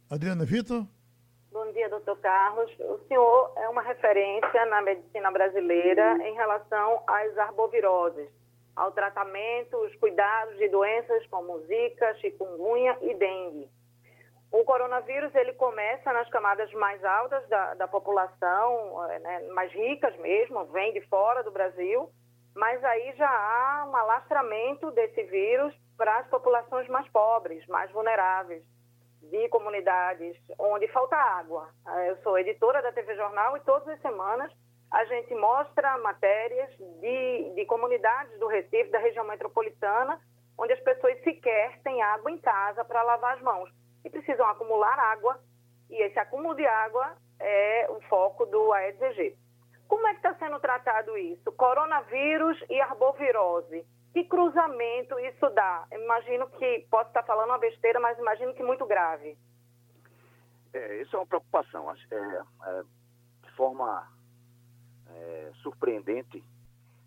Adriana 0.09 0.45
Vitor? 0.45 0.85
Bom 1.51 1.71
dia, 1.71 1.89
doutor 1.89 2.17
Carlos. 2.19 2.71
O 2.79 2.99
senhor 3.07 3.53
é 3.57 3.67
uma 3.67 3.81
referência 3.81 4.65
na 4.67 4.81
medicina 4.81 5.31
brasileira 5.31 6.17
em 6.27 6.33
relação 6.35 7.03
às 7.07 7.37
arboviroses 7.37 8.29
ao 8.79 8.93
tratamento, 8.93 9.75
os 9.77 9.93
cuidados 9.95 10.57
de 10.57 10.69
doenças 10.69 11.27
como 11.27 11.59
zika, 11.67 12.15
chikungunya 12.15 12.97
e 13.01 13.13
dengue. 13.13 13.69
O 14.51 14.63
coronavírus 14.63 15.35
ele 15.35 15.53
começa 15.53 16.13
nas 16.13 16.29
camadas 16.29 16.71
mais 16.73 17.03
altas 17.03 17.45
da, 17.49 17.73
da 17.73 17.87
população, 17.89 19.05
eh, 19.11 19.19
né, 19.19 19.47
mais 19.49 19.69
ricas 19.73 20.15
mesmo, 20.17 20.63
vem 20.67 20.93
de 20.93 21.01
fora 21.01 21.43
do 21.43 21.51
Brasil, 21.51 22.09
mas 22.55 22.81
aí 22.85 23.13
já 23.17 23.29
há 23.29 23.85
um 23.85 23.95
alastramento 23.95 24.89
desse 24.91 25.23
vírus 25.23 25.75
para 25.97 26.17
as 26.19 26.27
populações 26.27 26.87
mais 26.87 27.07
pobres, 27.09 27.67
mais 27.67 27.91
vulneráveis, 27.91 28.63
de 29.21 29.49
comunidades 29.49 30.37
onde 30.57 30.87
falta 30.87 31.17
água. 31.17 31.69
Eu 32.07 32.15
sou 32.23 32.39
editora 32.39 32.81
da 32.81 32.93
TV 32.93 33.13
Jornal 33.15 33.57
e 33.57 33.59
todas 33.59 33.89
as 33.89 34.01
semanas 34.01 34.49
a 34.91 35.05
gente 35.05 35.33
mostra 35.35 35.97
matérias 35.99 36.69
de, 36.77 37.53
de 37.55 37.65
comunidades 37.65 38.37
do 38.39 38.47
Recife, 38.47 38.89
da 38.89 38.99
região 38.99 39.25
metropolitana, 39.25 40.19
onde 40.57 40.73
as 40.73 40.79
pessoas 40.79 41.21
sequer 41.23 41.79
têm 41.83 42.01
água 42.01 42.31
em 42.31 42.37
casa 42.37 42.83
para 42.83 43.03
lavar 43.03 43.35
as 43.35 43.41
mãos 43.41 43.69
e 44.03 44.09
precisam 44.09 44.47
acumular 44.47 44.97
água, 44.99 45.39
e 45.89 46.01
esse 46.03 46.17
acúmulo 46.19 46.55
de 46.55 46.65
água 46.65 47.15
é 47.39 47.87
o 47.89 48.01
foco 48.01 48.45
do 48.45 48.73
Aedes 48.73 49.01
aegypti. 49.01 49.37
Como 49.87 50.07
é 50.07 50.11
que 50.11 50.17
está 50.17 50.35
sendo 50.35 50.59
tratado 50.59 51.17
isso? 51.17 51.51
Coronavírus 51.53 52.63
e 52.69 52.79
arbovirose. 52.79 53.85
Que 54.13 54.23
cruzamento 54.23 55.19
isso 55.19 55.49
dá? 55.49 55.85
Imagino 55.91 56.47
que, 56.51 56.85
posso 56.91 57.07
estar 57.07 57.23
falando 57.23 57.49
uma 57.49 57.57
besteira, 57.57 57.99
mas 57.99 58.17
imagino 58.17 58.53
que 58.53 58.63
muito 58.63 58.85
grave. 58.85 59.37
É, 60.73 61.01
isso 61.01 61.15
é 61.15 61.19
uma 61.19 61.25
preocupação. 61.25 61.91
É, 61.91 62.15
é, 62.15 62.83
de 63.43 63.51
forma 63.55 64.07
é, 65.19 65.51
surpreendente. 65.61 66.43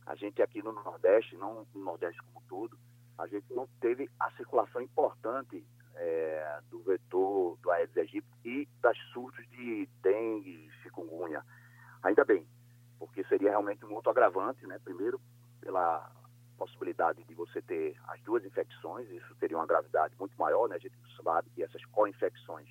A 0.05 0.15
gente 0.15 0.43
aqui 0.43 0.63
no 0.63 0.73
Nordeste, 0.73 1.37
não 1.37 1.67
no 1.75 1.85
Nordeste 1.85 2.21
como 2.23 2.45
todo, 2.49 2.79
a 3.19 3.27
gente 3.27 3.53
não 3.55 3.67
teve 3.81 4.11
a 4.19 4.31
circulação 4.33 4.81
importante 4.81 5.65
é, 5.95 6.61
do 6.71 6.83
vetor 6.83 7.57
do 7.59 7.71
Aedes 7.71 7.97
aegypti 7.97 8.27
e 8.45 8.69
das 8.81 8.97
surtos 9.13 9.47
de 9.51 9.89
dengue, 10.03 10.71
Ainda 12.03 12.25
bem, 12.25 12.45
porque 12.99 13.23
seria 13.25 13.51
realmente 13.51 13.85
um 13.87 13.95
outro 13.95 14.11
agravante, 14.11 14.67
né? 14.67 14.79
Primeiro, 14.83 15.21
pela 15.61 16.11
possibilidade 16.59 17.23
de 17.23 17.35
você 17.35 17.63
ter 17.63 17.97
as 18.09 18.21
duas 18.23 18.45
infecções, 18.45 19.09
isso 19.09 19.35
teria 19.37 19.57
uma 19.57 19.67
gravidade 19.67 20.15
muito 20.19 20.37
maior, 20.37 20.69
né? 20.69 20.77
A 20.77 20.79
gente 20.79 20.97
sabe 21.23 21.49
que 21.51 21.63
essas 21.63 21.85
co-infecções, 21.87 22.69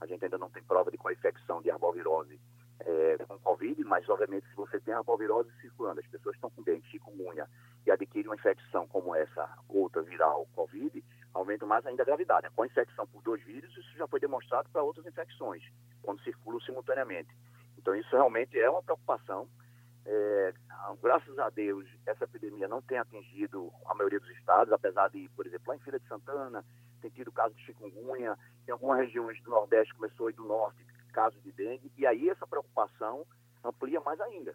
a 0.00 0.06
gente 0.06 0.24
ainda 0.24 0.36
não 0.36 0.50
tem 0.50 0.62
prova 0.62 0.90
de 0.90 0.98
co-infecção 0.98 1.62
de 1.62 1.70
arbovirose 1.70 2.38
é, 2.80 3.16
com 3.26 3.38
Covid, 3.38 3.82
mas 3.84 4.08
obviamente 4.08 4.48
se 4.48 4.54
você 4.54 4.78
tem 4.80 4.94
arbovirose 4.94 5.50
circulando, 5.60 6.00
as 6.00 6.06
pessoas 6.06 6.34
estão 6.34 6.50
com 6.50 6.62
dente, 6.62 6.88
chikungunya 6.90 7.48
e 7.86 7.90
adquirem 7.90 8.28
uma 8.28 8.34
infecção 8.34 8.86
como 8.88 9.14
essa 9.14 9.48
outra 9.68 10.02
viral 10.02 10.46
Covid, 10.54 11.02
aumenta 11.32 11.66
mais 11.66 11.86
ainda 11.86 12.02
a 12.02 12.06
gravidade. 12.06 12.48
Com 12.54 12.62
a 12.62 12.66
infecção 12.66 13.06
por 13.06 13.22
dois 13.22 13.42
vírus, 13.44 13.70
isso 13.76 13.96
já 13.96 14.06
foi 14.06 14.20
demonstrado 14.20 14.68
para 14.70 14.82
outras 14.82 15.06
infecções, 15.06 15.62
quando 16.02 16.22
circulam 16.22 16.60
simultaneamente. 16.60 17.30
Então 17.78 17.94
isso 17.94 18.10
realmente 18.10 18.58
é 18.58 18.68
uma 18.68 18.82
preocupação. 18.82 19.48
É, 20.04 20.54
graças 21.02 21.38
a 21.38 21.50
Deus, 21.50 21.86
essa 22.06 22.24
epidemia 22.24 22.68
não 22.68 22.80
tem 22.80 22.98
atingido 22.98 23.72
a 23.86 23.94
maioria 23.94 24.20
dos 24.20 24.30
estados, 24.30 24.72
apesar 24.72 25.08
de, 25.08 25.28
por 25.34 25.46
exemplo, 25.46 25.68
lá 25.68 25.76
em 25.76 25.80
Feira 25.80 25.98
de 25.98 26.06
Santana, 26.06 26.64
tem 27.00 27.10
tido 27.10 27.30
casos 27.32 27.56
de 27.56 27.64
chikungunya, 27.64 28.36
em 28.66 28.70
algumas 28.70 28.98
regiões 28.98 29.40
do 29.42 29.50
Nordeste 29.50 29.94
começou 29.94 30.30
e 30.30 30.32
do 30.32 30.44
Norte, 30.44 30.84
casos 31.16 31.42
de 31.42 31.50
dengue, 31.50 31.90
e 31.96 32.06
aí 32.06 32.28
essa 32.28 32.46
preocupação 32.46 33.26
amplia 33.64 33.98
mais 34.02 34.20
ainda. 34.20 34.54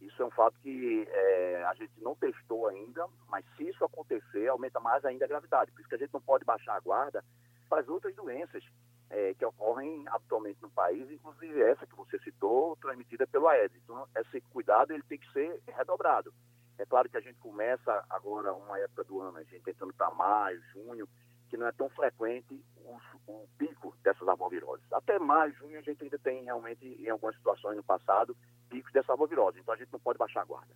Isso 0.00 0.22
é 0.22 0.24
um 0.24 0.30
fato 0.30 0.56
que 0.60 1.04
é, 1.10 1.64
a 1.64 1.74
gente 1.74 1.92
não 2.00 2.14
testou 2.14 2.68
ainda, 2.68 3.04
mas 3.28 3.44
se 3.56 3.68
isso 3.68 3.84
acontecer, 3.84 4.46
aumenta 4.46 4.78
mais 4.78 5.04
ainda 5.04 5.24
a 5.24 5.28
gravidade. 5.28 5.72
Por 5.72 5.80
isso 5.80 5.88
que 5.88 5.96
a 5.96 5.98
gente 5.98 6.14
não 6.14 6.20
pode 6.20 6.44
baixar 6.44 6.76
a 6.76 6.80
guarda 6.80 7.24
para 7.68 7.80
as 7.80 7.88
outras 7.88 8.14
doenças 8.14 8.62
é, 9.10 9.34
que 9.34 9.44
ocorrem 9.44 10.04
atualmente 10.06 10.62
no 10.62 10.70
país, 10.70 11.10
inclusive 11.10 11.60
essa 11.60 11.84
que 11.84 11.96
você 11.96 12.20
citou, 12.20 12.76
transmitida 12.76 13.26
pelo 13.26 13.48
Aedes. 13.48 13.82
Então, 13.82 14.06
esse 14.16 14.40
cuidado 14.52 14.92
ele 14.92 15.02
tem 15.02 15.18
que 15.18 15.32
ser 15.32 15.60
redobrado. 15.66 16.32
É 16.78 16.86
claro 16.86 17.08
que 17.08 17.16
a 17.16 17.20
gente 17.20 17.38
começa 17.40 18.04
agora 18.08 18.52
uma 18.52 18.78
época 18.78 19.02
do 19.02 19.20
ano, 19.20 19.38
a 19.38 19.42
gente 19.42 19.64
tentando 19.64 19.92
para 19.94 20.10
maio, 20.10 20.62
junho, 20.72 21.08
que 21.48 21.56
não 21.56 21.66
é 21.66 21.72
tão 21.72 21.88
frequente 21.90 22.62
o, 22.76 22.98
o 23.26 23.48
pico 23.58 23.94
dessas 24.02 24.26
arboviroses. 24.28 24.84
Até 24.92 25.18
maio, 25.18 25.52
junho, 25.54 25.78
a 25.78 25.82
gente 25.82 26.02
ainda 26.02 26.18
tem 26.18 26.44
realmente, 26.44 26.84
em 26.84 27.08
algumas 27.08 27.36
situações 27.36 27.76
no 27.76 27.84
passado, 27.84 28.36
picos 28.68 28.92
dessa 28.92 29.12
arbovirose. 29.12 29.58
Então 29.58 29.74
a 29.74 29.76
gente 29.76 29.92
não 29.92 30.00
pode 30.00 30.18
baixar 30.18 30.42
a 30.42 30.44
guarda. 30.44 30.74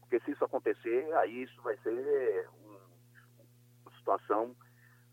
Porque 0.00 0.20
se 0.20 0.32
isso 0.32 0.44
acontecer, 0.44 1.12
aí 1.14 1.42
isso 1.42 1.62
vai 1.62 1.76
ser 1.78 2.48
um, 2.64 2.78
uma 3.82 3.96
situação 3.96 4.54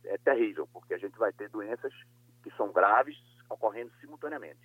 é, 0.04 0.18
terrível, 0.18 0.68
porque 0.74 0.94
a 0.94 0.98
gente 0.98 1.18
vai 1.18 1.32
ter 1.34 1.50
doenças 1.50 1.94
que 2.44 2.52
são 2.56 2.72
graves 2.72 3.18
ocorrendo 3.50 3.92
simultaneamente. 4.00 4.60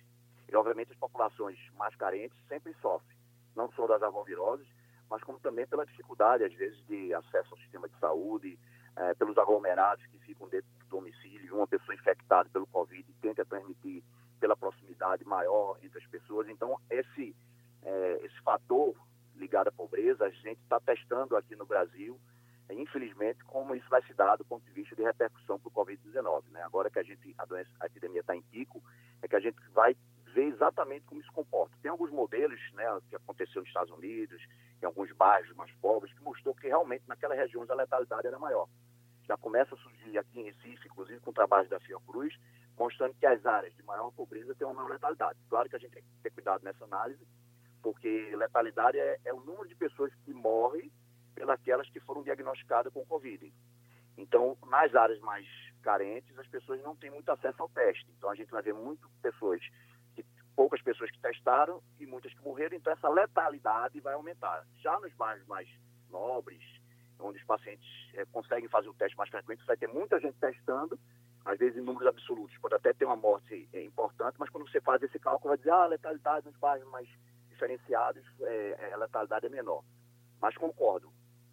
E, 0.49 0.55
obviamente, 0.55 0.91
as 0.91 0.97
populações 0.97 1.57
mais 1.77 1.95
carentes 1.95 2.37
sempre 2.47 2.73
sofrem, 2.81 3.17
não 3.55 3.71
só 3.71 3.87
das 3.87 4.01
arboviroses, 4.03 4.67
mas 5.09 5.23
como 5.23 5.39
também 5.39 5.67
pela 5.67 5.85
dificuldade, 5.85 6.43
às 6.43 6.53
vezes, 6.53 6.83
de 6.87 7.13
acesso 7.13 7.53
ao 7.53 7.59
sistema 7.59 7.87
de 7.87 7.97
saúde, 7.99 8.59
é, 8.95 9.13
pelos 9.15 9.37
aglomerados 9.37 10.05
que 10.07 10.17
ficam 10.19 10.47
dentro 10.49 10.69
do 10.79 10.85
domicílio, 10.87 11.55
uma 11.55 11.67
pessoa 11.67 11.95
infectada 11.95 12.49
pelo 12.49 12.67
Covid 12.67 13.05
tenta 13.21 13.45
transmitir 13.45 14.03
pela 14.39 14.55
proximidade 14.55 15.23
maior 15.25 15.77
entre 15.81 15.99
as 15.99 16.07
pessoas. 16.07 16.47
Então, 16.49 16.77
esse, 16.89 17.35
é, 17.81 18.19
esse 18.23 18.39
fator 18.41 18.95
ligado 19.35 19.69
à 19.69 19.71
pobreza, 19.71 20.25
a 20.25 20.29
gente 20.29 20.61
está 20.61 20.79
testando 20.79 21.35
aqui 21.35 21.55
no 21.55 21.65
Brasil 21.65 22.19
infelizmente, 22.71 23.43
como 23.45 23.75
isso 23.75 23.87
vai 23.89 24.01
se 24.03 24.13
dar 24.13 24.35
do 24.35 24.45
ponto 24.45 24.63
de 24.65 24.71
vista 24.71 24.95
de 24.95 25.03
repercussão 25.03 25.59
para 25.59 25.67
o 25.67 25.71
Covid-19. 25.71 26.43
Né? 26.51 26.61
Agora 26.63 26.89
que 26.89 26.99
a, 26.99 27.03
gente, 27.03 27.33
a, 27.37 27.45
doença, 27.45 27.69
a 27.79 27.85
epidemia 27.85 28.21
está 28.21 28.35
em 28.35 28.41
pico, 28.43 28.81
é 29.21 29.27
que 29.27 29.35
a 29.35 29.39
gente 29.39 29.57
vai 29.73 29.95
ver 30.33 30.45
exatamente 30.45 31.05
como 31.05 31.21
isso 31.21 31.31
comporta. 31.31 31.75
Tem 31.81 31.91
alguns 31.91 32.11
modelos 32.11 32.59
né, 32.73 32.85
que 33.09 33.15
aconteceu 33.15 33.61
nos 33.61 33.69
Estados 33.69 33.91
Unidos, 33.91 34.41
em 34.81 34.85
alguns 34.85 35.11
bairros 35.13 35.55
mais 35.55 35.71
pobres, 35.73 36.13
que 36.13 36.23
mostrou 36.23 36.55
que 36.55 36.67
realmente 36.67 37.03
naquelas 37.07 37.37
regiões 37.37 37.69
a 37.69 37.75
letalidade 37.75 38.27
era 38.27 38.39
maior. 38.39 38.67
Já 39.27 39.37
começa 39.37 39.75
a 39.75 39.77
surgir 39.77 40.17
aqui 40.17 40.39
em 40.39 40.43
Recife, 40.43 40.87
inclusive 40.87 41.19
com 41.21 41.31
trabalhos 41.31 41.69
da 41.69 41.79
Fiocruz, 41.79 42.35
mostrando 42.77 43.13
que 43.15 43.25
as 43.25 43.45
áreas 43.45 43.73
de 43.75 43.83
maior 43.83 44.11
pobreza 44.11 44.55
têm 44.55 44.67
uma 44.67 44.73
maior 44.73 44.91
letalidade. 44.91 45.39
Claro 45.49 45.69
que 45.69 45.75
a 45.75 45.79
gente 45.79 45.91
tem 45.91 46.03
que 46.03 46.09
ter 46.23 46.31
cuidado 46.31 46.63
nessa 46.63 46.83
análise, 46.83 47.25
porque 47.81 48.35
letalidade 48.35 48.97
é, 48.97 49.19
é 49.25 49.33
o 49.33 49.39
número 49.39 49.67
de 49.67 49.75
pessoas 49.75 50.13
que 50.25 50.33
morrem 50.33 50.91
pelas 51.33 51.89
que 51.89 51.99
foram 51.99 52.23
diagnosticadas 52.23 52.93
com 52.93 53.05
Covid. 53.05 53.53
Então, 54.17 54.57
nas 54.67 54.93
áreas 54.95 55.19
mais 55.19 55.47
carentes, 55.81 56.37
as 56.37 56.47
pessoas 56.47 56.81
não 56.81 56.95
têm 56.95 57.09
muito 57.09 57.29
acesso 57.29 57.61
ao 57.61 57.69
teste. 57.69 58.05
Então, 58.17 58.29
a 58.29 58.35
gente 58.35 58.51
vai 58.51 58.61
ver 58.61 58.73
muitas 58.73 59.09
pessoas, 59.21 59.59
que, 60.15 60.23
poucas 60.55 60.81
pessoas 60.81 61.09
que 61.11 61.19
testaram 61.19 61.81
e 61.99 62.05
muitas 62.05 62.33
que 62.33 62.43
morreram. 62.43 62.77
Então, 62.77 62.93
essa 62.93 63.09
letalidade 63.09 63.99
vai 63.99 64.13
aumentar. 64.13 64.65
Já 64.77 64.99
nos 64.99 65.13
bairros 65.13 65.45
mais 65.47 65.67
nobres, 66.09 66.63
onde 67.23 67.39
os 67.39 67.45
pacientes 67.45 67.87
é, 68.13 68.25
conseguem 68.25 68.69
fazer 68.69 68.89
o 68.89 68.93
teste 68.93 69.17
mais 69.17 69.29
frequente, 69.29 69.65
vai 69.65 69.77
ter 69.77 69.87
muita 69.87 70.19
gente 70.19 70.37
testando, 70.39 70.99
às 71.45 71.57
vezes 71.57 71.77
em 71.77 71.81
números 71.81 72.07
absolutos. 72.07 72.57
Pode 72.59 72.75
até 72.75 72.93
ter 72.93 73.05
uma 73.05 73.15
morte 73.15 73.67
é, 73.73 73.83
importante, 73.83 74.35
mas 74.37 74.49
quando 74.49 74.69
você 74.69 74.81
faz 74.81 75.01
esse 75.01 75.19
cálculo, 75.19 75.49
vai 75.49 75.57
dizer, 75.57 75.71
ah, 75.71 75.83
a 75.83 75.87
letalidade 75.87 76.45
nos 76.45 76.57
bairros 76.57 76.89
mais 76.89 77.07
diferenciados, 77.49 78.23
é, 78.41 78.91
a 78.93 78.97
letalidade 78.97 79.45
é 79.45 79.49
menor. 79.49 79.83
Mas 80.41 80.55
concordo, 80.55 81.11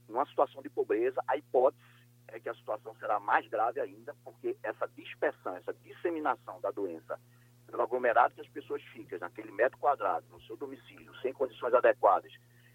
numa 0.09 0.27
situação 0.27 0.61
de 0.63 0.69
pobreza, 0.69 1.23
a 1.29 1.37
hipótese 1.37 1.83
é 2.29 2.41
que 2.41 2.49
a 2.49 2.55
situação 2.55 2.95
será 2.97 3.19
mais 3.21 3.47
grave 3.49 3.81
ainda, 3.81 4.15
porque 4.25 4.57
essa 4.63 4.87
dispersão, 4.89 5.57
essa 5.57 5.73
disseminação 5.75 6.61
da 6.61 6.71
doença 6.71 7.19
pelo 7.67 7.83
aglomerado 7.83 8.35
que 8.35 8.41
as 8.41 8.49
pessoas 8.49 8.83
ficam 8.93 9.19
naquele 9.19 9.53
metro 9.53 9.79
quadrado, 9.79 10.27
no 10.31 10.41
seu 10.43 10.57
domicílio, 10.57 11.15
sem 11.23 11.33
condições 11.33 11.73
adequadas 11.73 12.33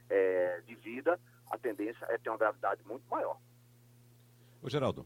é, 0.09 0.61
de 0.65 0.75
vida, 0.75 1.19
a 1.49 1.57
tendência 1.57 2.05
é 2.09 2.17
ter 2.17 2.29
uma 2.29 2.37
gravidade 2.37 2.81
muito 2.85 3.03
maior. 3.09 3.37
Ô, 4.61 4.69
Geraldo. 4.69 5.05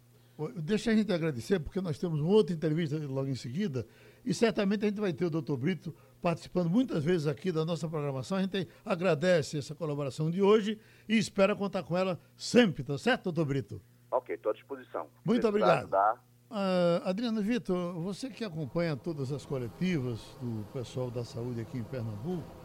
Deixa 0.55 0.91
a 0.91 0.95
gente 0.95 1.11
agradecer, 1.11 1.59
porque 1.59 1.81
nós 1.81 1.99
temos 1.99 2.21
uma 2.21 2.29
outra 2.29 2.55
entrevista 2.55 2.97
logo 2.97 3.27
em 3.27 3.35
seguida, 3.35 3.85
e 4.23 4.33
certamente 4.33 4.85
a 4.85 4.87
gente 4.87 5.01
vai 5.01 5.11
ter 5.11 5.25
o 5.25 5.29
doutor 5.29 5.57
Brito 5.57 5.93
participando 6.21 6.69
muitas 6.69 7.03
vezes 7.03 7.27
aqui 7.27 7.51
da 7.51 7.65
nossa 7.65 7.89
programação. 7.89 8.37
A 8.37 8.41
gente 8.41 8.65
agradece 8.85 9.57
essa 9.57 9.75
colaboração 9.75 10.31
de 10.31 10.41
hoje 10.41 10.79
e 11.09 11.17
espera 11.17 11.53
contar 11.55 11.83
com 11.83 11.97
ela 11.97 12.17
sempre, 12.37 12.83
tá 12.83 12.97
certo, 12.97 13.25
doutor 13.25 13.45
Brito? 13.45 13.81
Ok, 14.09 14.33
estou 14.33 14.51
à 14.51 14.53
disposição. 14.53 15.07
Muito 15.25 15.45
obrigado. 15.45 15.93
Uh, 16.49 17.03
Adriana 17.03 17.41
Vitor, 17.41 17.93
você 18.01 18.29
que 18.29 18.43
acompanha 18.43 18.95
todas 18.95 19.31
as 19.31 19.45
coletivas 19.45 20.19
do 20.41 20.65
pessoal 20.71 21.11
da 21.11 21.23
saúde 21.23 21.61
aqui 21.61 21.77
em 21.77 21.83
Pernambuco, 21.83 22.58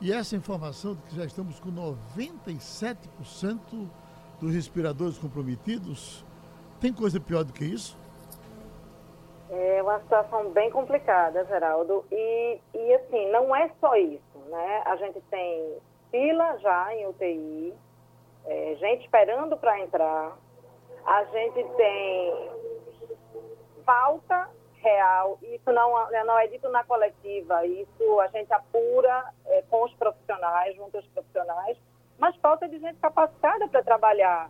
e 0.00 0.12
essa 0.12 0.36
informação 0.36 0.94
de 0.94 1.02
que 1.02 1.16
já 1.16 1.24
estamos 1.24 1.58
com 1.58 1.70
97% 1.70 3.88
dos 4.40 4.54
respiradores 4.54 5.18
comprometidos, 5.18 6.24
tem 6.80 6.92
coisa 6.92 7.18
pior 7.18 7.44
do 7.44 7.52
que 7.52 7.64
isso? 7.64 7.98
É 9.48 9.82
uma 9.82 10.00
situação 10.00 10.50
bem 10.50 10.70
complicada, 10.70 11.44
Geraldo. 11.46 12.04
E, 12.10 12.60
e 12.74 12.94
assim, 12.94 13.30
não 13.30 13.54
é 13.54 13.70
só 13.80 13.94
isso, 13.96 14.38
né? 14.50 14.82
A 14.84 14.96
gente 14.96 15.20
tem 15.30 15.78
fila 16.10 16.58
já 16.58 16.94
em 16.94 17.06
UTI, 17.06 17.74
é, 18.44 18.76
gente 18.78 19.04
esperando 19.04 19.56
para 19.56 19.80
entrar, 19.80 20.36
a 21.04 21.24
gente 21.24 21.64
tem 21.76 22.50
falta 23.84 24.48
real, 24.86 25.38
isso 25.42 25.72
não, 25.72 25.90
não 26.24 26.38
é 26.38 26.46
dito 26.46 26.68
na 26.68 26.84
coletiva, 26.84 27.66
isso 27.66 28.20
a 28.20 28.28
gente 28.28 28.52
apura 28.52 29.24
é, 29.46 29.62
com 29.62 29.84
os 29.84 29.92
profissionais, 29.94 30.76
junto 30.76 30.96
aos 30.96 31.06
profissionais, 31.08 31.76
mas 32.18 32.36
falta 32.36 32.68
de 32.68 32.78
gente 32.78 32.98
capacitada 33.00 33.66
para 33.68 33.82
trabalhar. 33.82 34.48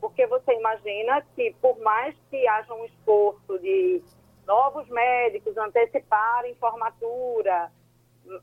Porque 0.00 0.26
você 0.26 0.52
imagina 0.52 1.22
que, 1.34 1.56
por 1.60 1.78
mais 1.80 2.14
que 2.30 2.46
haja 2.46 2.72
um 2.74 2.84
esforço 2.84 3.58
de 3.58 4.02
novos 4.46 4.86
médicos 4.88 5.56
anteciparem 5.56 6.54
formatura, 6.56 7.72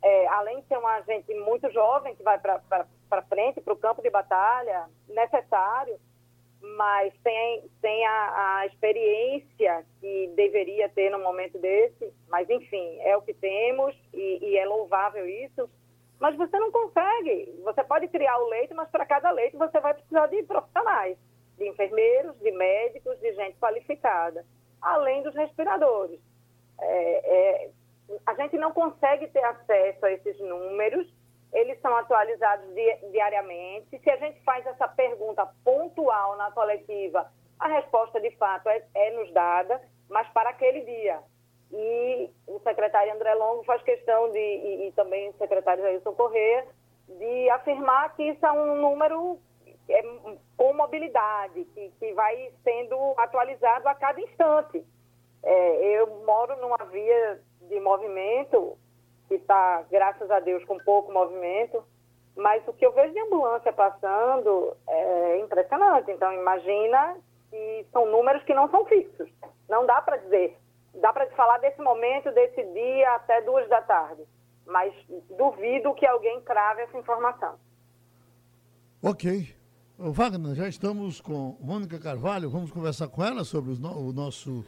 é, 0.04 0.28
além 0.28 0.62
de 0.62 0.68
ser 0.68 0.78
uma 0.78 1.00
gente 1.02 1.34
muito 1.36 1.72
jovem 1.72 2.16
que 2.16 2.24
vai 2.24 2.40
para 2.40 3.22
frente, 3.30 3.62
para 3.62 3.74
o 3.74 3.78
campo 3.78 4.02
de 4.02 4.10
batalha, 4.10 4.90
necessário, 5.08 5.98
mas 6.78 7.14
sem, 7.24 7.70
sem 7.82 8.06
a, 8.06 8.60
a, 8.60 8.66
experiência 8.66 9.86
que 10.00 10.32
deveria 10.36 10.90
ter 10.90 11.10
no 11.10 11.20
momento 11.20 11.58
desse. 11.60 12.14
Mas, 12.30 12.50
enfim, 12.50 13.00
é 13.02 13.16
o 13.16 13.22
que 13.22 13.34
temos 13.34 13.96
e, 14.14 14.40
e 14.42 14.58
é 14.58 14.66
louvável 14.66 15.28
isso. 15.28 15.70
Mas 16.20 16.36
você 16.36 16.58
não 16.60 16.72
consegue. 16.72 17.54
Você 17.64 17.84
pode 17.84 18.08
criar 18.08 18.38
o 18.40 18.50
leito, 18.50 18.74
mas 18.76 18.90
para 18.90 19.06
cada 19.06 19.32
leito 19.32 19.58
você 19.58 19.80
vai 19.80 19.94
precisar 19.94 20.28
de 20.28 20.44
profissionais, 20.44 21.18
de 21.58 21.68
enfermeiros, 21.68 22.38
de 22.40 22.52
médicos, 22.52 23.20
de 23.20 23.34
gente 23.34 23.58
qualificada 23.58 24.46
além 24.86 25.24
dos 25.24 25.34
respiradores. 25.34 26.20
É, 26.80 27.66
é, 27.66 27.70
a 28.26 28.36
gente 28.36 28.58
não 28.58 28.72
consegue 28.72 29.28
ter 29.28 29.44
acesso 29.44 30.06
a 30.06 30.12
esses 30.12 30.40
números, 30.40 31.08
eles 31.56 31.80
são 31.80 31.96
atualizados 31.96 32.68
di 32.76 32.98
diariamente. 33.12 33.98
Se 33.98 34.10
a 34.10 34.18
gente 34.18 34.42
faz 34.44 34.66
essa 34.68 34.88
pergunta 34.90 35.50
pontual 35.64 36.36
na 36.36 36.52
coletiva, 36.52 37.32
a 37.58 37.68
resposta 37.70 38.20
de 38.20 38.30
fato 38.32 38.68
é, 38.68 38.84
é 38.94 39.12
nos 39.12 39.32
dada, 39.32 39.82
mas 40.10 40.28
para 40.30 40.50
aquele 40.50 40.82
dia. 40.82 41.20
e 41.72 42.30
o 42.46 42.60
secretário 42.60 43.14
André 43.14 43.34
Longo 43.34 43.64
faz 43.64 43.82
questão 43.84 44.30
de, 44.32 44.38
e, 44.38 44.88
e 44.88 44.92
também 44.92 45.30
o 45.30 45.38
secretário 45.38 45.82
Jailson 45.82 46.14
Corrêa, 46.14 46.68
de 47.08 47.50
afirmar 47.50 48.14
que 48.16 48.24
isso 48.24 48.46
é 48.46 48.52
um 48.52 48.82
número 48.82 49.40
é, 49.88 50.02
com 50.58 50.74
mobilidade, 50.74 51.64
que, 51.74 51.90
que 52.00 52.14
vai 52.14 52.52
sendo 52.64 53.14
atualizado 53.18 53.88
a 53.88 53.96
cada 53.96 54.20
instante. 54.20 54.84
É, 55.42 56.00
eu 56.00 56.08
moro 56.26 56.58
numa 56.58 56.84
via 56.92 57.40
de 57.62 57.80
movimento, 57.80 58.78
que 59.28 59.36
está, 59.36 59.84
graças 59.90 60.30
a 60.30 60.40
Deus, 60.40 60.64
com 60.66 60.78
pouco 60.80 61.12
movimento, 61.12 61.84
mas 62.36 62.66
o 62.68 62.74
que 62.74 62.86
eu 62.86 62.92
vejo 62.92 63.14
de 63.14 63.20
ambulância 63.20 63.72
passando 63.72 64.76
é 64.88 65.40
impressionante. 65.40 66.12
Então, 66.12 66.32
imagina 66.34 67.18
que 67.50 67.86
são 67.92 68.06
números 68.06 68.44
que 68.44 68.54
não 68.54 68.70
são 68.70 68.86
fixos. 68.86 69.30
Não 69.70 69.86
dá 69.86 70.02
para 70.02 70.18
dizer. 70.18 70.58
Dá 70.94 71.12
para 71.14 71.28
falar 71.32 71.58
desse 71.60 71.82
momento, 71.82 72.32
desse 72.32 72.64
dia 72.64 73.16
até 73.16 73.42
duas 73.42 73.68
da 73.70 73.82
tarde. 73.82 74.24
Mas 74.66 74.94
duvido 75.38 75.94
que 75.94 76.06
alguém 76.06 76.42
crave 76.42 76.82
essa 76.82 76.98
informação. 76.98 77.56
Ok. 79.02 79.56
Wagner, 79.98 80.56
já 80.56 80.68
estamos 80.68 81.22
com 81.22 81.56
Mônica 81.62 81.98
Carvalho. 82.00 82.50
Vamos 82.50 82.72
conversar 82.72 83.08
com 83.08 83.24
ela 83.24 83.44
sobre 83.44 83.72
o 83.72 84.12
nosso 84.12 84.66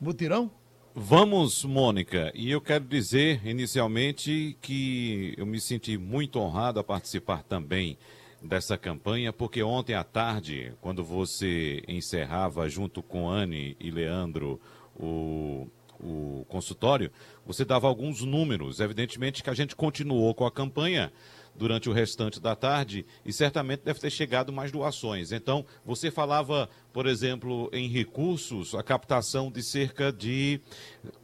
mutirão? 0.00 0.50
Vamos, 0.92 1.64
Mônica. 1.64 2.32
E 2.34 2.50
eu 2.50 2.60
quero 2.60 2.84
dizer 2.84 3.46
inicialmente 3.46 4.56
que 4.60 5.34
eu 5.38 5.46
me 5.46 5.60
senti 5.60 5.96
muito 5.96 6.40
honrado 6.40 6.80
a 6.80 6.84
participar 6.84 7.44
também 7.44 7.96
dessa 8.42 8.76
campanha, 8.76 9.32
porque 9.32 9.62
ontem 9.62 9.94
à 9.94 10.02
tarde, 10.02 10.72
quando 10.80 11.04
você 11.04 11.80
encerrava 11.86 12.68
junto 12.68 13.04
com 13.04 13.30
Anne 13.30 13.76
e 13.78 13.88
Leandro 13.88 14.60
o, 14.98 15.68
o 16.00 16.44
consultório, 16.48 17.12
você 17.46 17.64
dava 17.64 17.86
alguns 17.86 18.22
números. 18.22 18.80
Evidentemente 18.80 19.44
que 19.44 19.50
a 19.50 19.54
gente 19.54 19.76
continuou 19.76 20.34
com 20.34 20.44
a 20.44 20.50
campanha 20.50 21.12
durante 21.54 21.88
o 21.88 21.92
restante 21.92 22.40
da 22.40 22.56
tarde 22.56 23.06
e 23.24 23.32
certamente 23.32 23.82
deve 23.84 24.00
ter 24.00 24.10
chegado 24.10 24.52
mais 24.52 24.70
doações. 24.70 25.32
Então, 25.32 25.64
você 25.84 26.10
falava, 26.10 26.68
por 26.92 27.06
exemplo, 27.06 27.68
em 27.72 27.88
recursos, 27.88 28.74
a 28.74 28.82
captação 28.82 29.50
de 29.50 29.62
cerca 29.62 30.12
de 30.12 30.60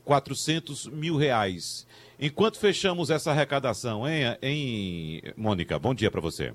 400 0.04 0.86
mil 0.88 1.16
reais. 1.16 1.86
Enquanto 2.18 2.58
fechamos 2.58 3.10
essa 3.10 3.30
arrecadação, 3.30 4.08
hein, 4.08 4.36
hein 4.40 5.22
Mônica? 5.36 5.78
Bom 5.78 5.94
dia 5.94 6.10
para 6.10 6.20
você. 6.20 6.54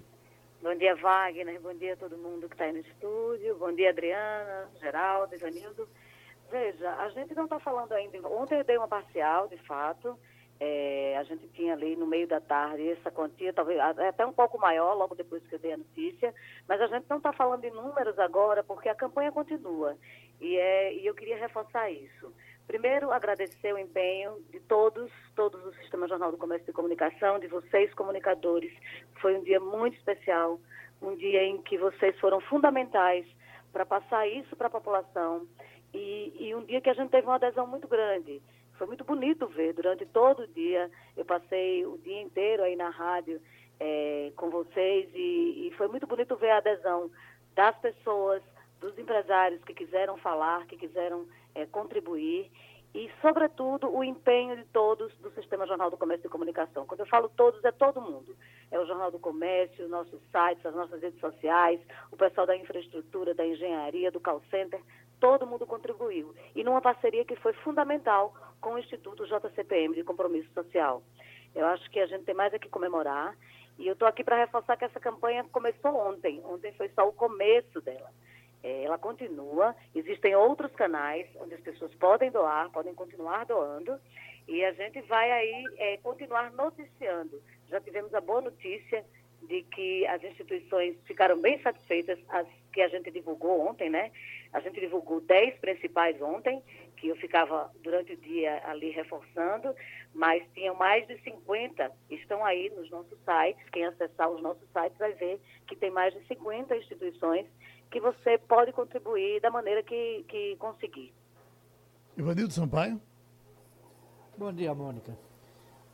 Bom 0.61 0.75
dia, 0.75 0.95
Wagner. 0.95 1.59
Bom 1.59 1.73
dia 1.73 1.93
a 1.93 1.97
todo 1.97 2.17
mundo 2.17 2.47
que 2.47 2.53
está 2.53 2.65
aí 2.65 2.71
no 2.71 2.79
estúdio. 2.79 3.57
Bom 3.57 3.73
dia, 3.73 3.89
Adriana, 3.89 4.69
Geraldo, 4.79 5.33
Ivanildo. 5.33 5.87
Veja, 6.51 6.89
a 6.97 7.09
gente 7.09 7.33
não 7.33 7.45
está 7.45 7.59
falando 7.59 7.93
ainda. 7.93 8.27
Ontem 8.27 8.59
eu 8.59 8.63
dei 8.63 8.77
uma 8.77 8.87
parcial, 8.87 9.47
de 9.47 9.57
fato. 9.57 10.17
É, 10.63 11.17
a 11.17 11.23
gente 11.23 11.47
tinha 11.55 11.73
ali 11.73 11.95
no 11.95 12.05
meio 12.05 12.27
da 12.27 12.39
tarde 12.39 12.87
essa 12.87 13.09
quantia, 13.09 13.51
talvez 13.51 13.79
até 13.79 14.23
um 14.23 14.31
pouco 14.31 14.59
maior, 14.59 14.93
logo 14.93 15.15
depois 15.15 15.41
que 15.47 15.55
eu 15.55 15.59
dei 15.59 15.73
a 15.73 15.77
notícia, 15.77 16.31
mas 16.67 16.79
a 16.79 16.85
gente 16.85 17.07
não 17.09 17.17
está 17.17 17.33
falando 17.33 17.61
de 17.61 17.71
números 17.71 18.19
agora, 18.19 18.63
porque 18.63 18.87
a 18.87 18.93
campanha 18.93 19.31
continua. 19.31 19.97
E, 20.39 20.55
é, 20.55 20.93
e 20.93 21.03
eu 21.07 21.15
queria 21.15 21.35
reforçar 21.35 21.89
isso. 21.89 22.31
Primeiro, 22.67 23.11
agradecer 23.11 23.73
o 23.73 23.77
empenho 23.79 24.39
de 24.51 24.59
todos, 24.59 25.11
todos 25.35 25.59
do 25.63 25.73
Sistema 25.77 26.07
Jornal 26.07 26.29
do 26.31 26.37
Comércio 26.37 26.69
e 26.69 26.73
Comunicação, 26.73 27.39
de 27.39 27.47
vocês, 27.47 27.91
comunicadores. 27.95 28.71
Foi 29.19 29.35
um 29.35 29.43
dia 29.43 29.59
muito 29.59 29.97
especial, 29.97 30.59
um 31.01 31.15
dia 31.15 31.43
em 31.43 31.59
que 31.63 31.75
vocês 31.75 32.15
foram 32.19 32.39
fundamentais 32.39 33.25
para 33.73 33.83
passar 33.83 34.27
isso 34.27 34.55
para 34.55 34.67
a 34.67 34.69
população 34.69 35.47
e, 35.91 36.33
e 36.39 36.53
um 36.53 36.63
dia 36.63 36.81
que 36.81 36.89
a 36.89 36.93
gente 36.93 37.09
teve 37.09 37.25
uma 37.25 37.37
adesão 37.37 37.65
muito 37.65 37.87
grande. 37.87 38.41
Foi 38.81 38.87
muito 38.87 39.03
bonito 39.03 39.45
ver 39.45 39.73
durante 39.73 40.07
todo 40.07 40.41
o 40.41 40.47
dia. 40.47 40.89
Eu 41.15 41.23
passei 41.23 41.85
o 41.85 41.99
dia 41.99 42.19
inteiro 42.19 42.63
aí 42.63 42.75
na 42.75 42.89
rádio 42.89 43.39
é, 43.79 44.31
com 44.35 44.49
vocês 44.49 45.07
e, 45.13 45.67
e 45.67 45.73
foi 45.77 45.87
muito 45.87 46.07
bonito 46.07 46.35
ver 46.35 46.49
a 46.49 46.57
adesão 46.57 47.11
das 47.53 47.77
pessoas, 47.77 48.41
dos 48.79 48.97
empresários 48.97 49.63
que 49.65 49.75
quiseram 49.75 50.17
falar, 50.17 50.65
que 50.65 50.75
quiseram 50.75 51.27
é, 51.53 51.67
contribuir 51.67 52.49
e, 52.91 53.07
sobretudo, 53.21 53.87
o 53.87 54.03
empenho 54.03 54.57
de 54.57 54.65
todos 54.65 55.15
do 55.17 55.29
Sistema 55.35 55.67
Jornal 55.67 55.91
do 55.91 55.97
Comércio 55.97 56.25
e 56.25 56.31
Comunicação. 56.31 56.87
Quando 56.87 57.01
eu 57.01 57.05
falo 57.05 57.29
todos, 57.37 57.63
é 57.63 57.71
todo 57.71 58.01
mundo. 58.01 58.35
É 58.71 58.79
o 58.79 58.87
Jornal 58.87 59.11
do 59.11 59.19
Comércio, 59.19 59.87
nossos 59.89 60.19
sites, 60.31 60.65
as 60.65 60.73
nossas 60.73 60.99
redes 60.99 61.19
sociais, 61.19 61.79
o 62.11 62.17
pessoal 62.17 62.47
da 62.47 62.57
infraestrutura, 62.57 63.35
da 63.35 63.45
engenharia, 63.45 64.09
do 64.09 64.19
call 64.19 64.41
center, 64.49 64.81
todo 65.19 65.45
mundo 65.45 65.67
contribuiu. 65.67 66.33
E 66.55 66.63
numa 66.63 66.81
parceria 66.81 67.23
que 67.23 67.35
foi 67.35 67.53
fundamental 67.53 68.33
com 68.61 68.75
o 68.75 68.79
Instituto 68.79 69.25
JCPM 69.25 69.95
de 69.95 70.03
Compromisso 70.03 70.49
Social. 70.53 71.03
Eu 71.53 71.65
acho 71.65 71.89
que 71.89 71.99
a 71.99 72.05
gente 72.05 72.23
tem 72.23 72.35
mais 72.35 72.53
a 72.53 72.59
que 72.59 72.69
comemorar. 72.69 73.35
E 73.77 73.87
eu 73.87 73.93
estou 73.93 74.07
aqui 74.07 74.23
para 74.23 74.37
reforçar 74.37 74.77
que 74.77 74.85
essa 74.85 74.99
campanha 74.99 75.43
começou 75.51 75.95
ontem. 75.95 76.39
Ontem 76.45 76.71
foi 76.73 76.89
só 76.89 77.07
o 77.07 77.11
começo 77.11 77.81
dela. 77.81 78.09
É, 78.63 78.83
ela 78.83 78.97
continua. 78.97 79.75
Existem 79.93 80.35
outros 80.35 80.71
canais 80.73 81.27
onde 81.37 81.55
as 81.55 81.61
pessoas 81.61 81.93
podem 81.95 82.29
doar, 82.29 82.69
podem 82.69 82.93
continuar 82.93 83.45
doando. 83.45 83.99
E 84.47 84.63
a 84.63 84.71
gente 84.73 85.01
vai 85.01 85.31
aí 85.31 85.65
é, 85.77 85.97
continuar 85.97 86.51
noticiando. 86.51 87.41
Já 87.69 87.81
tivemos 87.81 88.13
a 88.13 88.21
boa 88.21 88.41
notícia 88.41 89.03
de 89.41 89.63
que 89.63 90.05
as 90.05 90.23
instituições 90.23 90.95
ficaram 91.05 91.39
bem 91.41 91.59
satisfeitas, 91.61 92.19
as 92.29 92.47
que 92.71 92.81
a 92.81 92.87
gente 92.87 93.11
divulgou 93.11 93.67
ontem, 93.67 93.89
né? 93.89 94.11
A 94.53 94.59
gente 94.59 94.79
divulgou 94.79 95.21
10 95.21 95.59
principais 95.59 96.21
ontem, 96.21 96.61
que 97.01 97.07
eu 97.07 97.15
ficava 97.15 97.71
durante 97.83 98.13
o 98.13 98.17
dia 98.17 98.61
ali 98.63 98.91
reforçando, 98.91 99.73
mas 100.13 100.47
tinham 100.53 100.75
mais 100.75 101.07
de 101.07 101.17
50, 101.23 101.91
estão 102.11 102.45
aí 102.45 102.71
nos 102.77 102.91
nossos 102.91 103.17
sites, 103.25 103.67
quem 103.71 103.85
acessar 103.85 104.29
os 104.29 104.39
nossos 104.39 104.69
sites 104.71 104.97
vai 104.99 105.11
ver 105.13 105.41
que 105.65 105.75
tem 105.75 105.89
mais 105.89 106.13
de 106.13 106.23
50 106.27 106.77
instituições 106.77 107.47
que 107.89 107.99
você 107.99 108.37
pode 108.37 108.71
contribuir 108.71 109.41
da 109.41 109.49
maneira 109.49 109.81
que, 109.81 110.23
que 110.29 110.55
conseguir. 110.57 111.11
Ivanildo 112.15 112.53
Sampaio. 112.53 113.01
Bom 114.37 114.53
dia, 114.53 114.73
Mônica. 114.75 115.17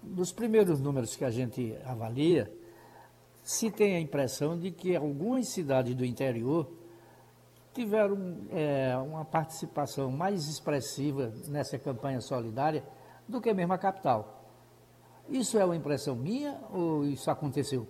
Nos 0.04 0.34
primeiros 0.34 0.82
números 0.82 1.16
que 1.16 1.24
a 1.24 1.32
gente 1.32 1.74
avalia, 1.86 2.52
se 3.44 3.72
tem 3.72 3.96
a 3.96 4.00
impressão 4.00 4.60
de 4.60 4.72
que 4.72 4.94
algumas 4.94 5.48
cidades 5.54 5.96
do 5.96 6.04
interior 6.04 6.70
tiveram 7.78 8.48
é, 8.50 8.98
uma 8.98 9.24
participação 9.24 10.10
mais 10.10 10.48
expressiva 10.48 11.32
nessa 11.48 11.78
campanha 11.78 12.20
solidária 12.20 12.84
do 13.28 13.40
que 13.40 13.54
mesmo 13.54 13.72
a 13.74 13.78
capital. 13.78 14.44
Isso 15.30 15.60
é 15.60 15.64
uma 15.64 15.76
impressão 15.76 16.16
minha 16.16 16.60
ou 16.72 17.06
isso 17.06 17.30
aconteceu? 17.30 17.88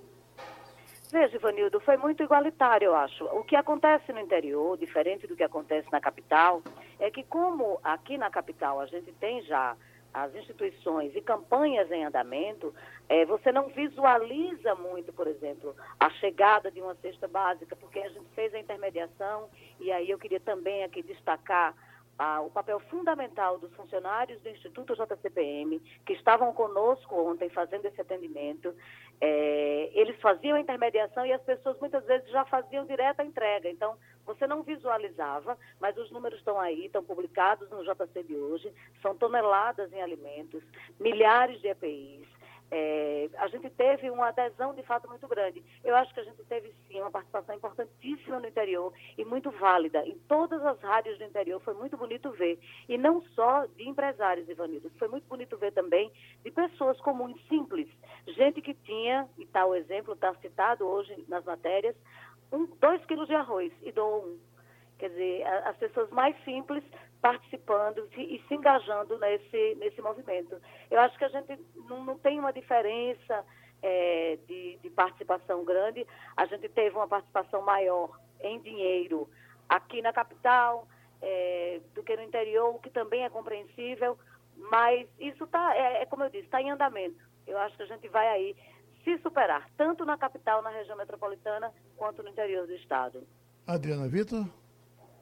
Veja, 1.09 1.37
Ivanildo, 1.37 1.79
foi 1.79 1.95
muito 1.95 2.21
igualitário, 2.21 2.87
eu 2.87 2.95
acho. 2.95 3.23
O 3.27 3.45
que 3.45 3.55
acontece 3.55 4.11
no 4.11 4.19
interior, 4.19 4.77
diferente 4.77 5.25
do 5.25 5.37
que 5.37 5.43
acontece 5.43 5.87
na 5.89 6.01
capital, 6.01 6.61
é 6.99 7.09
que 7.09 7.23
como 7.23 7.79
aqui 7.81 8.17
na 8.17 8.29
capital 8.29 8.81
a 8.81 8.85
gente 8.87 9.13
tem 9.13 9.41
já 9.43 9.77
as 10.23 10.35
instituições 10.35 11.15
e 11.15 11.21
campanhas 11.21 11.91
em 11.91 12.05
andamento, 12.05 12.73
é, 13.07 13.25
você 13.25 13.51
não 13.51 13.67
visualiza 13.69 14.75
muito, 14.75 15.13
por 15.13 15.27
exemplo, 15.27 15.75
a 15.99 16.09
chegada 16.11 16.71
de 16.71 16.81
uma 16.81 16.95
cesta 16.95 17.27
básica, 17.27 17.75
porque 17.75 17.99
a 17.99 18.09
gente 18.09 18.27
fez 18.33 18.53
a 18.53 18.59
intermediação, 18.59 19.49
e 19.79 19.91
aí 19.91 20.09
eu 20.09 20.17
queria 20.17 20.39
também 20.39 20.83
aqui 20.83 21.03
destacar 21.03 21.75
ah, 22.17 22.41
o 22.41 22.49
papel 22.49 22.79
fundamental 22.89 23.59
dos 23.59 23.71
funcionários 23.75 24.41
do 24.41 24.49
Instituto 24.49 24.95
JCPM, 24.95 25.79
que 26.05 26.13
estavam 26.13 26.51
conosco 26.51 27.15
ontem 27.15 27.49
fazendo 27.49 27.85
esse 27.85 28.01
atendimento. 28.01 28.73
É, 29.21 29.91
eles 29.93 30.19
faziam 30.19 30.57
a 30.57 30.59
intermediação 30.59 31.25
e 31.25 31.31
as 31.31 31.41
pessoas 31.43 31.79
muitas 31.79 32.03
vezes 32.05 32.27
já 32.29 32.43
faziam 32.45 32.85
direta 32.85 33.23
entrega. 33.23 33.69
Então, 33.69 33.95
você 34.27 34.45
não 34.45 34.61
visualizava, 34.61 35.57
mas 35.79 35.97
os 35.97 36.11
números 36.11 36.37
estão 36.37 36.59
aí, 36.59 36.85
estão 36.85 37.03
publicados 37.03 37.69
no 37.69 37.83
JC 37.83 38.23
de 38.23 38.35
hoje. 38.35 38.71
São 39.01 39.15
toneladas 39.15 39.91
em 39.91 40.01
alimentos, 40.01 40.61
milhares 40.99 41.59
de 41.61 41.69
EPIs 41.69 42.27
é, 42.69 43.29
a 43.37 43.47
gente 43.47 43.69
teve 43.69 44.09
uma 44.09 44.27
adesão 44.27 44.73
de 44.73 44.83
fato 44.83 45.07
muito 45.07 45.25
grande. 45.27 45.63
Eu 45.83 45.95
acho 45.95 46.13
que 46.13 46.19
a 46.19 46.23
gente 46.23 46.43
teve 46.43 46.73
sim 46.87 46.99
uma 46.99 47.09
participação 47.09 47.55
importantíssima 47.55 48.39
no 48.39 48.47
interior 48.47 48.93
e 49.17 49.23
muito 49.23 49.49
válida. 49.51 50.05
Em 50.05 50.17
todas 50.27 50.61
as 50.65 50.79
rádios 50.81 51.17
do 51.17 51.23
interior 51.23 51.61
foi 51.61 51.73
muito 51.73 51.95
bonito 51.95 52.29
ver. 52.31 52.59
E 52.89 52.97
não 52.97 53.21
só 53.33 53.65
de 53.65 53.87
empresários, 53.87 54.49
Ivanildo, 54.49 54.91
foi 54.97 55.07
muito 55.07 55.27
bonito 55.27 55.57
ver 55.57 55.71
também 55.71 56.11
de 56.43 56.51
pessoas 56.51 56.99
comuns, 56.99 57.39
simples. 57.47 57.87
Gente 58.27 58.61
que 58.61 58.73
tinha, 58.73 59.27
e 59.37 59.45
tal 59.45 59.71
tá 59.71 59.77
exemplo, 59.77 60.13
está 60.13 60.33
citado 60.35 60.85
hoje 60.85 61.23
nas 61.27 61.45
matérias, 61.45 61.95
um, 62.51 62.65
dois 62.79 63.03
quilos 63.05 63.27
de 63.27 63.35
arroz 63.35 63.71
e 63.81 63.91
doou 63.91 64.25
um. 64.25 64.39
Quer 64.97 65.09
dizer, 65.09 65.45
as 65.45 65.77
pessoas 65.77 66.09
mais 66.09 66.35
simples 66.43 66.83
participando 67.21 68.07
e 68.15 68.43
se 68.47 68.53
engajando 68.53 69.17
nesse, 69.19 69.75
nesse 69.75 70.01
movimento. 70.01 70.59
Eu 70.89 70.99
acho 70.99 71.17
que 71.17 71.25
a 71.25 71.29
gente 71.29 71.59
não, 71.87 72.03
não 72.03 72.17
tem 72.17 72.39
uma 72.39 72.51
diferença 72.51 73.45
é, 73.81 74.37
de, 74.47 74.77
de 74.77 74.89
participação 74.89 75.63
grande. 75.63 76.05
A 76.35 76.45
gente 76.45 76.67
teve 76.69 76.95
uma 76.95 77.07
participação 77.07 77.61
maior 77.61 78.19
em 78.41 78.59
dinheiro 78.59 79.29
aqui 79.69 80.01
na 80.01 80.13
capital 80.13 80.87
é, 81.21 81.81
do 81.93 82.03
que 82.03 82.15
no 82.15 82.23
interior, 82.23 82.75
o 82.75 82.79
que 82.79 82.89
também 82.89 83.23
é 83.23 83.29
compreensível, 83.29 84.17
Mas 84.55 85.07
isso 85.19 85.43
está, 85.43 85.75
é, 85.75 86.01
é 86.01 86.05
como 86.05 86.23
eu 86.23 86.29
disse, 86.29 86.45
está 86.45 86.61
em 86.61 86.71
andamento. 86.71 87.19
Eu 87.45 87.57
acho 87.59 87.75
que 87.77 87.83
a 87.83 87.87
gente 87.87 88.07
vai 88.09 88.27
aí 88.27 88.55
se 89.07 89.17
superar, 89.19 89.69
tanto 89.77 90.03
na 90.03 90.17
capital, 90.17 90.61
na 90.61 90.69
região 90.69 90.97
metropolitana, 90.97 91.71
quanto 91.95 92.21
no 92.21 92.29
interior 92.29 92.67
do 92.67 92.73
estado. 92.73 93.25
Adriana 93.65 94.05
Vitor? 94.09 94.43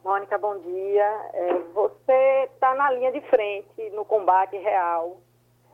Mônica, 0.03 0.37
bom 0.39 0.57
dia. 0.59 1.29
É, 1.33 1.53
você 1.71 2.49
está 2.51 2.73
na 2.73 2.89
linha 2.91 3.11
de 3.11 3.21
frente 3.29 3.89
no 3.91 4.03
combate 4.03 4.57
real, 4.57 5.17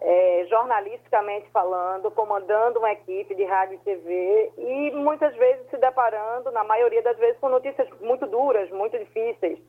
é, 0.01 0.45
jornalisticamente 0.49 1.49
falando, 1.51 2.11
comandando 2.11 2.79
uma 2.79 2.91
equipe 2.91 3.33
de 3.33 3.45
rádio 3.45 3.75
e 3.75 3.79
TV 3.79 4.51
e 4.57 4.91
muitas 4.91 5.33
vezes 5.37 5.69
se 5.69 5.77
deparando, 5.77 6.51
na 6.51 6.65
maioria 6.65 7.01
das 7.01 7.17
vezes, 7.17 7.39
com 7.39 7.47
notícias 7.47 7.87
muito 8.01 8.27
duras, 8.27 8.69
muito 8.71 8.97
difíceis, 8.99 9.59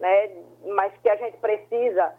né? 0.00 0.30
mas 0.74 0.92
que 1.02 1.08
a 1.08 1.16
gente 1.16 1.36
precisa 1.36 2.14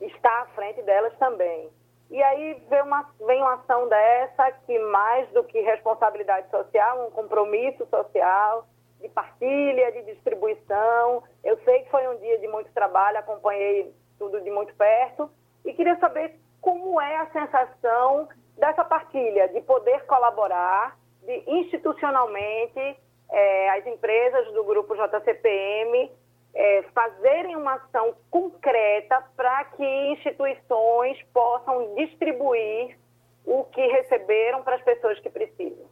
estar 0.00 0.42
à 0.42 0.46
frente 0.48 0.82
delas 0.82 1.16
também. 1.18 1.70
E 2.10 2.22
aí 2.22 2.62
vem 2.68 2.82
uma, 2.82 3.10
vem 3.26 3.42
uma 3.42 3.54
ação 3.54 3.88
dessa 3.88 4.52
que, 4.64 4.78
mais 4.78 5.28
do 5.30 5.42
que 5.44 5.60
responsabilidade 5.60 6.48
social, 6.50 7.06
um 7.06 7.10
compromisso 7.10 7.84
social, 7.86 8.66
de 9.00 9.08
partilha, 9.08 9.92
de 9.92 10.02
distribuição. 10.02 11.22
Eu 11.42 11.58
sei 11.64 11.82
que 11.82 11.90
foi 11.90 12.06
um 12.08 12.16
dia 12.18 12.38
de 12.38 12.48
muito 12.48 12.70
trabalho, 12.72 13.18
acompanhei 13.18 13.92
tudo 14.18 14.40
de 14.40 14.50
muito 14.50 14.74
perto 14.74 15.30
e 15.64 15.72
queria 15.72 15.98
saber 15.98 16.38
como 16.60 17.00
é 17.00 17.16
a 17.16 17.26
sensação 17.30 18.28
dessa 18.56 18.84
partilha, 18.84 19.48
de 19.48 19.60
poder 19.60 20.06
colaborar, 20.06 20.96
de 21.22 21.42
institucionalmente 21.46 22.96
é, 23.30 23.70
as 23.70 23.86
empresas 23.86 24.52
do 24.52 24.64
grupo 24.64 24.94
JCPM 24.94 26.10
é, 26.56 26.82
fazerem 26.94 27.54
uma 27.54 27.74
ação 27.74 28.16
concreta 28.30 29.22
para 29.36 29.64
que 29.64 29.84
instituições 29.84 31.22
possam 31.32 31.94
distribuir 31.96 32.98
o 33.44 33.64
que 33.64 33.86
receberam 33.88 34.62
para 34.62 34.76
as 34.76 34.82
pessoas 34.82 35.20
que 35.20 35.28
precisam. 35.28 35.86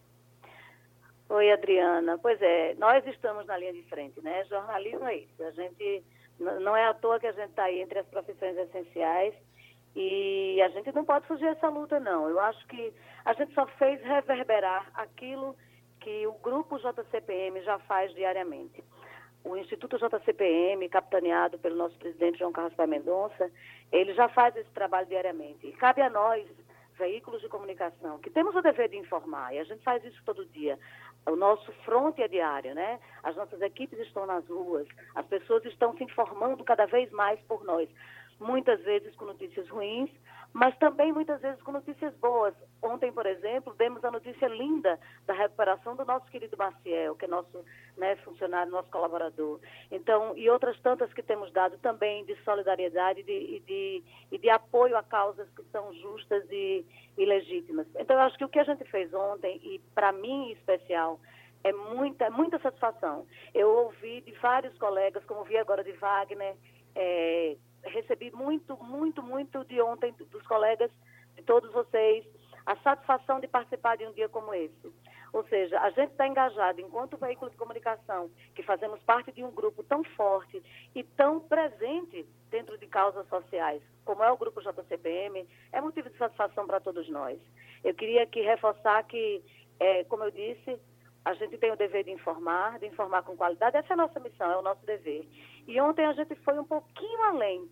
Oi, 1.29 1.53
Adriana. 1.53 2.19
Pois 2.19 2.41
é, 2.41 2.75
nós 2.79 3.07
estamos 3.07 3.47
na 3.47 3.59
linha 3.59 3.75
de 3.75 3.83
frente, 3.85 4.23
né? 4.23 4.45
Jornalismo 4.47 5.05
é 5.05 5.17
isso. 5.17 5.45
A 5.45 5.51
gente 5.51 6.03
não 6.39 6.75
é 6.75 6.87
à 6.87 6.95
toa 6.95 7.21
que 7.21 7.27
a 7.27 7.33
gente 7.33 7.51
está 7.51 7.65
aí 7.65 7.81
entre 7.83 7.99
as 7.99 8.07
profissões 8.07 8.57
essenciais 8.57 9.35
e 9.95 10.61
a 10.63 10.69
gente 10.71 10.91
não 10.93 11.05
pode 11.05 11.27
fugir 11.27 11.45
dessa 11.45 11.69
luta, 11.69 12.01
não. 12.01 12.29
Eu 12.29 12.41
acho 12.41 12.67
que 12.69 12.93
a 13.25 13.35
gente 13.35 13.53
só 13.53 13.67
fez 13.79 14.01
reverberar 14.03 14.91
aquilo 14.95 15.55
que 16.01 16.27
o 16.27 16.33
grupo 16.33 16.79
JCPM 16.79 17.63
já 17.63 17.79
faz 17.81 18.13
diariamente 18.15 18.83
o 19.45 19.57
Instituto 19.57 19.99
JCPM, 19.99 20.89
capitaneado 20.89 21.59
pelo 21.59 21.77
nosso 21.77 21.97
presidente 21.99 22.39
João 22.39 22.51
Carlos 22.51 22.75
Pai 22.75 22.87
Mendonça, 22.87 23.51
ele 23.93 24.15
já 24.15 24.29
faz 24.31 24.57
esse 24.57 24.71
trabalho 24.71 25.07
diariamente. 25.07 25.67
E 25.67 25.73
cabe 25.73 26.01
a 26.01 26.09
nós, 26.09 26.47
veículos 26.99 27.43
de 27.43 27.49
comunicação, 27.49 28.19
que 28.19 28.31
temos 28.31 28.55
o 28.55 28.63
dever 28.63 28.89
de 28.89 28.97
informar, 28.97 29.55
e 29.55 29.59
a 29.59 29.65
gente 29.65 29.83
faz 29.83 30.03
isso 30.05 30.21
todo 30.25 30.47
dia. 30.47 30.79
O 31.27 31.37
nosso 31.37 31.71
fronte 31.85 32.23
é 32.23 32.29
diário, 32.29 32.75
né? 32.75 32.99
As 33.23 33.37
nossas 33.37 33.61
equipes 33.61 33.99
estão 33.99 34.25
nas 34.27 34.47
ruas, 34.49 34.87
as 35.15 35.27
pessoas 35.27 35.65
estão 35.67 35.95
se 35.97 36.05
informando 36.05 36.65
cada 36.65 36.87
vez 36.87 37.11
mais 37.11 37.39
por 37.43 37.65
nós. 37.65 37.89
Muitas 38.41 38.81
vezes 38.83 39.15
com 39.17 39.27
notícias 39.27 39.69
ruins, 39.69 40.11
mas 40.55 40.75
também 40.79 41.13
muitas 41.13 41.41
vezes 41.41 41.61
com 41.63 41.73
notícias 41.73 42.15
boas. 42.19 42.55
Ontem, 42.81 43.13
por 43.13 43.27
exemplo, 43.27 43.75
demos 43.75 44.05
a 44.05 44.11
notícia 44.11 44.47
linda 44.47 45.01
da 45.27 45.35
recuperação 45.35 45.97
do 45.97 46.05
nosso 46.05 46.27
querido 46.27 46.57
Maciel, 46.57 47.17
que 47.17 47.25
é 47.25 47.29
nosso 47.29 47.65
né, 47.97 48.15
funcionário, 48.17 48.71
nosso 48.71 48.89
colaborador. 48.89 49.59
Então, 49.91 50.33
e 50.37 50.49
outras 50.49 50.79
tantas 50.81 51.13
que 51.13 51.25
temos 51.25 51.53
dado 51.53 51.77
também 51.79 52.25
de 52.25 52.37
solidariedade 52.45 53.21
e 53.21 53.25
de, 53.25 54.03
de, 54.31 54.39
de 54.39 54.49
apoio 54.49 54.97
a 54.97 55.03
causas 55.03 55.49
que 55.57 55.65
são 55.73 55.93
justas 55.95 56.45
e, 56.49 56.87
e 57.19 57.25
legítimas. 57.25 57.89
Então, 57.99 58.15
eu 58.15 58.23
acho 58.23 58.39
que 58.39 58.45
o 58.45 58.49
que 58.49 58.61
a 58.61 58.65
gente 58.65 58.85
fez 58.85 59.13
ontem, 59.13 59.61
e 59.61 59.81
para 59.93 60.13
mim 60.13 60.51
em 60.51 60.53
especial, 60.53 61.19
é 61.65 61.73
muita, 61.73 62.31
muita 62.31 62.61
satisfação. 62.61 63.27
Eu 63.53 63.69
ouvi 63.71 64.21
de 64.21 64.31
vários 64.39 64.79
colegas, 64.79 65.25
como 65.25 65.41
ouvi 65.41 65.57
agora 65.59 65.83
de 65.83 65.93
Wagner, 65.93 66.55
é, 66.95 67.57
recebi 67.87 68.31
muito, 68.31 68.77
muito, 68.83 69.23
muito 69.23 69.65
de 69.65 69.81
ontem 69.81 70.13
dos 70.31 70.43
colegas, 70.47 70.91
de 71.37 71.43
todos 71.43 71.73
vocês, 71.73 72.25
a 72.67 72.77
satisfação 72.77 73.41
de 73.41 73.49
participar 73.49 73.97
de 73.97 74.07
um 74.07 74.13
dia 74.13 74.29
como 74.29 74.55
esse. 74.55 74.93
Ou 75.33 75.45
seja, 75.49 75.81
a 75.81 75.91
gente 75.91 76.13
está 76.13 76.29
engajado 76.29 76.81
enquanto 76.81 77.17
veículo 77.17 77.51
de 77.51 77.57
comunicação, 77.57 78.31
que 78.55 78.63
fazemos 78.63 79.03
parte 79.03 79.33
de 79.33 79.43
um 79.43 79.51
grupo 79.51 79.83
tão 79.83 80.05
forte 80.05 80.63
e 80.95 81.03
tão 81.03 81.41
presente 81.41 82.25
dentro 82.51 82.79
de 82.79 82.87
causas 82.87 83.27
sociais, 83.29 83.83
como 84.05 84.23
é 84.23 84.31
o 84.31 84.37
grupo 84.37 84.63
JCPM, 84.63 85.45
é 85.73 85.81
motivo 85.81 86.09
de 86.09 86.17
satisfação 86.17 86.67
para 86.67 86.79
todos 86.79 87.09
nós. 87.09 87.37
Eu 87.83 87.95
queria 87.95 88.23
aqui 88.23 88.43
reforçar 88.43 89.03
que, 89.05 89.43
é, 89.81 90.05
como 90.05 90.23
eu 90.23 90.31
disse, 90.31 90.79
a 91.25 91.33
gente 91.35 91.57
tem 91.57 91.73
o 91.73 91.77
dever 91.77 92.05
de 92.05 92.11
informar, 92.11 92.79
de 92.79 92.87
informar 92.87 93.23
com 93.23 93.37
qualidade. 93.37 93.77
Essa 93.77 93.93
é 93.93 93.95
a 93.95 93.97
nossa 93.97 94.21
missão, 94.21 94.51
é 94.51 94.57
o 94.57 94.63
nosso 94.63 94.85
dever. 94.85 95.27
E 95.67 95.81
ontem 95.81 96.05
a 96.05 96.13
gente 96.13 96.35
foi 96.37 96.59
um 96.59 96.65
pouquinho 96.65 97.23
além, 97.23 97.69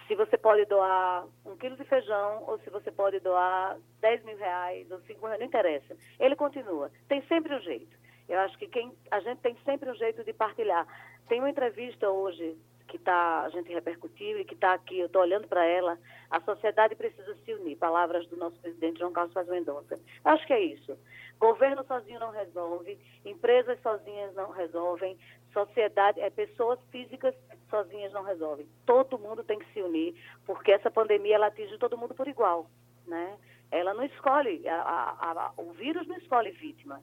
se 0.09 0.15
você 0.15 0.39
pode 0.39 0.65
doar 0.65 1.23
um 1.45 1.55
quilo 1.55 1.77
de 1.77 1.83
feijão 1.83 2.43
ou 2.47 2.57
se 2.59 2.69
você 2.71 2.91
pode 2.91 3.19
doar 3.19 3.77
10 4.01 4.25
mil 4.25 4.37
reais 4.37 4.89
ou 4.89 4.99
5 5.01 5.23
reais, 5.23 5.39
não 5.39 5.45
interessa. 5.45 5.95
Ele 6.19 6.35
continua. 6.35 6.89
Tem 7.07 7.21
sempre 7.27 7.53
um 7.53 7.59
jeito. 7.61 7.95
Eu 8.27 8.39
acho 8.39 8.57
que 8.57 8.67
quem, 8.67 8.91
a 9.11 9.19
gente 9.19 9.39
tem 9.41 9.55
sempre 9.63 9.87
um 9.87 9.93
jeito 9.93 10.23
de 10.23 10.33
partilhar. 10.33 10.87
Tem 11.27 11.39
uma 11.39 11.49
entrevista 11.51 12.09
hoje 12.09 12.57
que 12.87 12.97
tá, 12.97 13.43
a 13.43 13.49
gente 13.49 13.71
repercutiu 13.71 14.39
e 14.39 14.45
que 14.45 14.55
está 14.55 14.73
aqui, 14.73 14.97
eu 14.97 15.05
estou 15.05 15.21
olhando 15.21 15.47
para 15.47 15.63
ela, 15.63 15.95
a 16.31 16.41
sociedade 16.41 16.95
precisa 16.95 17.35
se 17.45 17.53
unir, 17.53 17.75
palavras 17.75 18.25
do 18.29 18.35
nosso 18.35 18.59
presidente 18.59 18.97
João 18.97 19.11
Carlos 19.11 19.31
Paz 19.31 19.47
Mendonça. 19.47 19.99
Acho 20.25 20.47
que 20.47 20.53
é 20.53 20.59
isso. 20.59 20.97
Governo 21.39 21.85
sozinho 21.85 22.19
não 22.19 22.31
resolve, 22.31 22.99
empresas 23.23 23.79
sozinhas 23.81 24.33
não 24.33 24.49
resolvem, 24.49 25.15
sociedade, 25.53 26.19
é, 26.19 26.29
pessoas 26.29 26.79
físicas 26.91 27.35
sozinhas 27.69 28.11
não 28.13 28.23
resolvem. 28.23 28.67
Todo 28.85 29.19
mundo 29.19 29.43
tem 29.43 29.59
que 29.59 29.71
se 29.73 29.81
unir, 29.81 30.15
porque 30.45 30.71
essa 30.71 30.89
pandemia 30.89 31.35
ela 31.35 31.47
atinge 31.47 31.77
todo 31.77 31.97
mundo 31.97 32.13
por 32.13 32.27
igual, 32.27 32.67
né? 33.07 33.37
Ela 33.71 33.93
não 33.93 34.03
escolhe, 34.03 34.67
a, 34.67 34.81
a, 34.81 35.31
a, 35.31 35.51
o 35.57 35.71
vírus 35.73 36.07
não 36.07 36.17
escolhe 36.17 36.51
vítima, 36.51 37.01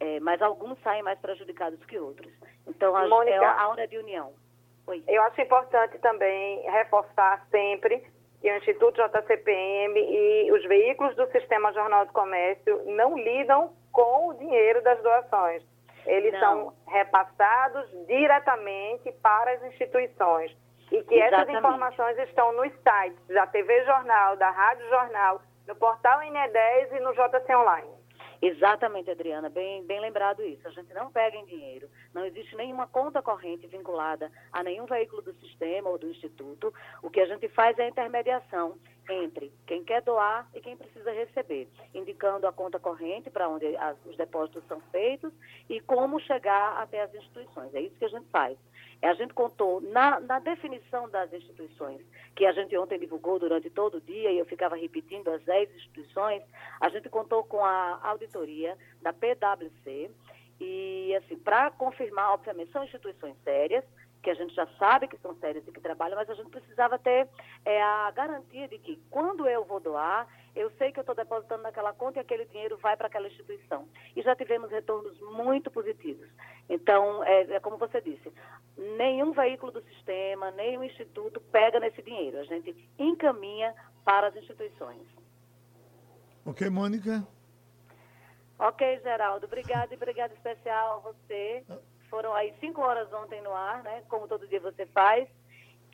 é, 0.00 0.18
mas 0.20 0.40
alguns 0.40 0.78
saem 0.80 1.02
mais 1.02 1.18
prejudicados 1.18 1.84
que 1.84 1.98
outros. 1.98 2.32
Então, 2.66 2.96
a, 2.96 3.06
Mônica, 3.06 3.36
é 3.36 3.44
a 3.44 3.68
hora 3.68 3.86
de 3.86 3.98
união. 3.98 4.32
Oi. 4.86 5.02
Eu 5.06 5.22
acho 5.22 5.40
importante 5.40 5.98
também 5.98 6.62
reforçar 6.70 7.46
sempre 7.50 8.02
que 8.40 8.50
o 8.50 8.56
Instituto 8.56 9.02
JCPM 9.02 9.98
e 9.98 10.52
os 10.52 10.64
veículos 10.64 11.14
do 11.16 11.26
Sistema 11.32 11.72
Jornal 11.72 12.06
do 12.06 12.12
Comércio 12.12 12.82
não 12.86 13.18
lidam 13.18 13.74
com 13.92 14.28
o 14.28 14.34
dinheiro 14.34 14.82
das 14.82 15.02
doações 15.02 15.62
eles 16.06 16.32
Não. 16.34 16.40
são 16.40 16.76
repassados 16.86 17.88
diretamente 18.06 19.12
para 19.22 19.52
as 19.52 19.62
instituições. 19.64 20.56
E 20.90 21.02
que 21.02 21.14
Exatamente. 21.14 21.34
essas 21.34 21.48
informações 21.58 22.18
estão 22.18 22.52
nos 22.52 22.72
sites 22.72 23.26
da 23.28 23.46
TV 23.46 23.84
Jornal, 23.84 24.36
da 24.36 24.50
Rádio 24.50 24.88
Jornal, 24.88 25.42
no 25.66 25.74
portal 25.74 26.20
INE10 26.20 26.96
e 26.96 27.00
no 27.00 27.12
JC 27.12 27.56
Online. 27.56 27.90
Exatamente, 28.40 29.10
Adriana, 29.10 29.48
bem, 29.48 29.84
bem 29.84 29.98
lembrado 29.98 30.42
isso. 30.42 30.66
A 30.68 30.70
gente 30.70 30.92
não 30.94 31.10
pega 31.10 31.36
em 31.36 31.46
dinheiro, 31.46 31.88
não 32.14 32.24
existe 32.24 32.54
nenhuma 32.54 32.86
conta 32.86 33.22
corrente 33.22 33.66
vinculada 33.66 34.30
a 34.52 34.62
nenhum 34.62 34.84
veículo 34.86 35.22
do 35.22 35.32
sistema 35.34 35.88
ou 35.88 35.98
do 35.98 36.08
instituto. 36.08 36.72
O 37.02 37.10
que 37.10 37.20
a 37.20 37.26
gente 37.26 37.48
faz 37.48 37.78
é 37.78 37.84
a 37.84 37.88
intermediação 37.88 38.76
entre 39.08 39.52
quem 39.66 39.84
quer 39.84 40.02
doar 40.02 40.48
e 40.54 40.60
quem 40.60 40.76
precisa 40.76 41.10
receber, 41.12 41.68
indicando 41.94 42.46
a 42.46 42.52
conta 42.52 42.78
corrente 42.78 43.30
para 43.30 43.48
onde 43.48 43.76
as, 43.76 43.96
os 44.04 44.16
depósitos 44.16 44.64
são 44.66 44.80
feitos 44.92 45.32
e 45.68 45.80
como 45.80 46.20
chegar 46.20 46.78
até 46.78 47.02
as 47.02 47.14
instituições. 47.14 47.74
É 47.74 47.80
isso 47.80 47.96
que 47.96 48.04
a 48.04 48.08
gente 48.08 48.26
faz. 48.30 48.58
A 49.02 49.14
gente 49.14 49.34
contou 49.34 49.80
na, 49.80 50.18
na, 50.20 50.38
definição 50.38 51.08
das 51.08 51.32
instituições, 51.32 52.00
que 52.34 52.46
a 52.46 52.52
gente 52.52 52.76
ontem 52.76 52.98
divulgou 52.98 53.38
durante 53.38 53.68
todo 53.68 53.98
o 53.98 54.00
dia, 54.00 54.32
e 54.32 54.38
eu 54.38 54.46
ficava 54.46 54.74
repetindo 54.74 55.28
as 55.28 55.42
10 55.44 55.74
instituições, 55.74 56.42
a 56.80 56.88
gente 56.88 57.08
contou 57.08 57.44
com 57.44 57.64
a 57.64 58.00
auditoria 58.02 58.76
da 59.02 59.12
PwC, 59.12 60.10
e 60.58 61.14
assim, 61.14 61.36
para 61.36 61.70
confirmar, 61.70 62.32
obviamente, 62.32 62.72
são 62.72 62.84
instituições 62.84 63.36
sérias, 63.44 63.84
que 64.26 64.30
a 64.30 64.34
gente 64.34 64.52
já 64.56 64.66
sabe 64.76 65.06
que 65.06 65.16
são 65.18 65.36
sérias 65.36 65.62
e 65.68 65.70
que 65.70 65.80
trabalham, 65.80 66.16
mas 66.16 66.28
a 66.28 66.34
gente 66.34 66.50
precisava 66.50 66.98
ter 66.98 67.28
é, 67.64 67.80
a 67.80 68.10
garantia 68.10 68.66
de 68.66 68.76
que 68.76 69.00
quando 69.08 69.48
eu 69.48 69.64
vou 69.64 69.78
doar, 69.78 70.26
eu 70.52 70.68
sei 70.72 70.90
que 70.90 70.98
eu 70.98 71.02
estou 71.02 71.14
depositando 71.14 71.62
naquela 71.62 71.92
conta 71.92 72.18
e 72.18 72.22
aquele 72.22 72.44
dinheiro 72.46 72.76
vai 72.78 72.96
para 72.96 73.06
aquela 73.06 73.28
instituição. 73.28 73.88
E 74.16 74.22
já 74.22 74.34
tivemos 74.34 74.68
retornos 74.68 75.16
muito 75.20 75.70
positivos. 75.70 76.28
Então, 76.68 77.22
é, 77.22 77.42
é 77.42 77.60
como 77.60 77.76
você 77.76 78.00
disse, 78.00 78.32
nenhum 78.98 79.30
veículo 79.30 79.70
do 79.70 79.80
sistema, 79.82 80.50
nenhum 80.50 80.82
instituto 80.82 81.40
pega 81.52 81.78
nesse 81.78 82.02
dinheiro. 82.02 82.40
A 82.40 82.44
gente 82.44 82.74
encaminha 82.98 83.72
para 84.04 84.26
as 84.26 84.34
instituições. 84.34 85.06
Ok, 86.44 86.68
Mônica? 86.68 87.24
Ok, 88.58 88.98
Geraldo. 89.04 89.46
Obrigada 89.46 89.94
e 89.94 89.96
obrigada 89.96 90.34
especial 90.34 90.96
a 90.96 91.12
você. 91.12 91.64
Foram 92.16 92.32
aí 92.32 92.54
cinco 92.60 92.80
horas 92.80 93.12
ontem 93.12 93.42
no 93.42 93.52
ar, 93.52 93.82
né? 93.82 94.02
Como 94.08 94.26
todo 94.26 94.48
dia 94.48 94.58
você 94.58 94.86
faz, 94.86 95.28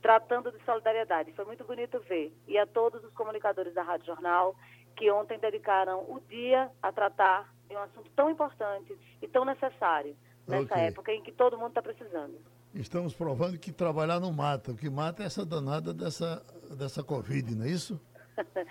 tratando 0.00 0.52
de 0.52 0.64
solidariedade. 0.64 1.32
Foi 1.32 1.44
muito 1.44 1.64
bonito 1.64 1.98
ver. 2.08 2.32
E 2.46 2.56
a 2.56 2.64
todos 2.64 3.02
os 3.02 3.12
comunicadores 3.12 3.74
da 3.74 3.82
Rádio 3.82 4.06
Jornal 4.06 4.54
que 4.94 5.10
ontem 5.10 5.36
dedicaram 5.36 5.98
o 6.02 6.22
dia 6.28 6.70
a 6.80 6.92
tratar 6.92 7.52
de 7.68 7.74
um 7.74 7.78
assunto 7.80 8.08
tão 8.14 8.30
importante 8.30 8.96
e 9.20 9.26
tão 9.26 9.44
necessário 9.44 10.16
nessa 10.46 10.62
okay. 10.62 10.84
época 10.84 11.12
em 11.12 11.24
que 11.24 11.32
todo 11.32 11.58
mundo 11.58 11.70
está 11.70 11.82
precisando. 11.82 12.38
Estamos 12.72 13.14
provando 13.14 13.58
que 13.58 13.72
trabalhar 13.72 14.20
não 14.20 14.32
mata. 14.32 14.70
O 14.70 14.76
que 14.76 14.88
mata 14.88 15.24
é 15.24 15.26
essa 15.26 15.44
danada 15.44 15.92
dessa, 15.92 16.40
dessa 16.78 17.02
Covid, 17.02 17.56
não 17.56 17.64
é 17.64 17.68
isso? 17.68 18.00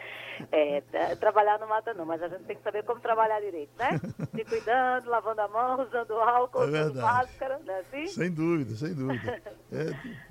É, 0.51 0.81
trabalhar 1.17 1.59
não 1.59 1.67
mata 1.67 1.93
não, 1.93 2.03
mas 2.03 2.21
a 2.23 2.27
gente 2.27 2.43
tem 2.45 2.55
que 2.55 2.63
saber 2.63 2.83
como 2.83 2.99
trabalhar 2.99 3.39
direito, 3.41 3.71
né? 3.77 3.99
Se 4.35 4.43
cuidando, 4.43 5.07
lavando 5.07 5.41
a 5.41 5.47
mão, 5.47 5.81
usando 5.83 6.13
álcool, 6.13 6.63
é 6.63 6.67
usando 6.67 7.01
máscara, 7.01 7.59
não 7.63 7.73
é 7.73 7.79
assim? 7.81 8.07
Sem 8.07 8.31
dúvida, 8.31 8.75
sem 8.75 8.93
dúvida. 8.93 9.41
É, 9.71 9.85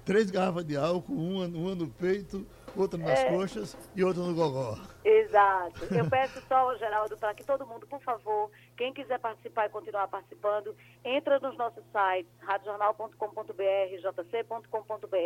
três 0.05 0.31
garrafas 0.31 0.66
de 0.66 0.76
álcool, 0.76 1.14
uma, 1.14 1.47
uma 1.47 1.74
no 1.74 1.89
peito, 1.89 2.47
outra 2.77 2.99
nas 2.99 3.21
é. 3.21 3.31
coxas 3.31 3.77
e 3.95 4.05
outra 4.05 4.23
no 4.23 4.35
gogó. 4.35 4.79
Exato. 5.05 5.95
Eu 5.95 6.09
peço 6.11 6.41
só, 6.47 6.77
Geraldo, 6.77 7.16
para 7.16 7.35
que 7.35 7.45
todo 7.45 7.66
mundo, 7.66 7.87
por 7.87 8.01
favor, 8.01 8.51
quem 8.77 8.93
quiser 8.93 9.18
participar 9.18 9.66
e 9.66 9.71
continuar 9.71 10.09
participando, 10.09 10.75
entra 11.05 11.39
nos 11.39 11.57
nossos 11.57 11.83
sites, 11.85 12.31
radiojornal.com.br, 12.41 13.53
jc.com.br, 14.01 15.16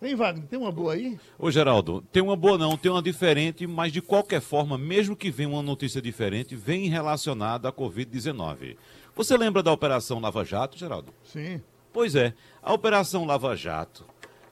Vem, 0.00 0.14
Wagner, 0.14 0.46
tem 0.46 0.56
uma 0.56 0.70
boa 0.70 0.92
aí? 0.92 1.18
Ô, 1.36 1.50
Geraldo, 1.50 2.02
tem 2.12 2.22
uma 2.22 2.36
boa 2.36 2.56
não, 2.56 2.76
tem 2.76 2.90
uma 2.90 3.02
diferente, 3.02 3.66
mas 3.66 3.92
de 3.92 4.00
qualquer 4.00 4.40
forma, 4.40 4.78
mesmo 4.78 5.16
que 5.16 5.28
venha 5.28 5.48
uma 5.48 5.62
notícia 5.62 6.00
diferente, 6.00 6.54
vem 6.54 6.88
relacionada 6.88 7.68
à 7.68 7.72
Covid-19. 7.72 8.76
Você 9.16 9.36
lembra 9.36 9.60
da 9.60 9.72
Operação 9.72 10.20
Lava 10.20 10.44
Jato, 10.44 10.78
Geraldo? 10.78 11.12
Sim. 11.24 11.60
Pois 11.92 12.14
é, 12.14 12.32
a 12.62 12.72
Operação 12.72 13.24
Lava 13.24 13.56
Jato 13.56 14.06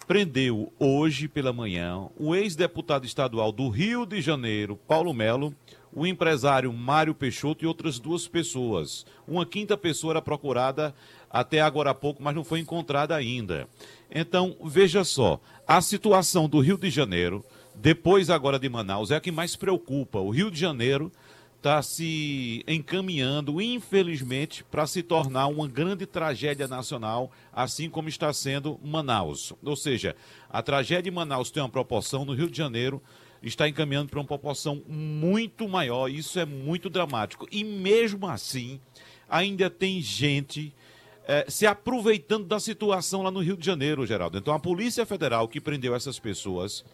prendeu 0.07 0.72
hoje 0.78 1.26
pela 1.26 1.52
manhã 1.52 2.09
o 2.16 2.34
ex-deputado 2.34 3.04
estadual 3.04 3.50
do 3.50 3.68
Rio 3.68 4.07
de 4.07 4.20
Janeiro, 4.20 4.78
Paulo 4.86 5.12
Melo, 5.12 5.52
o 5.92 6.07
empresário 6.07 6.72
Mário 6.72 7.14
Peixoto 7.14 7.64
e 7.64 7.66
outras 7.66 7.98
duas 7.98 8.28
pessoas. 8.28 9.04
Uma 9.26 9.44
quinta 9.44 9.76
pessoa 9.76 10.12
era 10.12 10.22
procurada 10.22 10.94
até 11.28 11.61
agora 11.61 11.90
há 11.90 11.94
pouco, 11.94 12.22
mas 12.22 12.34
não 12.34 12.44
foi 12.44 12.61
encontrada 12.61 13.16
ainda. 13.16 13.68
Então, 14.11 14.57
veja 14.64 15.02
só, 15.02 15.40
a 15.66 15.80
situação 15.80 16.48
do 16.48 16.61
Rio 16.61 16.78
de 16.78 16.88
Janeiro, 16.88 17.44
depois 17.74 18.30
agora 18.30 18.59
de 18.59 18.68
Manaus, 18.68 19.11
é 19.11 19.16
a 19.16 19.20
que 19.20 19.32
mais 19.32 19.57
preocupa. 19.57 20.20
O 20.20 20.30
Rio 20.30 20.50
de 20.50 20.61
Janeiro 20.61 21.11
está 21.66 21.82
se 21.82 22.64
encaminhando, 22.68 23.60
infelizmente, 23.60 24.62
para 24.62 24.86
se 24.86 25.02
tornar 25.02 25.48
uma 25.48 25.66
grande 25.66 26.06
tragédia 26.06 26.68
nacional, 26.68 27.32
assim 27.52 27.90
como 27.90 28.08
está 28.08 28.32
sendo 28.32 28.78
Manaus. 28.84 29.52
Ou 29.64 29.74
seja, 29.74 30.14
a 30.48 30.62
tragédia 30.62 31.02
de 31.02 31.10
Manaus 31.10 31.50
tem 31.50 31.60
uma 31.60 31.68
proporção, 31.68 32.24
no 32.24 32.34
Rio 32.34 32.48
de 32.48 32.56
Janeiro 32.56 33.02
está 33.42 33.68
encaminhando 33.68 34.10
para 34.10 34.20
uma 34.20 34.26
proporção 34.26 34.80
muito 34.86 35.68
maior. 35.68 36.08
Isso 36.08 36.38
é 36.38 36.46
muito 36.46 36.88
dramático. 36.88 37.48
E 37.50 37.64
mesmo 37.64 38.28
assim, 38.28 38.80
ainda 39.28 39.68
tem 39.68 40.00
gente 40.00 40.72
eh, 41.26 41.46
se 41.48 41.66
aproveitando 41.66 42.46
da 42.46 42.60
situação 42.60 43.22
lá 43.22 43.30
no 43.30 43.40
Rio 43.40 43.56
de 43.56 43.66
Janeiro, 43.66 44.06
Geraldo. 44.06 44.38
Então, 44.38 44.54
a 44.54 44.60
Polícia 44.60 45.04
Federal 45.04 45.48
que 45.48 45.60
prendeu 45.60 45.96
essas 45.96 46.18
pessoas 46.20 46.84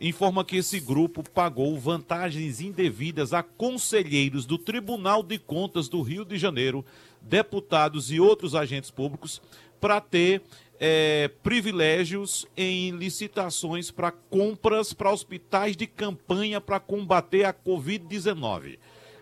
informa 0.00 0.44
que 0.44 0.56
esse 0.56 0.80
grupo 0.80 1.22
pagou 1.30 1.78
vantagens 1.78 2.60
indevidas 2.60 3.32
a 3.32 3.42
conselheiros 3.42 4.46
do 4.46 4.58
Tribunal 4.58 5.22
de 5.22 5.38
Contas 5.38 5.88
do 5.88 6.02
Rio 6.02 6.24
de 6.24 6.36
Janeiro, 6.36 6.84
deputados 7.20 8.10
e 8.10 8.20
outros 8.20 8.54
agentes 8.54 8.90
públicos 8.90 9.40
para 9.80 10.00
ter 10.00 10.42
é, 10.78 11.30
privilégios 11.42 12.46
em 12.56 12.90
licitações 12.90 13.90
para 13.90 14.10
compras 14.10 14.92
para 14.92 15.10
hospitais 15.12 15.76
de 15.76 15.86
campanha 15.86 16.60
para 16.60 16.80
combater 16.80 17.44
a 17.44 17.52
Covid-19. 17.52 18.78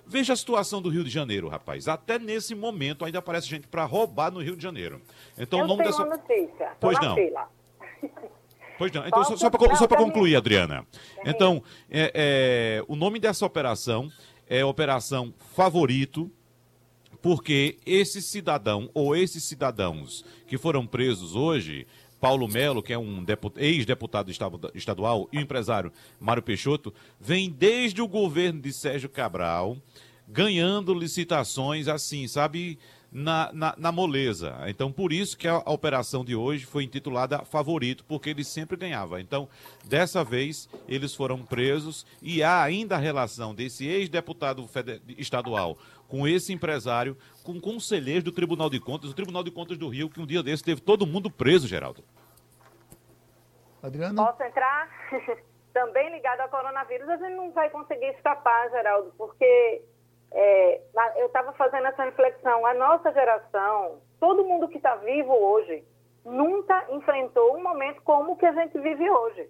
Veja 0.06 0.32
a 0.32 0.36
situação 0.36 0.82
do 0.82 0.88
Rio 0.88 1.04
de 1.04 1.10
Janeiro, 1.10 1.48
rapaz. 1.48 1.88
Até 1.88 2.18
nesse 2.18 2.54
momento 2.54 3.04
ainda 3.04 3.18
aparece 3.18 3.46
gente 3.46 3.68
para 3.68 3.84
roubar 3.84 4.32
no 4.32 4.40
Rio 4.40 4.56
de 4.56 4.62
Janeiro. 4.62 5.00
Então, 5.38 5.60
Eu 5.60 5.64
o 5.64 5.68
nome 5.68 5.84
dessa. 5.84 6.04
Notícia. 6.04 6.72
Pois 6.80 6.98
não. 7.00 7.16
Pois 8.78 8.92
não. 8.92 9.06
Então, 9.06 9.24
só, 9.24 9.36
só 9.36 9.50
para 9.50 9.98
concluir, 9.98 10.36
Adriana. 10.36 10.86
Então, 11.24 11.62
é, 11.90 12.12
é, 12.14 12.84
o 12.88 12.96
nome 12.96 13.18
dessa 13.18 13.44
operação 13.46 14.10
é 14.48 14.64
Operação 14.64 15.32
Favorito, 15.54 16.30
porque 17.20 17.78
esse 17.86 18.20
cidadão 18.20 18.90
ou 18.92 19.14
esses 19.14 19.44
cidadãos 19.44 20.24
que 20.46 20.58
foram 20.58 20.86
presos 20.86 21.34
hoje, 21.34 21.86
Paulo 22.20 22.48
Melo, 22.48 22.82
que 22.82 22.92
é 22.92 22.98
um 22.98 23.24
ex-deputado 23.56 24.30
estadual, 24.74 25.28
e 25.32 25.38
o 25.38 25.40
empresário 25.40 25.92
Mário 26.20 26.42
Peixoto, 26.42 26.92
vem 27.20 27.50
desde 27.50 28.02
o 28.02 28.08
governo 28.08 28.60
de 28.60 28.72
Sérgio 28.72 29.08
Cabral 29.08 29.76
ganhando 30.28 30.94
licitações 30.94 31.88
assim, 31.88 32.26
sabe? 32.26 32.78
Na, 33.12 33.50
na, 33.52 33.74
na, 33.76 33.92
moleza. 33.92 34.56
Então, 34.66 34.90
por 34.90 35.12
isso 35.12 35.36
que 35.36 35.46
a, 35.46 35.54
a, 35.54 35.70
operação 35.70 36.24
de 36.24 36.34
hoje 36.34 36.64
foi 36.64 36.84
intitulada 36.84 37.44
Favorito, 37.44 38.04
porque 38.06 38.30
ele 38.30 38.42
sempre 38.42 38.76
ganhava. 38.76 39.20
Então, 39.20 39.48
dessa 39.84 40.24
vez, 40.24 40.68
eles 40.88 41.14
foram 41.14 41.42
presos 41.42 42.06
e 42.22 42.42
há 42.42 42.62
ainda 42.62 42.96
a 42.96 42.98
relação 42.98 43.54
desse 43.54 43.86
ex-deputado 43.86 44.68
estadual 45.18 45.76
com 46.08 46.26
esse 46.26 46.52
empresário, 46.52 47.16
com 47.42 47.60
conselheiros 47.60 48.24
do 48.24 48.32
Tribunal 48.32 48.68
de 48.68 48.80
Contas, 48.80 49.10
o 49.10 49.14
Tribunal 49.14 49.42
de 49.42 49.50
Contas 49.50 49.78
do 49.78 49.88
Rio, 49.88 50.10
que 50.10 50.20
um 50.20 50.26
dia 50.26 50.42
desse 50.42 50.62
teve 50.62 50.80
todo 50.80 51.06
mundo 51.06 51.30
preso, 51.30 51.66
Geraldo. 51.66 52.02
Adriana? 53.82 54.24
Posso 54.24 54.42
entrar? 54.42 54.88
Também 55.72 56.10
ligado 56.12 56.40
ao 56.40 56.48
coronavírus, 56.50 57.08
a 57.08 57.16
gente 57.16 57.34
não 57.34 57.50
vai 57.52 57.70
conseguir 57.70 58.10
escapar, 58.10 58.70
Geraldo, 58.70 59.12
porque 59.16 59.82
é, 60.34 60.80
eu 61.16 61.26
estava 61.26 61.52
fazendo 61.52 61.86
essa 61.86 62.04
reflexão. 62.04 62.64
A 62.64 62.74
nossa 62.74 63.12
geração, 63.12 64.00
todo 64.18 64.44
mundo 64.44 64.68
que 64.68 64.78
está 64.78 64.96
vivo 64.96 65.32
hoje, 65.32 65.84
nunca 66.24 66.86
enfrentou 66.90 67.56
um 67.56 67.62
momento 67.62 68.02
como 68.02 68.32
o 68.32 68.36
que 68.36 68.46
a 68.46 68.52
gente 68.52 68.78
vive 68.78 69.08
hoje, 69.10 69.48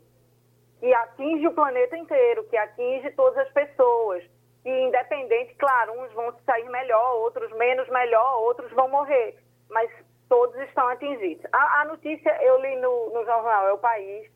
que 0.80 0.92
atinge 0.92 1.46
o 1.46 1.54
planeta 1.54 1.96
inteiro, 1.96 2.44
que 2.44 2.56
atinge 2.56 3.10
todas 3.12 3.38
as 3.38 3.52
pessoas. 3.52 4.24
E 4.64 4.70
independente, 4.70 5.54
claro, 5.54 5.92
uns 6.00 6.12
vão 6.12 6.32
sair 6.46 6.68
melhor, 6.68 7.16
outros 7.16 7.50
menos 7.56 7.88
melhor, 7.88 8.42
outros 8.42 8.70
vão 8.72 8.88
morrer, 8.88 9.36
mas 9.68 9.90
todos 10.28 10.56
estão 10.62 10.88
atingidos. 10.88 11.44
A, 11.52 11.80
a 11.80 11.84
notícia 11.84 12.30
eu 12.42 12.60
li 12.60 12.76
no, 12.76 13.10
no 13.10 13.24
jornal 13.24 13.68
É 13.68 13.72
o 13.72 13.78
País, 13.78 14.30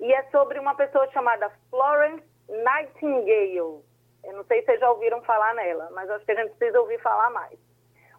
e 0.00 0.12
é 0.12 0.22
sobre 0.30 0.58
uma 0.58 0.74
pessoa 0.74 1.08
chamada 1.10 1.50
Florence 1.70 2.24
Nightingale 2.48 3.82
eu 4.28 4.36
não 4.36 4.44
sei 4.44 4.60
se 4.60 4.66
vocês 4.66 4.80
já 4.80 4.90
ouviram 4.90 5.22
falar 5.22 5.54
nela, 5.54 5.88
mas 5.92 6.08
acho 6.10 6.24
que 6.24 6.32
a 6.32 6.34
gente 6.34 6.54
precisa 6.54 6.80
ouvir 6.80 7.00
falar 7.00 7.30
mais. 7.30 7.58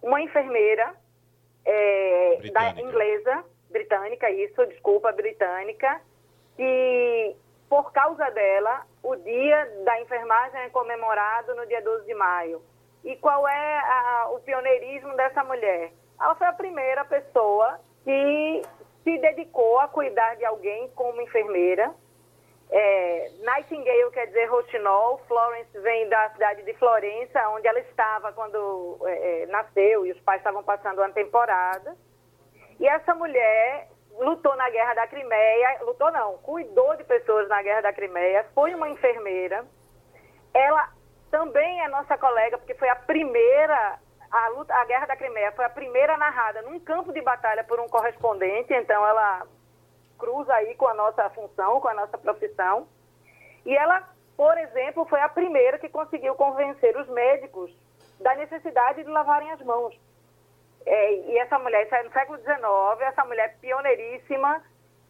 Uma 0.02 0.20
enfermeira 0.20 0.96
é, 1.64 2.40
da 2.52 2.72
inglesa, 2.72 3.46
britânica, 3.70 4.30
isso, 4.32 4.66
desculpa, 4.66 5.12
britânica, 5.12 6.02
que 6.56 7.36
por 7.70 7.92
causa 7.92 8.28
dela, 8.32 8.88
o 9.04 9.16
dia 9.18 9.72
da 9.86 10.02
enfermagem 10.02 10.60
é 10.62 10.70
comemorado 10.70 11.54
no 11.54 11.68
dia 11.68 11.82
12 11.82 12.06
de 12.08 12.16
maio. 12.16 12.62
E 13.04 13.16
qual 13.18 13.48
é 13.48 13.78
a, 13.78 14.30
o 14.32 14.40
pioneirismo 14.40 15.16
dessa 15.16 15.44
mulher? 15.44 15.92
Ela 16.20 16.34
foi 16.34 16.48
a 16.48 16.54
primeira 16.54 17.06
pessoa 17.06 17.80
que 18.04 18.64
se 19.04 19.18
dedicou 19.20 19.78
a 19.80 19.88
cuidar 19.88 20.36
de 20.38 20.46
alguém 20.46 20.90
como 20.96 21.22
enfermeira 21.22 21.94
é, 22.72 23.32
Nightingale 23.40 24.12
quer 24.12 24.28
dizer 24.28 24.46
roxinol, 24.46 25.20
Florence 25.28 25.80
vem 25.80 26.08
da 26.08 26.30
cidade 26.30 26.64
de 26.64 26.74
Florença, 26.76 27.50
onde 27.50 27.68
ela 27.68 27.80
estava 27.80 28.32
quando 28.32 29.00
é, 29.06 29.44
é, 29.44 29.46
nasceu 29.48 30.06
e 30.06 30.12
os 30.12 30.20
pais 30.22 30.40
estavam 30.40 30.64
passando 30.64 31.00
uma 31.00 31.10
temporada. 31.10 31.96
E 32.80 32.88
essa 32.88 33.16
mulher 33.16 33.90
lutou 34.20 34.56
na 34.56 34.70
Guerra 34.70 34.94
da 34.94 35.08
Crimeia, 35.08 35.80
lutou 35.82 36.12
não, 36.12 36.38
cuidou 36.38 36.96
de 36.96 37.04
pessoas 37.06 37.48
na 37.50 37.62
Guerra 37.64 37.82
da 37.82 37.94
Crimeia, 37.94 38.46
foi 38.54 38.76
uma 38.76 38.90
enfermeira. 38.90 39.66
Ela 40.54 40.90
também 41.32 41.82
é 41.82 41.88
nossa 41.88 42.18
colega, 42.20 42.58
porque 42.60 42.76
foi 42.76 42.90
a 42.90 42.96
primeira, 42.96 44.00
a, 44.30 44.48
luta, 44.50 44.76
a 44.76 44.86
Guerra 44.86 45.08
da 45.08 45.16
Crimeia 45.16 45.52
foi 45.54 45.66
a 45.66 45.70
primeira 45.70 46.18
narrada 46.18 46.62
num 46.62 46.80
campo 46.80 47.12
de 47.12 47.22
batalha 47.22 47.64
por 47.64 47.80
um 47.80 47.88
correspondente, 47.88 48.72
então 48.74 49.06
ela 49.08 49.48
cruza 50.20 50.54
aí 50.54 50.76
com 50.76 50.88
a 50.88 50.94
nossa 50.94 51.30
função, 51.32 51.80
com 51.80 51.88
a 51.88 51.94
nossa 51.94 52.18
profissão. 52.18 52.88
E 53.66 53.76
ela, 53.76 54.08
por 54.36 54.58
exemplo, 54.58 55.06
foi 55.06 55.22
a 55.22 55.30
primeira 55.30 55.80
que 55.80 55.90
conseguiu 55.90 56.36
convencer 56.36 56.96
os 56.98 57.08
médicos 57.08 57.72
da 58.20 58.36
necessidade 58.36 59.04
de 59.04 59.10
lavarem 59.10 59.52
as 59.52 59.62
mãos. 59.62 59.98
É, 60.86 61.14
e 61.14 61.38
essa 61.40 61.58
mulher, 61.60 61.86
isso 61.86 61.96
é 61.96 62.04
no 62.04 62.12
século 62.12 62.38
XIX, 62.40 62.58
essa 63.02 63.26
mulher 63.26 63.58
pioneiríssima 63.60 64.62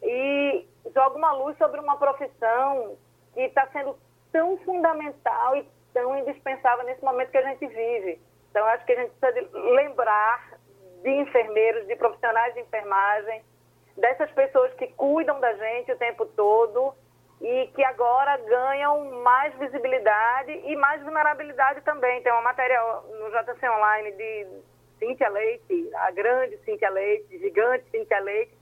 e 0.02 0.66
joga 0.94 1.16
uma 1.16 1.32
luz 1.32 1.56
sobre 1.58 1.80
uma 1.80 1.96
profissão 1.96 2.96
que 3.34 3.40
está 3.40 3.66
sendo 3.68 3.96
tão 4.32 4.56
fundamental 4.58 5.56
e 5.56 5.68
tão 5.92 6.16
indispensável 6.18 6.84
nesse 6.84 7.02
momento 7.02 7.30
que 7.30 7.38
a 7.38 7.48
gente 7.48 7.66
vive. 7.66 8.20
Então, 8.50 8.64
acho 8.66 8.84
que 8.84 8.92
a 8.92 9.02
gente 9.02 9.12
precisa 9.12 9.48
lembrar 9.52 10.58
de 11.02 11.10
enfermeiros, 11.10 11.86
de 11.86 11.96
profissionais 11.96 12.54
de 12.54 12.60
enfermagem, 12.60 13.42
dessas 14.00 14.30
pessoas 14.32 14.72
que 14.74 14.88
cuidam 14.88 15.38
da 15.40 15.54
gente 15.54 15.92
o 15.92 15.98
tempo 15.98 16.26
todo 16.26 16.94
e 17.40 17.68
que 17.74 17.82
agora 17.84 18.36
ganham 18.38 19.22
mais 19.22 19.54
visibilidade 19.54 20.52
e 20.52 20.76
mais 20.76 21.02
vulnerabilidade 21.02 21.80
também. 21.82 22.22
Tem 22.22 22.32
uma 22.32 22.42
matéria 22.42 22.78
no 23.18 23.30
JC 23.30 23.68
Online 23.68 24.12
de 24.12 24.46
Cíntia 24.98 25.28
Leite, 25.30 25.90
a 25.94 26.10
grande 26.10 26.58
Cíntia 26.58 26.90
Leite, 26.90 27.38
gigante 27.38 27.88
Cíntia 27.90 28.20
Leite, 28.20 28.52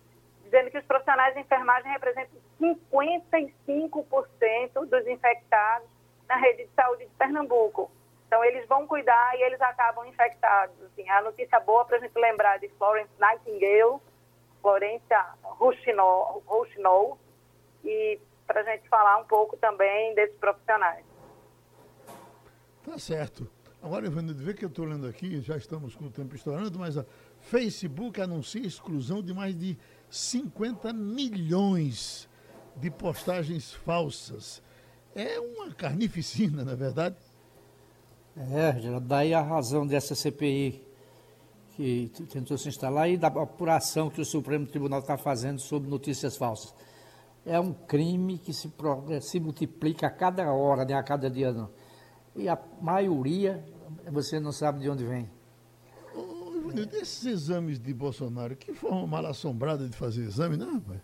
dizendo 0.45 0.71
que 0.71 0.79
os 0.79 0.85
profissionais 0.85 1.35
de 1.35 1.41
enfermagem 1.41 1.91
representam 1.91 2.39
55% 2.61 4.87
dos 4.87 5.07
infectados 5.07 5.89
na 6.29 6.37
rede 6.37 6.65
de 6.65 6.71
saúde 6.75 7.07
de 7.07 7.15
Pernambuco. 7.17 7.91
Então, 8.27 8.45
eles 8.45 8.67
vão 8.69 8.87
cuidar 8.87 9.37
e 9.37 9.43
eles 9.43 9.61
acabam 9.61 10.07
infectados. 10.07 10.77
Assim, 10.83 11.09
a 11.09 11.23
notícia 11.23 11.59
boa 11.61 11.85
para 11.85 11.97
a 11.97 12.01
gente 12.01 12.17
lembrar 12.17 12.59
de 12.59 12.69
Florence 12.71 13.11
Nightingale, 13.19 14.01
Florência 14.61 15.27
Rouxinou, 15.43 17.19
e 17.85 18.19
para 18.47 18.61
a 18.61 18.65
gente 18.65 18.89
falar 18.89 19.19
um 19.19 19.25
pouco 19.25 19.57
também 19.57 20.15
desses 20.15 20.37
profissionais. 20.37 21.05
Tá 22.85 22.99
certo. 22.99 23.51
Agora, 23.83 24.07
Ivanildo, 24.07 24.43
vê 24.43 24.55
que 24.55 24.65
eu 24.65 24.69
estou 24.69 24.85
lendo 24.85 25.07
aqui, 25.07 25.41
já 25.41 25.57
estamos 25.57 25.95
com 25.95 26.07
o 26.07 26.11
tempo 26.11 26.35
estourando, 26.35 26.79
mas 26.79 26.99
a 26.99 27.05
Facebook 27.41 28.21
anuncia 28.21 28.63
a 28.63 28.67
exclusão 28.67 29.23
de 29.23 29.33
mais 29.33 29.57
de 29.57 29.79
50 30.11 30.93
milhões 30.93 32.29
de 32.75 32.91
postagens 32.91 33.73
falsas. 33.73 34.63
É 35.15 35.39
uma 35.39 35.73
carnificina, 35.73 36.65
na 36.65 36.73
é 36.73 36.77
verdade? 36.77 37.17
É, 38.37 38.81
já 38.81 38.99
daí 38.99 39.35
a 39.35 39.41
razão 39.41 39.87
dessa 39.87 40.15
CPI 40.15 40.88
que 41.79 42.11
tentou 42.29 42.59
se 42.59 42.69
instalar 42.69 43.09
e 43.09 43.17
da 43.17 43.29
apuração 43.29 44.11
que 44.11 44.21
o 44.21 44.25
Supremo 44.25 44.67
Tribunal 44.67 44.99
está 44.99 45.17
fazendo 45.17 45.61
sobre 45.61 45.89
notícias 45.89 46.37
falsas. 46.37 46.75
É 47.47 47.61
um 47.61 47.73
crime 47.73 48.37
que 48.37 48.53
se, 48.53 48.69
se 49.23 49.39
multiplica 49.39 50.09
a 50.09 50.11
cada 50.11 50.53
hora, 50.53 50.85
né, 50.85 50.95
a 50.95 51.03
cada 51.05 51.31
dia. 51.31 51.53
Não. 51.53 51.71
E 52.35 52.49
a 52.49 52.59
maioria 52.83 53.65
você 54.11 54.41
não 54.41 54.51
sabe 54.51 54.81
de 54.81 54.91
onde 54.91 55.05
vem. 55.05 55.31
Oh, 56.17 56.73
esses 57.01 57.25
exames 57.25 57.79
de 57.79 57.95
Bolsonaro, 57.95 58.57
que 58.57 58.75
forma 58.75 59.07
mal 59.07 59.27
assombrada 59.27 59.89
de 59.89 59.97
fazer 59.97 60.25
exame, 60.25 60.57
não, 60.57 60.75
rapaz? 60.75 61.01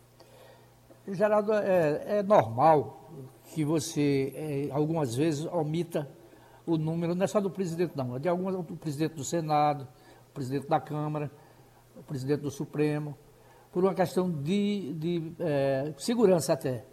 Geraldo, 1.06 1.52
é, 1.52 2.18
é 2.18 2.22
normal 2.24 3.12
que 3.54 3.64
você, 3.64 4.32
é, 4.34 4.74
algumas 4.74 5.14
vezes, 5.14 5.46
omita 5.46 6.10
o 6.66 6.76
número, 6.76 7.14
não 7.14 7.22
é 7.22 7.28
só 7.28 7.40
do 7.40 7.50
presidente, 7.50 7.92
não, 7.94 8.16
é 8.16 8.18
de 8.18 8.28
algumas, 8.28 8.56
do 8.56 8.76
presidente 8.76 9.14
do 9.14 9.22
Senado, 9.22 9.86
presidente 10.34 10.68
da 10.68 10.80
Câmara, 10.80 11.30
o 11.96 12.02
presidente 12.02 12.40
do 12.40 12.50
Supremo, 12.50 13.16
por 13.72 13.84
uma 13.84 13.94
questão 13.94 14.30
de, 14.30 14.92
de 14.94 15.32
é, 15.38 15.94
segurança 15.96 16.52
até. 16.52 16.84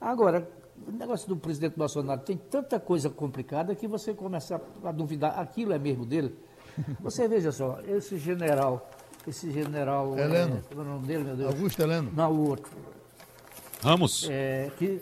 Agora, 0.00 0.48
o 0.86 0.90
negócio 0.90 1.28
do 1.28 1.36
presidente 1.36 1.76
Bolsonaro 1.76 2.20
tem 2.22 2.36
tanta 2.36 2.80
coisa 2.80 3.08
complicada 3.08 3.74
que 3.74 3.86
você 3.86 4.12
começa 4.12 4.60
a 4.82 4.92
duvidar, 4.92 5.38
aquilo 5.38 5.72
é 5.72 5.78
mesmo 5.78 6.04
dele? 6.04 6.34
Você 7.00 7.26
veja 7.28 7.52
só, 7.52 7.80
esse 7.86 8.18
general, 8.18 8.90
esse 9.26 9.50
general... 9.50 10.18
Heleno. 10.18 10.62
É, 10.70 10.74
é 10.74 10.78
o 10.78 10.84
nome 10.84 11.06
dele, 11.06 11.24
meu 11.24 11.36
Deus? 11.36 11.54
Augusto 11.54 11.82
Heleno. 11.82 12.10
Não, 12.14 12.32
o 12.32 12.48
outro. 12.48 12.70
Ramos? 13.82 14.26
É, 14.30 14.70
que, 14.78 15.00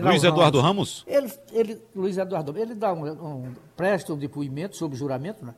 Luiz 0.00 0.24
Eduardo 0.24 0.60
Ramos? 0.60 1.04
Ele, 1.06 1.32
ele, 1.52 1.82
Luiz 1.94 2.16
Eduardo 2.16 2.56
ele 2.58 2.74
dá 2.74 2.92
um, 2.92 3.06
um, 3.06 3.54
presta 3.76 4.12
um 4.12 4.18
depoimento 4.18 4.76
sobre 4.76 4.96
juramento, 4.96 5.44
né? 5.44 5.54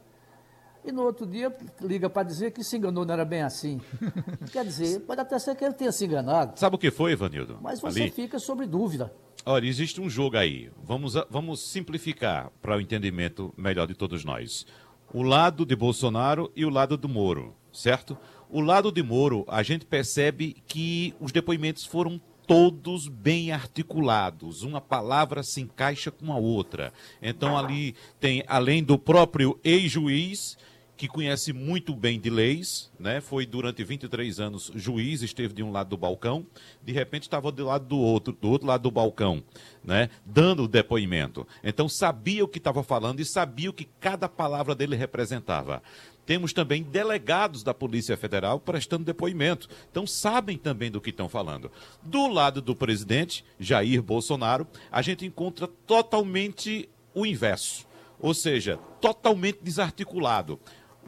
E 0.91 0.93
no 0.93 1.03
outro 1.03 1.27
dia 1.27 1.55
liga 1.81 2.09
para 2.09 2.23
dizer 2.23 2.51
que 2.53 2.65
se 2.65 2.77
enganou, 2.77 3.05
não 3.05 3.15
era 3.15 3.25
bem 3.25 3.43
assim. 3.43 3.81
Quer 4.53 4.65
dizer, 4.65 5.01
pode 5.01 5.21
até 5.21 5.39
ser 5.39 5.55
que 5.55 5.65
ele 5.65 5.75
tenha 5.75 5.93
se 5.93 6.05
enganado. 6.05 6.59
Sabe 6.59 6.77
o 6.77 6.79
que 6.79 6.91
foi, 6.91 7.13
Ivanildo? 7.13 7.59
Mas 7.61 7.81
você 7.81 8.03
Ali? 8.03 8.11
fica 8.11 8.39
sobre 8.39 8.67
dúvida. 8.67 9.13
Olha, 9.45 9.67
existe 9.67 10.01
um 10.01 10.11
jogo 10.11 10.37
aí. 10.37 10.71
Vamos, 10.83 11.15
vamos 11.31 11.61
simplificar 11.71 12.51
para 12.61 12.77
o 12.77 12.81
entendimento 12.81 13.53
melhor 13.57 13.87
de 13.87 13.95
todos 13.95 14.25
nós. 14.25 14.67
O 15.13 15.23
lado 15.23 15.65
de 15.65 15.75
Bolsonaro 15.75 16.53
e 16.55 16.65
o 16.65 16.71
lado 16.71 16.97
do 16.97 17.09
Moro, 17.09 17.55
certo? 17.73 18.19
O 18.51 18.61
lado 18.61 18.93
de 18.93 19.03
Moro, 19.03 19.45
a 19.49 19.63
gente 19.63 19.87
percebe 19.87 20.57
que 20.67 21.15
os 21.21 21.33
depoimentos 21.33 21.85
foram 21.87 22.21
todos 22.49 23.09
bem 23.09 23.53
articulados, 23.53 24.63
uma 24.63 24.81
palavra 24.81 25.43
se 25.43 25.61
encaixa 25.61 26.11
com 26.11 26.33
a 26.33 26.39
outra. 26.39 26.95
Então 27.21 27.59
ali 27.59 27.95
tem, 28.19 28.43
além 28.47 28.83
do 28.83 28.99
próprio 28.99 29.61
ex-juiz, 29.63 30.57
que 30.99 31.07
conhece 31.07 31.53
muito 31.53 31.95
bem 31.95 32.19
de 32.19 32.29
leis, 32.29 32.91
né? 32.99 33.21
Foi 33.21 33.47
durante 33.47 33.85
23 33.85 34.41
anos 34.41 34.73
juiz, 34.75 35.23
esteve 35.23 35.55
de 35.55 35.63
um 35.63 35.71
lado 35.71 35.91
do 35.91 35.97
balcão, 35.97 36.45
de 36.83 36.93
repente 36.93 37.23
estava 37.23 37.53
do 37.53 37.65
lado 37.65 37.87
do 37.87 37.97
outro, 37.97 38.37
do 38.39 38.51
outro 38.51 38.67
lado 38.67 38.83
do 38.83 38.91
balcão, 38.91 39.41
né? 39.83 40.11
Dando 40.27 40.65
o 40.65 40.69
depoimento. 40.69 41.47
Então 41.63 41.89
sabia 41.89 42.45
o 42.45 42.49
que 42.49 42.59
estava 42.59 42.83
falando 42.83 43.21
e 43.21 43.25
sabia 43.25 43.71
o 43.71 43.73
que 43.73 43.89
cada 44.01 44.29
palavra 44.29 44.75
dele 44.75 44.97
representava. 44.97 45.81
temos 46.27 46.53
também 46.53 46.83
delegados 46.83 47.63
da 47.63 47.73
Polícia 47.73 48.15
Federal 48.17 48.61
prestando 48.61 49.05
depoimento. 49.05 49.67
Então 49.91 50.07
sabem 50.07 50.59
também 50.59 50.91
do 50.91 51.01
que 51.01 51.09
estão 51.09 51.29
falando. 51.29 51.71
Do 52.03 52.27
lado 52.27 52.61
do 52.61 52.77
presidente, 52.77 53.45
Jair 53.59 54.03
Bolsonaro, 54.03 54.67
a 54.91 55.01
gente 55.01 55.25
encontra 55.25 55.69
totalmente 55.87 56.87
o 57.15 57.25
inverso. 57.25 57.87
Ou 58.21 58.35
seja, 58.35 58.79
totalmente 59.01 59.61
desarticulado. 59.63 60.59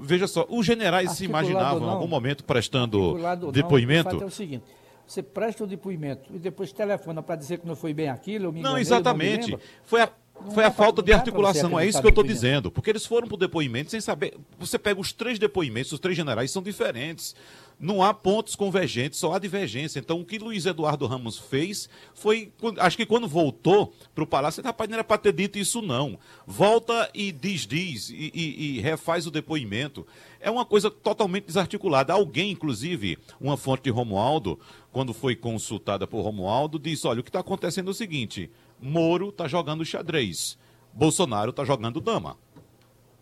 Veja 0.01 0.27
só, 0.27 0.47
os 0.49 0.65
generais 0.65 1.13
se 1.13 1.25
imaginavam 1.25 1.87
em 1.87 1.91
algum 1.91 2.07
momento 2.07 2.45
prestando 2.45 3.17
depoimento. 3.53 4.11
Não, 4.11 4.21
o 4.21 4.23
é 4.25 4.27
o 4.27 4.31
seguinte: 4.31 4.65
você 5.07 5.23
presta 5.23 5.65
o 5.65 5.67
depoimento 5.67 6.31
e 6.35 6.39
depois 6.39 6.73
telefona 6.73 7.23
para 7.23 7.37
dizer 7.37 7.59
que 7.59 7.67
não 7.67 7.77
foi 7.77 7.93
bem 7.93 8.09
aquilo. 8.09 8.53
não, 8.53 8.79
exatamente. 8.79 9.57
Foi 9.85 10.03
a, 10.03 10.11
foi 10.53 10.65
a 10.65 10.71
falta 10.71 11.03
de 11.03 11.13
articulação, 11.13 11.79
é 11.79 11.87
isso 11.87 12.01
que 12.01 12.07
eu 12.07 12.11
estou 12.11 12.25
dizendo. 12.25 12.71
Porque 12.71 12.91
eles 12.91 13.05
foram 13.05 13.27
para 13.27 13.35
o 13.35 13.39
depoimento 13.39 13.91
sem 13.91 14.01
saber. 14.01 14.37
Você 14.59 14.79
pega 14.79 15.01
os 15.01 15.13
três 15.13 15.39
depoimentos, 15.39 15.93
os 15.93 16.01
três 16.01 16.17
generais 16.17 16.51
são 16.51 16.63
diferentes. 16.63 17.35
Não 17.81 18.03
há 18.03 18.13
pontos 18.13 18.55
convergentes, 18.55 19.19
só 19.19 19.33
há 19.33 19.39
divergência. 19.39 19.99
Então, 19.99 20.21
o 20.21 20.25
que 20.25 20.39
Luiz 20.39 20.67
Eduardo 20.67 21.07
Ramos 21.07 21.39
fez 21.39 21.89
foi. 22.13 22.53
Acho 22.79 22.95
que 22.95 23.07
quando 23.07 23.27
voltou 23.27 23.95
para 24.15 24.23
o 24.23 24.27
Palácio, 24.27 24.63
rapaz, 24.63 24.89
não 24.91 24.97
era 24.97 25.05
para 25.05 25.17
ter 25.17 25.33
dito 25.33 25.59
isso, 25.59 25.81
não. 25.81 26.19
Volta 26.47 27.09
e 27.15 27.33
diz, 27.33 27.67
diz, 27.67 28.11
e, 28.11 28.31
e, 28.35 28.77
e 28.77 28.81
refaz 28.81 29.27
o 29.27 29.31
depoimento. 29.31 30.07
É 30.39 30.51
uma 30.51 30.67
coisa 30.67 30.91
totalmente 30.91 31.47
desarticulada. 31.47 32.13
Alguém, 32.13 32.51
inclusive, 32.51 33.17
uma 33.41 33.57
fonte 33.57 33.85
de 33.85 33.91
Romualdo, 33.91 34.61
quando 34.93 35.15
foi 35.15 35.35
consultada 35.35 36.07
por 36.07 36.21
Romualdo, 36.21 36.79
disse: 36.79 37.07
olha, 37.07 37.21
o 37.21 37.25
que 37.25 37.31
está 37.31 37.41
acontecendo 37.41 37.89
é 37.89 37.93
o 37.93 37.95
seguinte: 37.95 38.51
Moro 38.79 39.31
está 39.31 39.49
jogando 39.49 39.87
xadrez, 39.87 40.59
Bolsonaro 40.93 41.49
está 41.49 41.65
jogando 41.65 41.99
dama. 41.99 42.37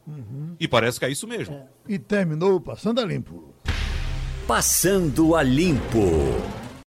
Uhum. 0.05 0.57
E 0.59 0.67
parece 0.67 0.99
que 0.99 1.05
é 1.05 1.11
isso 1.11 1.29
mesmo. 1.29 1.55
É. 1.55 1.67
E 1.87 1.99
terminou 1.99 2.61
passando 2.61 3.01
a 3.01 3.05
limpo. 3.05 3.55
Passando 4.49 5.37
a 5.37 5.43
limpo. 5.43 6.68